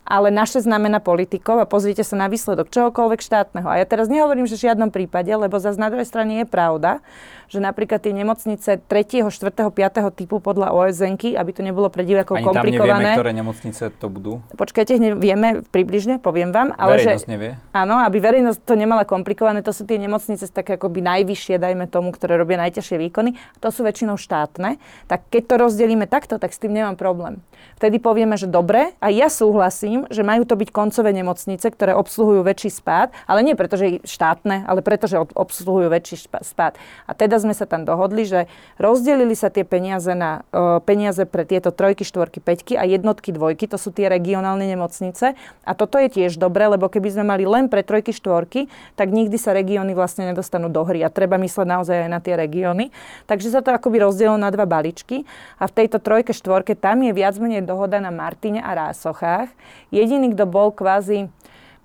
ale 0.04 0.28
naše 0.28 0.60
znamená 0.60 1.00
politikov 1.00 1.58
a 1.58 1.66
pozrite 1.66 2.04
sa 2.04 2.14
na 2.14 2.28
výsledok 2.28 2.68
čohokoľvek 2.68 3.20
štátneho. 3.24 3.66
A 3.66 3.80
ja 3.80 3.86
teraz 3.88 4.12
nehovorím, 4.12 4.44
že 4.44 4.60
v 4.60 4.70
žiadnom 4.70 4.92
prípade, 4.92 5.32
lebo 5.32 5.56
zase 5.56 5.80
na 5.80 5.88
druhej 5.88 6.04
strane 6.04 6.44
je 6.44 6.46
pravda, 6.46 7.00
že 7.48 7.60
napríklad 7.60 8.00
tie 8.04 8.12
nemocnice 8.12 8.84
3., 8.84 9.32
4., 9.32 9.72
5. 9.72 9.72
typu 10.12 10.40
podľa 10.40 10.72
osn 10.76 11.16
aby 11.16 11.50
to 11.52 11.62
nebolo 11.64 11.88
pre 11.88 12.04
divákov 12.04 12.40
Ani 12.40 12.44
komplikované. 12.44 12.74
Ani 12.74 12.88
tam 12.88 13.00
nevieme, 13.00 13.16
ktoré 13.16 13.32
nemocnice 13.32 13.82
to 13.96 14.06
budú? 14.12 14.32
Počkajte, 14.56 14.92
vieme 15.16 15.64
približne, 15.72 16.20
poviem 16.20 16.52
vám. 16.52 16.76
Ale 16.76 17.00
verejnosť 17.00 17.24
že, 17.24 17.32
nevie? 17.32 17.50
Áno, 17.72 18.00
aby 18.02 18.18
verejnosť 18.20 18.60
to 18.64 18.74
nemala 18.76 19.08
komplikované, 19.08 19.64
to 19.64 19.72
sú 19.72 19.88
tie 19.88 19.96
nemocnice 19.96 20.44
také 20.50 20.76
akoby 20.76 21.00
najvyššie, 21.00 21.56
dajme 21.56 21.86
tomu, 21.88 22.12
ktoré 22.12 22.36
robia 22.36 22.60
najťažšie 22.60 22.96
výkony. 23.08 23.36
To 23.62 23.72
sú 23.72 23.86
väčšinou 23.86 24.18
štátne. 24.20 24.76
Tak 25.08 25.30
keď 25.30 25.42
to 25.48 25.54
rozdelíme 25.64 26.10
takto, 26.10 26.36
tak 26.36 26.52
s 26.52 26.58
tým 26.58 26.74
nemám 26.74 26.98
problém. 26.98 27.40
Vtedy 27.78 28.02
povieme, 28.02 28.34
že 28.34 28.50
dobre, 28.50 28.98
a 28.98 29.08
ja 29.08 29.30
súhlasím, 29.30 29.93
že 30.10 30.26
majú 30.26 30.42
to 30.42 30.58
byť 30.58 30.68
koncové 30.74 31.14
nemocnice, 31.14 31.70
ktoré 31.70 31.94
obsluhujú 31.94 32.42
väčší 32.42 32.74
spád, 32.74 33.14
ale 33.30 33.46
nie 33.46 33.54
preto, 33.54 33.78
že 33.78 34.02
štátne, 34.02 34.66
ale 34.66 34.82
preto, 34.82 35.06
že 35.06 35.22
obsluhujú 35.22 35.86
väčší 35.92 36.26
spád. 36.42 36.74
A 37.06 37.12
teda 37.14 37.38
sme 37.38 37.54
sa 37.54 37.70
tam 37.70 37.86
dohodli, 37.86 38.26
že 38.26 38.50
rozdelili 38.82 39.38
sa 39.38 39.52
tie 39.52 39.62
peniaze 39.62 40.10
na 40.16 40.42
uh, 40.50 40.82
peniaze 40.82 41.22
pre 41.28 41.46
tieto 41.46 41.70
trojky, 41.70 42.02
štvorky, 42.02 42.42
peťky 42.42 42.74
a 42.74 42.82
jednotky, 42.88 43.30
dvojky, 43.30 43.70
to 43.70 43.78
sú 43.78 43.94
tie 43.94 44.10
regionálne 44.10 44.66
nemocnice. 44.66 45.38
A 45.62 45.72
toto 45.76 46.00
je 46.02 46.10
tiež 46.10 46.40
dobré, 46.40 46.66
lebo 46.66 46.90
keby 46.90 47.14
sme 47.14 47.24
mali 47.24 47.44
len 47.46 47.70
pre 47.70 47.86
trojky, 47.86 48.10
štvorky, 48.10 48.66
tak 48.98 49.12
nikdy 49.12 49.36
sa 49.36 49.54
regióny 49.54 49.92
vlastne 49.92 50.30
nedostanú 50.32 50.72
do 50.72 50.82
hry. 50.82 51.04
A 51.04 51.12
treba 51.12 51.38
mysleť 51.38 51.66
naozaj 51.68 51.96
aj 52.06 52.10
na 52.10 52.20
tie 52.24 52.34
regióny. 52.34 52.90
Takže 53.28 53.52
sa 53.52 53.60
to 53.60 53.70
akoby 53.70 54.00
rozdelilo 54.02 54.40
na 54.40 54.48
dva 54.48 54.64
balíčky. 54.64 55.28
A 55.60 55.68
v 55.68 55.72
tejto 55.84 56.00
trojke, 56.00 56.32
štvorke 56.32 56.72
tam 56.78 57.04
je 57.04 57.12
viac 57.12 57.36
menej 57.36 57.66
dohoda 57.66 58.00
na 58.00 58.08
Martine 58.08 58.62
a 58.62 58.72
Rásochách. 58.72 59.50
Jediný, 59.94 60.34
kto 60.34 60.50
bol 60.50 60.74
kvázi 60.74 61.30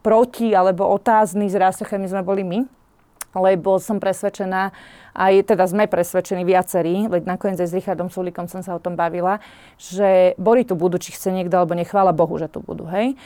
proti 0.01 0.57
alebo 0.57 0.89
otázny 0.89 1.45
s 1.45 1.53
Rásochami 1.53 2.09
sme 2.09 2.25
boli 2.25 2.41
my 2.41 2.59
lebo 3.37 3.77
som 3.77 4.01
presvedčená, 4.01 4.73
aj 5.19 5.51
teda 5.51 5.67
sme 5.67 5.91
presvedčení 5.91 6.47
viacerí, 6.47 7.11
veď 7.11 7.27
nakoniec 7.27 7.59
aj 7.59 7.67
s 7.67 7.75
Richardom 7.75 8.07
Sulíkom 8.07 8.47
som 8.47 8.63
sa 8.63 8.71
o 8.71 8.79
tom 8.79 8.95
bavila, 8.95 9.43
že 9.75 10.39
Bory 10.39 10.63
tu 10.63 10.79
budú, 10.79 10.95
či 10.95 11.11
chce 11.11 11.35
niekto, 11.35 11.59
alebo 11.59 11.75
nechvála 11.75 12.15
Bohu, 12.15 12.39
že 12.39 12.47
tu 12.47 12.63
budú, 12.63 12.87
hej 12.87 13.19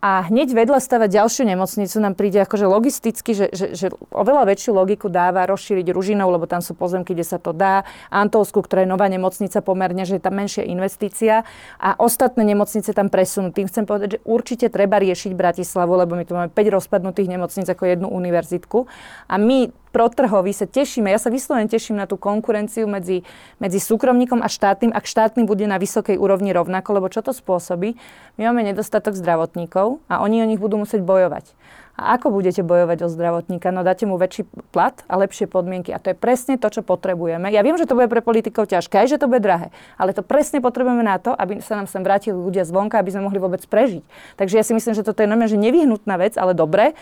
a 0.00 0.24
hneď 0.32 0.56
vedľa 0.56 0.80
stavať 0.80 1.12
ďalšiu 1.12 1.44
nemocnicu 1.44 1.96
nám 2.00 2.16
príde 2.16 2.40
akože 2.40 2.64
logisticky, 2.64 3.36
že, 3.36 3.52
že, 3.52 3.66
že 3.76 3.86
oveľa 4.08 4.48
väčšiu 4.48 4.72
logiku 4.72 5.12
dáva 5.12 5.44
rozšíriť 5.44 5.92
Ružinov, 5.92 6.32
lebo 6.32 6.48
tam 6.48 6.64
sú 6.64 6.72
pozemky, 6.72 7.12
kde 7.12 7.28
sa 7.28 7.36
to 7.36 7.52
dá, 7.52 7.84
Antolsku, 8.08 8.64
ktorá 8.64 8.88
je 8.88 8.88
nová 8.88 9.12
nemocnica 9.12 9.60
pomerne, 9.60 10.08
že 10.08 10.16
je 10.16 10.24
tam 10.24 10.40
menšia 10.40 10.64
investícia 10.64 11.44
a 11.76 12.00
ostatné 12.00 12.48
nemocnice 12.48 12.96
tam 12.96 13.12
presunú. 13.12 13.52
Tým 13.52 13.68
chcem 13.68 13.84
povedať, 13.84 14.16
že 14.16 14.18
určite 14.24 14.72
treba 14.72 14.96
riešiť 14.96 15.36
Bratislavu, 15.36 15.92
lebo 15.92 16.16
my 16.16 16.24
tu 16.24 16.32
máme 16.32 16.48
5 16.48 16.56
rozpadnutých 16.80 17.36
nemocníc 17.36 17.68
ako 17.68 17.84
jednu 17.84 18.08
univerzitku 18.08 18.88
a 19.28 19.36
my 19.36 19.68
protrhovi 19.90 20.54
sa 20.54 20.66
tešíme, 20.66 21.10
ja 21.10 21.18
sa 21.18 21.28
vyslovene 21.30 21.66
teším 21.66 21.98
na 21.98 22.06
tú 22.06 22.16
konkurenciu 22.16 22.86
medzi, 22.86 23.26
medzi 23.58 23.78
súkromníkom 23.82 24.40
a 24.40 24.48
štátnym, 24.48 24.94
ak 24.94 25.04
štátny 25.06 25.44
bude 25.44 25.66
na 25.66 25.76
vysokej 25.76 26.16
úrovni 26.16 26.54
rovnako, 26.54 27.02
lebo 27.02 27.06
čo 27.10 27.22
to 27.22 27.34
spôsobí? 27.34 27.98
My 28.38 28.50
máme 28.50 28.64
nedostatok 28.64 29.18
zdravotníkov 29.18 30.02
a 30.06 30.22
oni 30.22 30.42
o 30.42 30.48
nich 30.48 30.62
budú 30.62 30.80
musieť 30.80 31.02
bojovať. 31.02 31.52
A 32.00 32.16
ako 32.16 32.32
budete 32.32 32.64
bojovať 32.64 33.04
o 33.04 33.12
zdravotníka? 33.12 33.68
No 33.68 33.84
dáte 33.84 34.08
mu 34.08 34.16
väčší 34.16 34.48
plat 34.72 34.96
a 35.04 35.20
lepšie 35.20 35.44
podmienky. 35.44 35.92
A 35.92 36.00
to 36.00 36.08
je 36.08 36.16
presne 36.16 36.56
to, 36.56 36.72
čo 36.72 36.80
potrebujeme. 36.80 37.52
Ja 37.52 37.60
viem, 37.60 37.76
že 37.76 37.84
to 37.84 37.92
bude 37.92 38.08
pre 38.08 38.24
politikov 38.24 38.72
ťažké, 38.72 39.04
aj 39.04 39.08
že 39.12 39.20
to 39.20 39.28
bude 39.28 39.44
drahé, 39.44 39.68
ale 40.00 40.16
to 40.16 40.24
presne 40.24 40.64
potrebujeme 40.64 41.04
na 41.04 41.20
to, 41.20 41.36
aby 41.36 41.60
sa 41.60 41.76
nám 41.76 41.92
sem 41.92 42.00
vrátili 42.00 42.32
ľudia 42.32 42.64
zvonka, 42.64 42.96
aby 42.96 43.12
sme 43.12 43.28
mohli 43.28 43.36
vôbec 43.36 43.60
prežiť. 43.68 44.00
Takže 44.40 44.54
ja 44.56 44.64
si 44.64 44.72
myslím, 44.72 44.96
že 44.96 45.04
toto 45.04 45.20
je 45.20 45.28
normálne, 45.28 45.52
že 45.52 45.60
nevyhnutná 45.60 46.16
vec, 46.16 46.40
ale 46.40 46.56
dobre. 46.56 46.96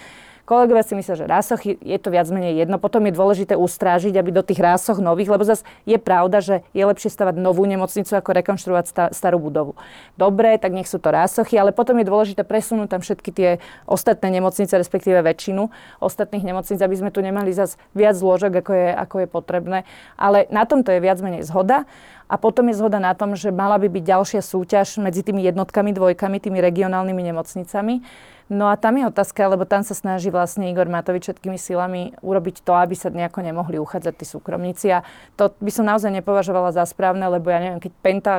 Kolegovia 0.48 0.80
si 0.80 0.96
myslia, 0.96 1.12
že 1.12 1.28
rásochy 1.28 1.76
je 1.76 2.00
to 2.00 2.08
viac 2.08 2.24
menej 2.32 2.64
jedno. 2.64 2.80
Potom 2.80 3.04
je 3.04 3.12
dôležité 3.12 3.52
ustrážiť, 3.52 4.16
aby 4.16 4.32
do 4.32 4.40
tých 4.40 4.56
rásoch 4.56 4.96
nových, 4.96 5.28
lebo 5.28 5.44
zase 5.44 5.61
je 5.84 6.00
pravda, 6.00 6.40
že 6.40 6.64
je 6.72 6.88
lepšie 6.88 7.12
stavať 7.12 7.37
novú 7.37 7.68
nemocnicu, 7.68 8.08
ako 8.16 8.32
rekonštruovať 8.32 8.84
sta- 8.88 9.12
starú 9.12 9.44
budovu. 9.44 9.76
Dobre, 10.16 10.56
tak 10.56 10.72
nech 10.72 10.88
sú 10.88 10.96
to 10.96 11.12
rásochy, 11.12 11.61
ale 11.61 11.76
potom 11.76 12.00
je 12.00 12.08
dôležité 12.08 12.48
presunúť 12.48 12.88
tam 12.96 13.04
všetky 13.04 13.28
tie 13.28 13.50
ostatné 13.84 14.40
nemocnice, 14.40 14.72
respektíve 14.72 15.20
väčšinu 15.20 15.68
ostatných 16.00 16.48
nemocnic, 16.48 16.80
aby 16.80 16.96
sme 16.96 17.12
tu 17.12 17.20
nemali 17.20 17.52
zase 17.52 17.76
viac 17.92 18.16
zložok, 18.16 18.64
ako 18.64 18.72
je, 18.72 18.88
ako 18.88 19.16
je 19.20 19.28
potrebné. 19.28 19.78
Ale 20.16 20.48
na 20.48 20.64
tomto 20.64 20.96
je 20.96 21.04
viac 21.04 21.20
menej 21.20 21.44
zhoda. 21.44 21.84
A 22.28 22.37
potom 22.37 22.68
je 22.68 22.76
zhoda 22.76 23.00
na 23.00 23.16
tom, 23.16 23.32
že 23.37 23.48
mala 23.48 23.80
by 23.80 23.88
byť 23.88 24.04
ďalšia 24.04 24.40
súťaž 24.44 25.00
medzi 25.00 25.24
tými 25.24 25.40
jednotkami, 25.48 25.96
dvojkami, 25.96 26.37
tými 26.40 26.61
regionálnymi 26.61 27.32
nemocnicami. 27.32 28.04
No 28.48 28.72
a 28.72 28.80
tam 28.80 28.96
je 28.96 29.04
otázka, 29.04 29.44
lebo 29.44 29.68
tam 29.68 29.84
sa 29.84 29.92
snaží 29.92 30.32
vlastne 30.32 30.72
Igor 30.72 30.88
Matovič 30.88 31.28
všetkými 31.28 31.61
silami 31.61 32.16
urobiť 32.24 32.64
to, 32.64 32.72
aby 32.72 32.96
sa 32.96 33.12
nejako 33.12 33.44
nemohli 33.44 33.76
uchádzať 33.76 34.14
tí 34.16 34.24
súkromníci. 34.24 34.88
A 34.88 35.04
to 35.37 35.52
by 35.61 35.68
som 35.68 35.84
naozaj 35.84 36.08
nepovažovala 36.08 36.72
za 36.72 36.88
správne, 36.88 37.28
lebo 37.28 37.52
ja 37.52 37.61
neviem, 37.61 37.80
keď 37.80 37.92
Penta 38.00 38.34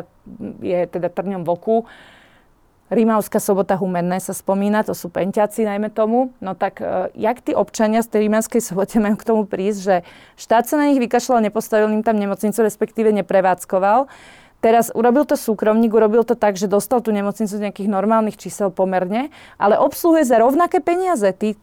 je 0.66 0.90
teda 0.90 1.14
trňom 1.14 1.46
v 1.46 1.50
oku, 1.54 1.78
Rímavská 2.90 3.38
sobota 3.38 3.78
humenné 3.78 4.18
sa 4.18 4.34
spomína, 4.34 4.82
to 4.82 4.98
sú 4.98 5.14
penťaci 5.14 5.62
najmä 5.62 5.94
tomu. 5.94 6.34
No 6.42 6.58
tak 6.58 6.82
uh, 6.82 7.14
jak 7.14 7.38
tí 7.38 7.54
občania 7.54 8.02
z 8.02 8.10
tej 8.10 8.20
Rímavskej 8.26 8.66
sobote 8.66 8.98
majú 8.98 9.14
k 9.14 9.28
tomu 9.30 9.46
prísť, 9.46 9.80
že 9.86 9.96
štát 10.42 10.66
sa 10.66 10.82
na 10.82 10.90
nich 10.90 10.98
vykašľal, 10.98 11.46
nepostavil 11.46 11.86
im 11.94 12.02
tam 12.02 12.18
nemocnicu, 12.18 12.66
respektíve 12.66 13.14
neprevádzkoval. 13.14 14.10
Teraz 14.60 14.92
urobil 14.92 15.24
to 15.24 15.40
súkromník, 15.40 15.96
urobil 15.96 16.28
to 16.28 16.36
tak, 16.36 16.60
že 16.60 16.68
dostal 16.68 17.00
tú 17.00 17.16
nemocnicu 17.16 17.48
z 17.48 17.64
nejakých 17.64 17.88
normálnych 17.88 18.36
čísel 18.36 18.68
pomerne, 18.68 19.32
ale 19.56 19.80
obsluhuje 19.80 20.28
za 20.28 20.36
rovnaké 20.36 20.84
peniaze 20.84 21.32
tý, 21.32 21.56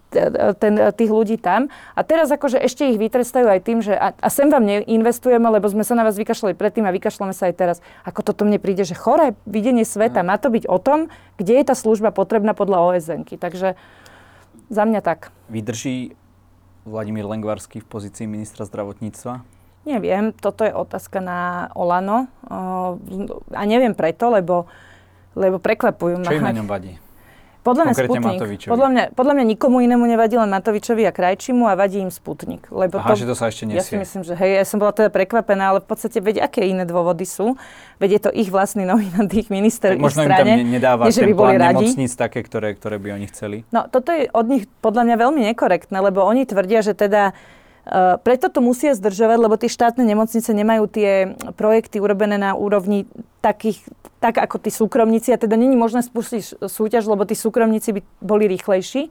ten, 0.57 0.75
tých 0.97 1.11
ľudí 1.13 1.37
tam. 1.37 1.69
A 1.93 2.01
teraz 2.01 2.33
akože 2.33 2.57
ešte 2.57 2.89
ich 2.89 2.97
vytrestajú 2.97 3.53
aj 3.53 3.61
tým, 3.61 3.85
že 3.85 3.93
a, 3.93 4.17
a 4.17 4.29
sem 4.33 4.49
vám 4.49 4.65
neinvestujeme, 4.65 5.45
lebo 5.45 5.69
sme 5.69 5.85
sa 5.85 5.93
na 5.93 6.09
vás 6.09 6.17
vykašľali 6.17 6.57
predtým 6.57 6.89
a 6.89 6.97
vykašľame 6.97 7.37
sa 7.37 7.53
aj 7.53 7.55
teraz. 7.61 7.77
Ako 8.09 8.25
toto 8.25 8.49
mne 8.49 8.57
príde, 8.57 8.89
že 8.89 8.97
choré 8.97 9.37
videnie 9.45 9.85
sveta. 9.85 10.25
Má 10.25 10.41
to 10.41 10.49
byť 10.49 10.65
o 10.65 10.81
tom, 10.81 11.13
kde 11.37 11.61
je 11.61 11.65
tá 11.69 11.77
služba 11.77 12.17
potrebná 12.17 12.57
podľa 12.57 12.97
OSN. 12.97 13.29
Takže 13.29 13.77
za 14.73 14.83
mňa 14.89 15.01
tak. 15.05 15.37
Vydrží 15.53 16.17
Vladimír 16.89 17.29
Lengvarský 17.29 17.85
v 17.85 17.87
pozícii 17.93 18.25
ministra 18.25 18.65
zdravotníctva? 18.65 19.56
Neviem, 19.87 20.35
toto 20.35 20.67
je 20.67 20.75
otázka 20.75 21.23
na 21.23 21.71
Olano. 21.79 22.27
A 23.55 23.63
neviem 23.63 23.95
preto, 23.95 24.35
lebo, 24.35 24.67
lebo 25.39 25.63
prekvapujú 25.63 26.19
ma. 26.19 26.27
Čo 26.27 26.43
im 26.43 26.47
na 26.51 26.57
ňom 26.59 26.67
vadí? 26.67 26.99
Podľa 27.67 27.83
mňa 27.83 27.95
Sputnik. 27.99 28.39
Podľa 28.71 28.89
mňa, 28.95 29.05
podľa 29.19 29.33
mňa 29.35 29.45
nikomu 29.51 29.83
inému 29.83 30.07
nevadí 30.07 30.39
len 30.39 30.47
Matovičovi 30.47 31.03
a 31.03 31.11
Krajčimu 31.11 31.67
a 31.67 31.75
vadí 31.75 31.99
im 31.99 32.15
Sputnik. 32.15 32.71
Lebo 32.71 33.03
Aha, 33.03 33.11
to, 33.11 33.19
že 33.19 33.27
to 33.27 33.35
sa 33.35 33.51
ešte 33.51 33.67
nesie. 33.67 33.83
Ja 33.83 33.83
si 33.83 33.95
myslím, 33.99 34.23
že 34.23 34.39
hej, 34.39 34.63
ja 34.63 34.65
som 34.67 34.79
bola 34.79 34.95
teda 34.95 35.11
prekvapená, 35.11 35.75
ale 35.75 35.83
v 35.83 35.91
podstate 35.91 36.23
veď 36.23 36.47
aké 36.47 36.63
iné 36.63 36.87
dôvody 36.87 37.27
sú. 37.27 37.59
Veď 37.99 38.11
je 38.15 38.21
to 38.23 38.31
ich 38.31 38.55
vlastný 38.55 38.87
nominant, 38.87 39.27
ich 39.35 39.51
minister, 39.51 39.99
tak 39.99 39.99
ich 39.99 40.07
možno 40.07 40.31
strane. 40.31 40.47
im 40.47 40.63
tam 40.63 40.71
nedáva 40.79 41.03
nie, 41.11 41.19
ten 41.19 41.35
plán 41.35 41.59
nemocníc 41.59 42.13
také, 42.15 42.47
ktoré, 42.47 42.71
ktoré 42.79 43.03
by 43.03 43.19
oni 43.19 43.27
chceli. 43.35 43.57
No 43.75 43.91
toto 43.91 44.15
je 44.15 44.31
od 44.31 44.47
nich 44.47 44.71
podľa 44.79 45.03
mňa 45.11 45.17
veľmi 45.27 45.43
nekorektné, 45.51 45.99
lebo 45.99 46.23
oni 46.23 46.47
tvrdia, 46.47 46.87
že 46.87 46.95
teda 46.95 47.35
preto 48.27 48.51
to 48.51 48.59
musia 48.59 48.99
zdržovať, 48.99 49.39
lebo 49.39 49.55
tie 49.55 49.71
štátne 49.71 50.03
nemocnice 50.03 50.51
nemajú 50.51 50.85
tie 50.91 51.39
projekty 51.55 52.03
urobené 52.03 52.35
na 52.35 52.59
úrovni 52.59 53.07
takých, 53.39 53.79
tak 54.19 54.43
ako 54.43 54.59
tí 54.59 54.75
súkromníci 54.75 55.31
a 55.31 55.39
teda 55.39 55.55
není 55.55 55.79
možné 55.79 56.03
spustiť 56.03 56.67
súťaž, 56.67 57.07
lebo 57.07 57.23
tí 57.23 57.39
súkromníci 57.39 57.95
by 57.95 58.01
boli 58.19 58.51
rýchlejší. 58.51 59.07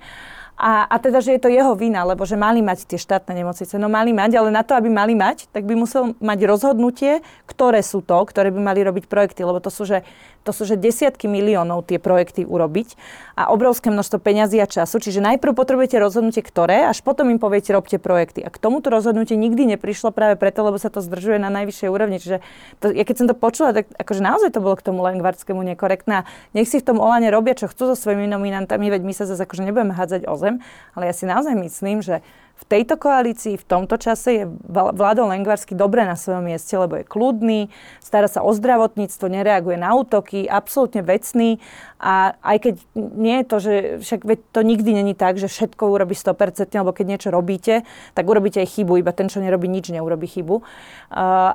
A, 0.55 0.87
a 0.87 0.95
teda, 1.03 1.19
že 1.19 1.35
je 1.35 1.43
to 1.43 1.51
jeho 1.51 1.75
vina, 1.75 2.07
lebo 2.07 2.23
že 2.23 2.39
mali 2.39 2.63
mať 2.63 2.87
tie 2.87 2.95
štátne 2.95 3.35
nemocnice. 3.35 3.75
No 3.75 3.91
mali 3.91 4.15
mať, 4.15 4.39
ale 4.39 4.55
na 4.55 4.63
to, 4.63 4.71
aby 4.71 4.87
mali 4.87 5.11
mať, 5.11 5.51
tak 5.51 5.67
by 5.67 5.75
musel 5.75 6.15
mať 6.23 6.39
rozhodnutie, 6.47 7.19
ktoré 7.43 7.83
sú 7.83 7.99
to, 7.99 8.23
ktoré 8.23 8.55
by 8.55 8.63
mali 8.63 8.79
robiť 8.79 9.11
projekty, 9.11 9.43
lebo 9.43 9.59
to 9.59 9.67
sú, 9.67 9.83
že 9.83 10.07
to 10.45 10.53
sú 10.53 10.69
že 10.69 10.77
desiatky 10.77 11.25
miliónov 11.25 11.89
tie 11.89 11.97
projekty 11.97 12.45
urobiť 12.45 12.93
a 13.33 13.49
obrovské 13.49 13.89
množstvo 13.89 14.21
peňazí 14.21 14.61
a 14.61 14.69
času. 14.69 15.01
Čiže 15.01 15.25
najprv 15.25 15.57
potrebujete 15.57 15.97
rozhodnutie, 15.97 16.45
ktoré, 16.45 16.85
až 16.85 17.01
potom 17.01 17.33
im 17.33 17.41
poviete, 17.41 17.73
robte 17.73 17.97
projekty. 17.97 18.45
A 18.45 18.53
k 18.53 18.61
tomuto 18.61 18.93
rozhodnutie 18.93 19.33
nikdy 19.33 19.75
neprišlo 19.75 20.13
práve 20.13 20.37
preto, 20.37 20.61
lebo 20.61 20.77
sa 20.77 20.93
to 20.93 21.01
zdržuje 21.01 21.41
na 21.41 21.49
najvyššej 21.49 21.89
úrovni. 21.89 22.21
Čiže 22.21 22.45
to, 22.77 22.93
ja 22.93 23.01
keď 23.01 23.15
som 23.17 23.27
to 23.27 23.35
počula, 23.35 23.73
tak 23.73 23.89
akože 23.97 24.21
naozaj 24.21 24.53
to 24.53 24.61
bolo 24.61 24.77
k 24.77 24.85
tomu 24.85 25.01
Lengvarskému 25.01 25.65
nekorektné. 25.75 26.29
Nech 26.53 26.69
si 26.69 26.77
v 26.77 26.93
tom 26.93 27.01
Olane 27.01 27.33
robia, 27.33 27.57
čo 27.57 27.65
chcú 27.65 27.89
so 27.91 27.95
svojimi 27.97 28.29
nominantami, 28.29 28.93
veď 28.93 29.01
my 29.01 29.13
sa 29.17 29.25
zase 29.25 29.41
akože 29.41 29.65
nebudeme 29.65 29.97
hádzať 29.97 30.29
o 30.29 30.35
zem, 30.37 30.61
ale 30.93 31.09
ja 31.09 31.13
si 31.17 31.25
naozaj 31.25 31.57
myslím, 31.57 32.05
že 32.05 32.21
v 32.55 32.63
tejto 32.71 32.95
koalícii, 32.95 33.59
v 33.59 33.67
tomto 33.67 33.99
čase 33.99 34.29
je 34.31 34.43
Vlado 34.71 35.27
Lengvarsky 35.27 35.75
dobre 35.75 36.07
na 36.07 36.15
svojom 36.15 36.47
mieste, 36.47 36.71
lebo 36.79 36.95
je 36.95 37.05
kľudný, 37.05 37.67
stará 37.99 38.31
sa 38.31 38.39
o 38.41 38.51
zdravotníctvo, 38.55 39.27
nereaguje 39.27 39.75
na 39.75 39.91
útoky, 39.91 40.47
absolútne 40.47 41.03
vecný 41.03 41.59
a 41.99 42.33
aj 42.39 42.57
keď 42.63 42.73
nie 42.95 43.43
je 43.43 43.45
to, 43.45 43.57
že 43.59 43.73
však 44.07 44.21
veď 44.23 44.39
to 44.55 44.59
nikdy 44.63 44.91
není 44.95 45.13
tak, 45.13 45.35
že 45.35 45.51
všetko 45.51 45.83
urobí 45.91 46.15
100%, 46.15 46.71
lebo 46.71 46.95
keď 46.95 47.05
niečo 47.05 47.29
robíte, 47.29 47.83
tak 48.15 48.23
urobíte 48.23 48.63
aj 48.63 48.71
chybu, 48.71 49.03
iba 49.03 49.11
ten, 49.11 49.27
čo 49.27 49.43
nerobí 49.43 49.67
nič, 49.67 49.91
neurobi 49.91 50.25
chybu. 50.25 50.55
Uh, 50.55 50.63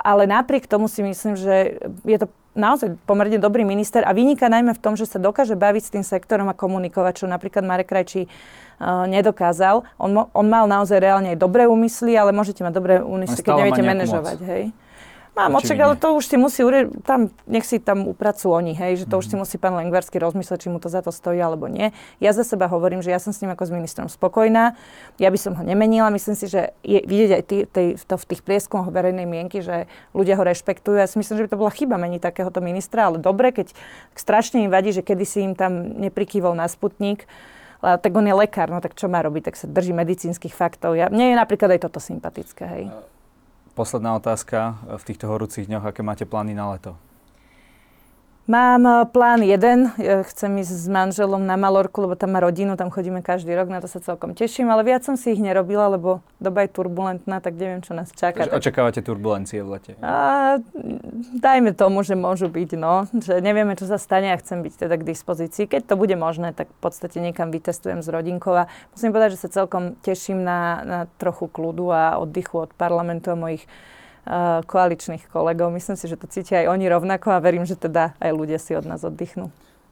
ale 0.05 0.29
napriek 0.29 0.69
tomu 0.69 0.85
si 0.87 1.01
myslím, 1.01 1.33
že 1.35 1.81
je 2.05 2.19
to 2.21 2.29
naozaj 2.55 2.99
pomerne 3.07 3.39
dobrý 3.39 3.63
minister 3.63 4.03
a 4.03 4.11
vyniká 4.11 4.51
najmä 4.51 4.75
v 4.75 4.83
tom, 4.83 4.99
že 4.99 5.07
sa 5.07 5.23
dokáže 5.23 5.55
baviť 5.55 5.83
s 5.87 5.93
tým 5.95 6.05
sektorom 6.05 6.51
a 6.51 6.59
komunikovať, 6.59 7.25
čo 7.25 7.27
napríklad 7.31 7.63
Marek 7.63 7.95
Krajčí 7.95 8.27
nedokázal. 8.81 9.85
On, 10.01 10.11
mo- 10.11 10.29
on 10.33 10.47
mal 10.49 10.65
naozaj 10.65 10.97
reálne 10.97 11.37
aj 11.37 11.39
dobré 11.39 11.69
úmysly, 11.69 12.17
ale 12.17 12.33
môžete 12.33 12.65
mať 12.65 12.73
dobré 12.73 12.95
úmysly, 13.05 13.45
keď 13.45 13.55
neviete 13.61 13.85
manažovať. 13.85 14.39
Hej. 14.43 14.65
Mám 15.31 15.63
očak, 15.63 15.79
ale 15.79 15.95
to 15.95 16.19
už 16.19 16.27
si 16.27 16.37
musí, 16.37 16.67
tam, 17.07 17.31
nech 17.47 17.63
si 17.63 17.79
tam 17.79 18.11
upracujú 18.11 18.51
oni, 18.51 18.75
hej, 18.75 19.05
že 19.05 19.05
to 19.07 19.15
mm. 19.15 19.21
už 19.23 19.27
si 19.31 19.37
mhm. 19.39 19.41
musí 19.47 19.57
pán 19.63 19.79
Lengvarsky 19.79 20.19
rozmyslieť, 20.19 20.67
či 20.67 20.69
mu 20.69 20.83
to 20.83 20.91
za 20.91 21.07
to 21.07 21.15
stojí 21.15 21.39
alebo 21.39 21.71
nie. 21.71 21.95
Ja 22.19 22.35
za 22.35 22.43
seba 22.43 22.67
hovorím, 22.67 22.99
že 22.99 23.15
ja 23.15 23.23
som 23.23 23.31
s 23.31 23.39
ním 23.39 23.55
ako 23.55 23.71
s 23.71 23.73
ministrom 23.73 24.09
spokojná, 24.11 24.75
ja 25.23 25.29
by 25.31 25.39
som 25.39 25.55
ho 25.55 25.63
nemenila, 25.63 26.11
myslím 26.11 26.35
si, 26.35 26.51
že 26.51 26.75
je 26.83 26.99
vidieť 27.07 27.31
aj 27.31 27.43
tý, 27.47 27.59
tý, 27.71 27.85
to 27.95 28.19
v 28.19 28.25
tých 28.27 28.43
prieskumoch 28.43 28.91
verejnej 28.91 29.25
mienky, 29.25 29.63
že 29.63 29.87
ľudia 30.19 30.35
ho 30.35 30.43
rešpektujú. 30.43 30.99
Ja 30.99 31.07
si 31.07 31.17
myslím, 31.23 31.39
že 31.39 31.45
by 31.47 31.51
to 31.55 31.61
bola 31.63 31.73
chyba 31.73 31.95
meniť 31.97 32.21
takéhoto 32.21 32.59
ministra, 32.59 33.07
ale 33.07 33.23
dobre, 33.23 33.55
keď 33.55 33.71
strašne 34.19 34.67
im 34.67 34.71
vadí, 34.75 34.91
že 34.91 35.07
kedysi 35.07 35.47
im 35.47 35.55
tam 35.55 35.95
neprikývol 35.95 36.59
na 36.59 36.67
sputník, 36.67 37.31
tak 37.81 38.13
on 38.13 38.29
je 38.29 38.35
lekár, 38.37 38.69
no 38.69 38.79
tak 38.79 38.95
čo 38.95 39.09
má 39.09 39.25
robiť, 39.25 39.53
tak 39.53 39.57
sa 39.57 39.67
drží 39.67 39.97
medicínskych 39.97 40.53
faktov. 40.53 40.95
Ja, 40.95 41.09
mne 41.09 41.33
je 41.33 41.37
napríklad 41.37 41.75
aj 41.77 41.89
toto 41.89 41.99
sympatické, 41.99 42.65
hej. 42.69 42.85
Posledná 43.73 44.15
otázka 44.21 44.77
v 44.85 45.03
týchto 45.03 45.27
horúcich 45.31 45.65
dňoch, 45.65 45.89
aké 45.89 46.05
máte 46.05 46.29
plány 46.29 46.53
na 46.53 46.77
leto? 46.77 46.95
Mám 48.51 48.83
eh, 48.83 49.07
plán 49.07 49.47
jeden, 49.47 49.95
chcem 50.27 50.51
ísť 50.59 50.75
s 50.75 50.87
manželom 50.91 51.39
na 51.39 51.55
Malorku, 51.55 52.03
lebo 52.03 52.19
tam 52.19 52.35
má 52.35 52.43
rodinu, 52.43 52.75
tam 52.75 52.91
chodíme 52.91 53.23
každý 53.23 53.55
rok, 53.55 53.71
na 53.71 53.79
to 53.79 53.87
sa 53.87 54.03
celkom 54.03 54.35
teším, 54.35 54.75
ale 54.75 54.83
viac 54.83 55.07
som 55.07 55.15
si 55.15 55.39
ich 55.39 55.39
nerobila, 55.39 55.87
lebo 55.95 56.19
doba 56.43 56.67
je 56.67 56.75
turbulentná, 56.75 57.39
tak 57.39 57.55
neviem, 57.55 57.79
čo 57.79 57.95
nás 57.95 58.11
čaká. 58.11 58.51
Očakávate 58.51 59.07
turbulencie 59.07 59.63
v 59.63 59.79
lete? 59.79 59.93
A, 60.03 60.59
dajme 61.39 61.79
tomu, 61.79 62.03
že 62.03 62.19
môžu 62.19 62.51
byť, 62.51 62.71
no, 62.75 63.07
že 63.15 63.39
nevieme, 63.39 63.79
čo 63.79 63.87
sa 63.87 64.03
stane 64.03 64.35
a 64.35 64.41
chcem 64.43 64.67
byť 64.67 64.83
teda 64.83 64.99
k 64.99 65.07
dispozícii. 65.07 65.71
Keď 65.71 65.87
to 65.87 65.95
bude 65.95 66.19
možné, 66.19 66.51
tak 66.51 66.75
v 66.75 66.81
podstate 66.83 67.23
niekam 67.23 67.55
vytestujem 67.55 68.03
s 68.03 68.11
rodinkou 68.11 68.51
a 68.51 68.67
musím 68.91 69.15
povedať, 69.15 69.39
že 69.39 69.47
sa 69.47 69.63
celkom 69.63 69.95
teším 70.03 70.43
na, 70.43 70.83
na 70.83 70.99
trochu 71.23 71.47
kľudu 71.47 71.95
a 71.95 72.19
oddychu 72.19 72.67
od 72.67 72.75
parlamentu 72.75 73.31
a 73.31 73.39
mojich 73.39 73.63
koaličných 74.67 75.29
kolegov. 75.31 75.73
Myslím 75.73 75.97
si, 75.97 76.07
že 76.07 76.21
to 76.21 76.29
cítia 76.29 76.65
aj 76.65 76.77
oni 76.77 76.87
rovnako 76.89 77.35
a 77.35 77.43
verím, 77.43 77.65
že 77.65 77.77
teda 77.77 78.17
aj 78.21 78.31
ľudia 78.35 78.59
si 78.61 78.77
od 78.77 78.85
nás 78.85 79.01
oddychnú. 79.05 79.49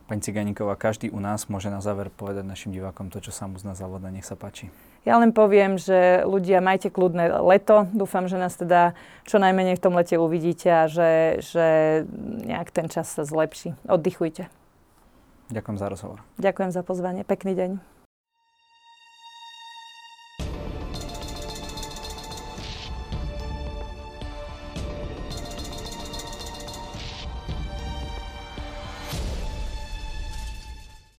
Pani 0.08 0.24
Ciganíková, 0.24 0.72
každý 0.80 1.12
u 1.12 1.20
nás 1.20 1.52
môže 1.52 1.68
na 1.68 1.84
záver 1.84 2.08
povedať 2.08 2.40
našim 2.40 2.72
divákom 2.72 3.12
to, 3.12 3.20
čo 3.20 3.28
sa 3.28 3.44
mu 3.44 3.60
z 3.60 3.68
nás 3.68 3.76
závodne. 3.76 4.08
Nech 4.08 4.24
sa 4.24 4.40
páči. 4.40 4.72
Ja 5.04 5.20
len 5.20 5.36
poviem, 5.36 5.76
že 5.76 6.24
ľudia, 6.24 6.64
majte 6.64 6.88
kľudné 6.88 7.28
leto. 7.44 7.84
Dúfam, 7.92 8.24
že 8.24 8.40
nás 8.40 8.56
teda 8.56 8.96
čo 9.28 9.36
najmenej 9.36 9.76
v 9.76 9.82
tom 9.84 9.92
lete 9.92 10.16
uvidíte 10.16 10.68
a 10.72 10.88
že, 10.88 11.44
že 11.44 11.66
nejak 12.48 12.72
ten 12.72 12.88
čas 12.88 13.12
sa 13.12 13.28
zlepší. 13.28 13.76
Oddychujte. 13.84 14.48
Ďakujem 15.52 15.76
za 15.76 15.86
rozhovor. 15.92 16.18
Ďakujem 16.40 16.70
za 16.72 16.80
pozvanie. 16.80 17.22
Pekný 17.28 17.52
deň. 17.52 17.97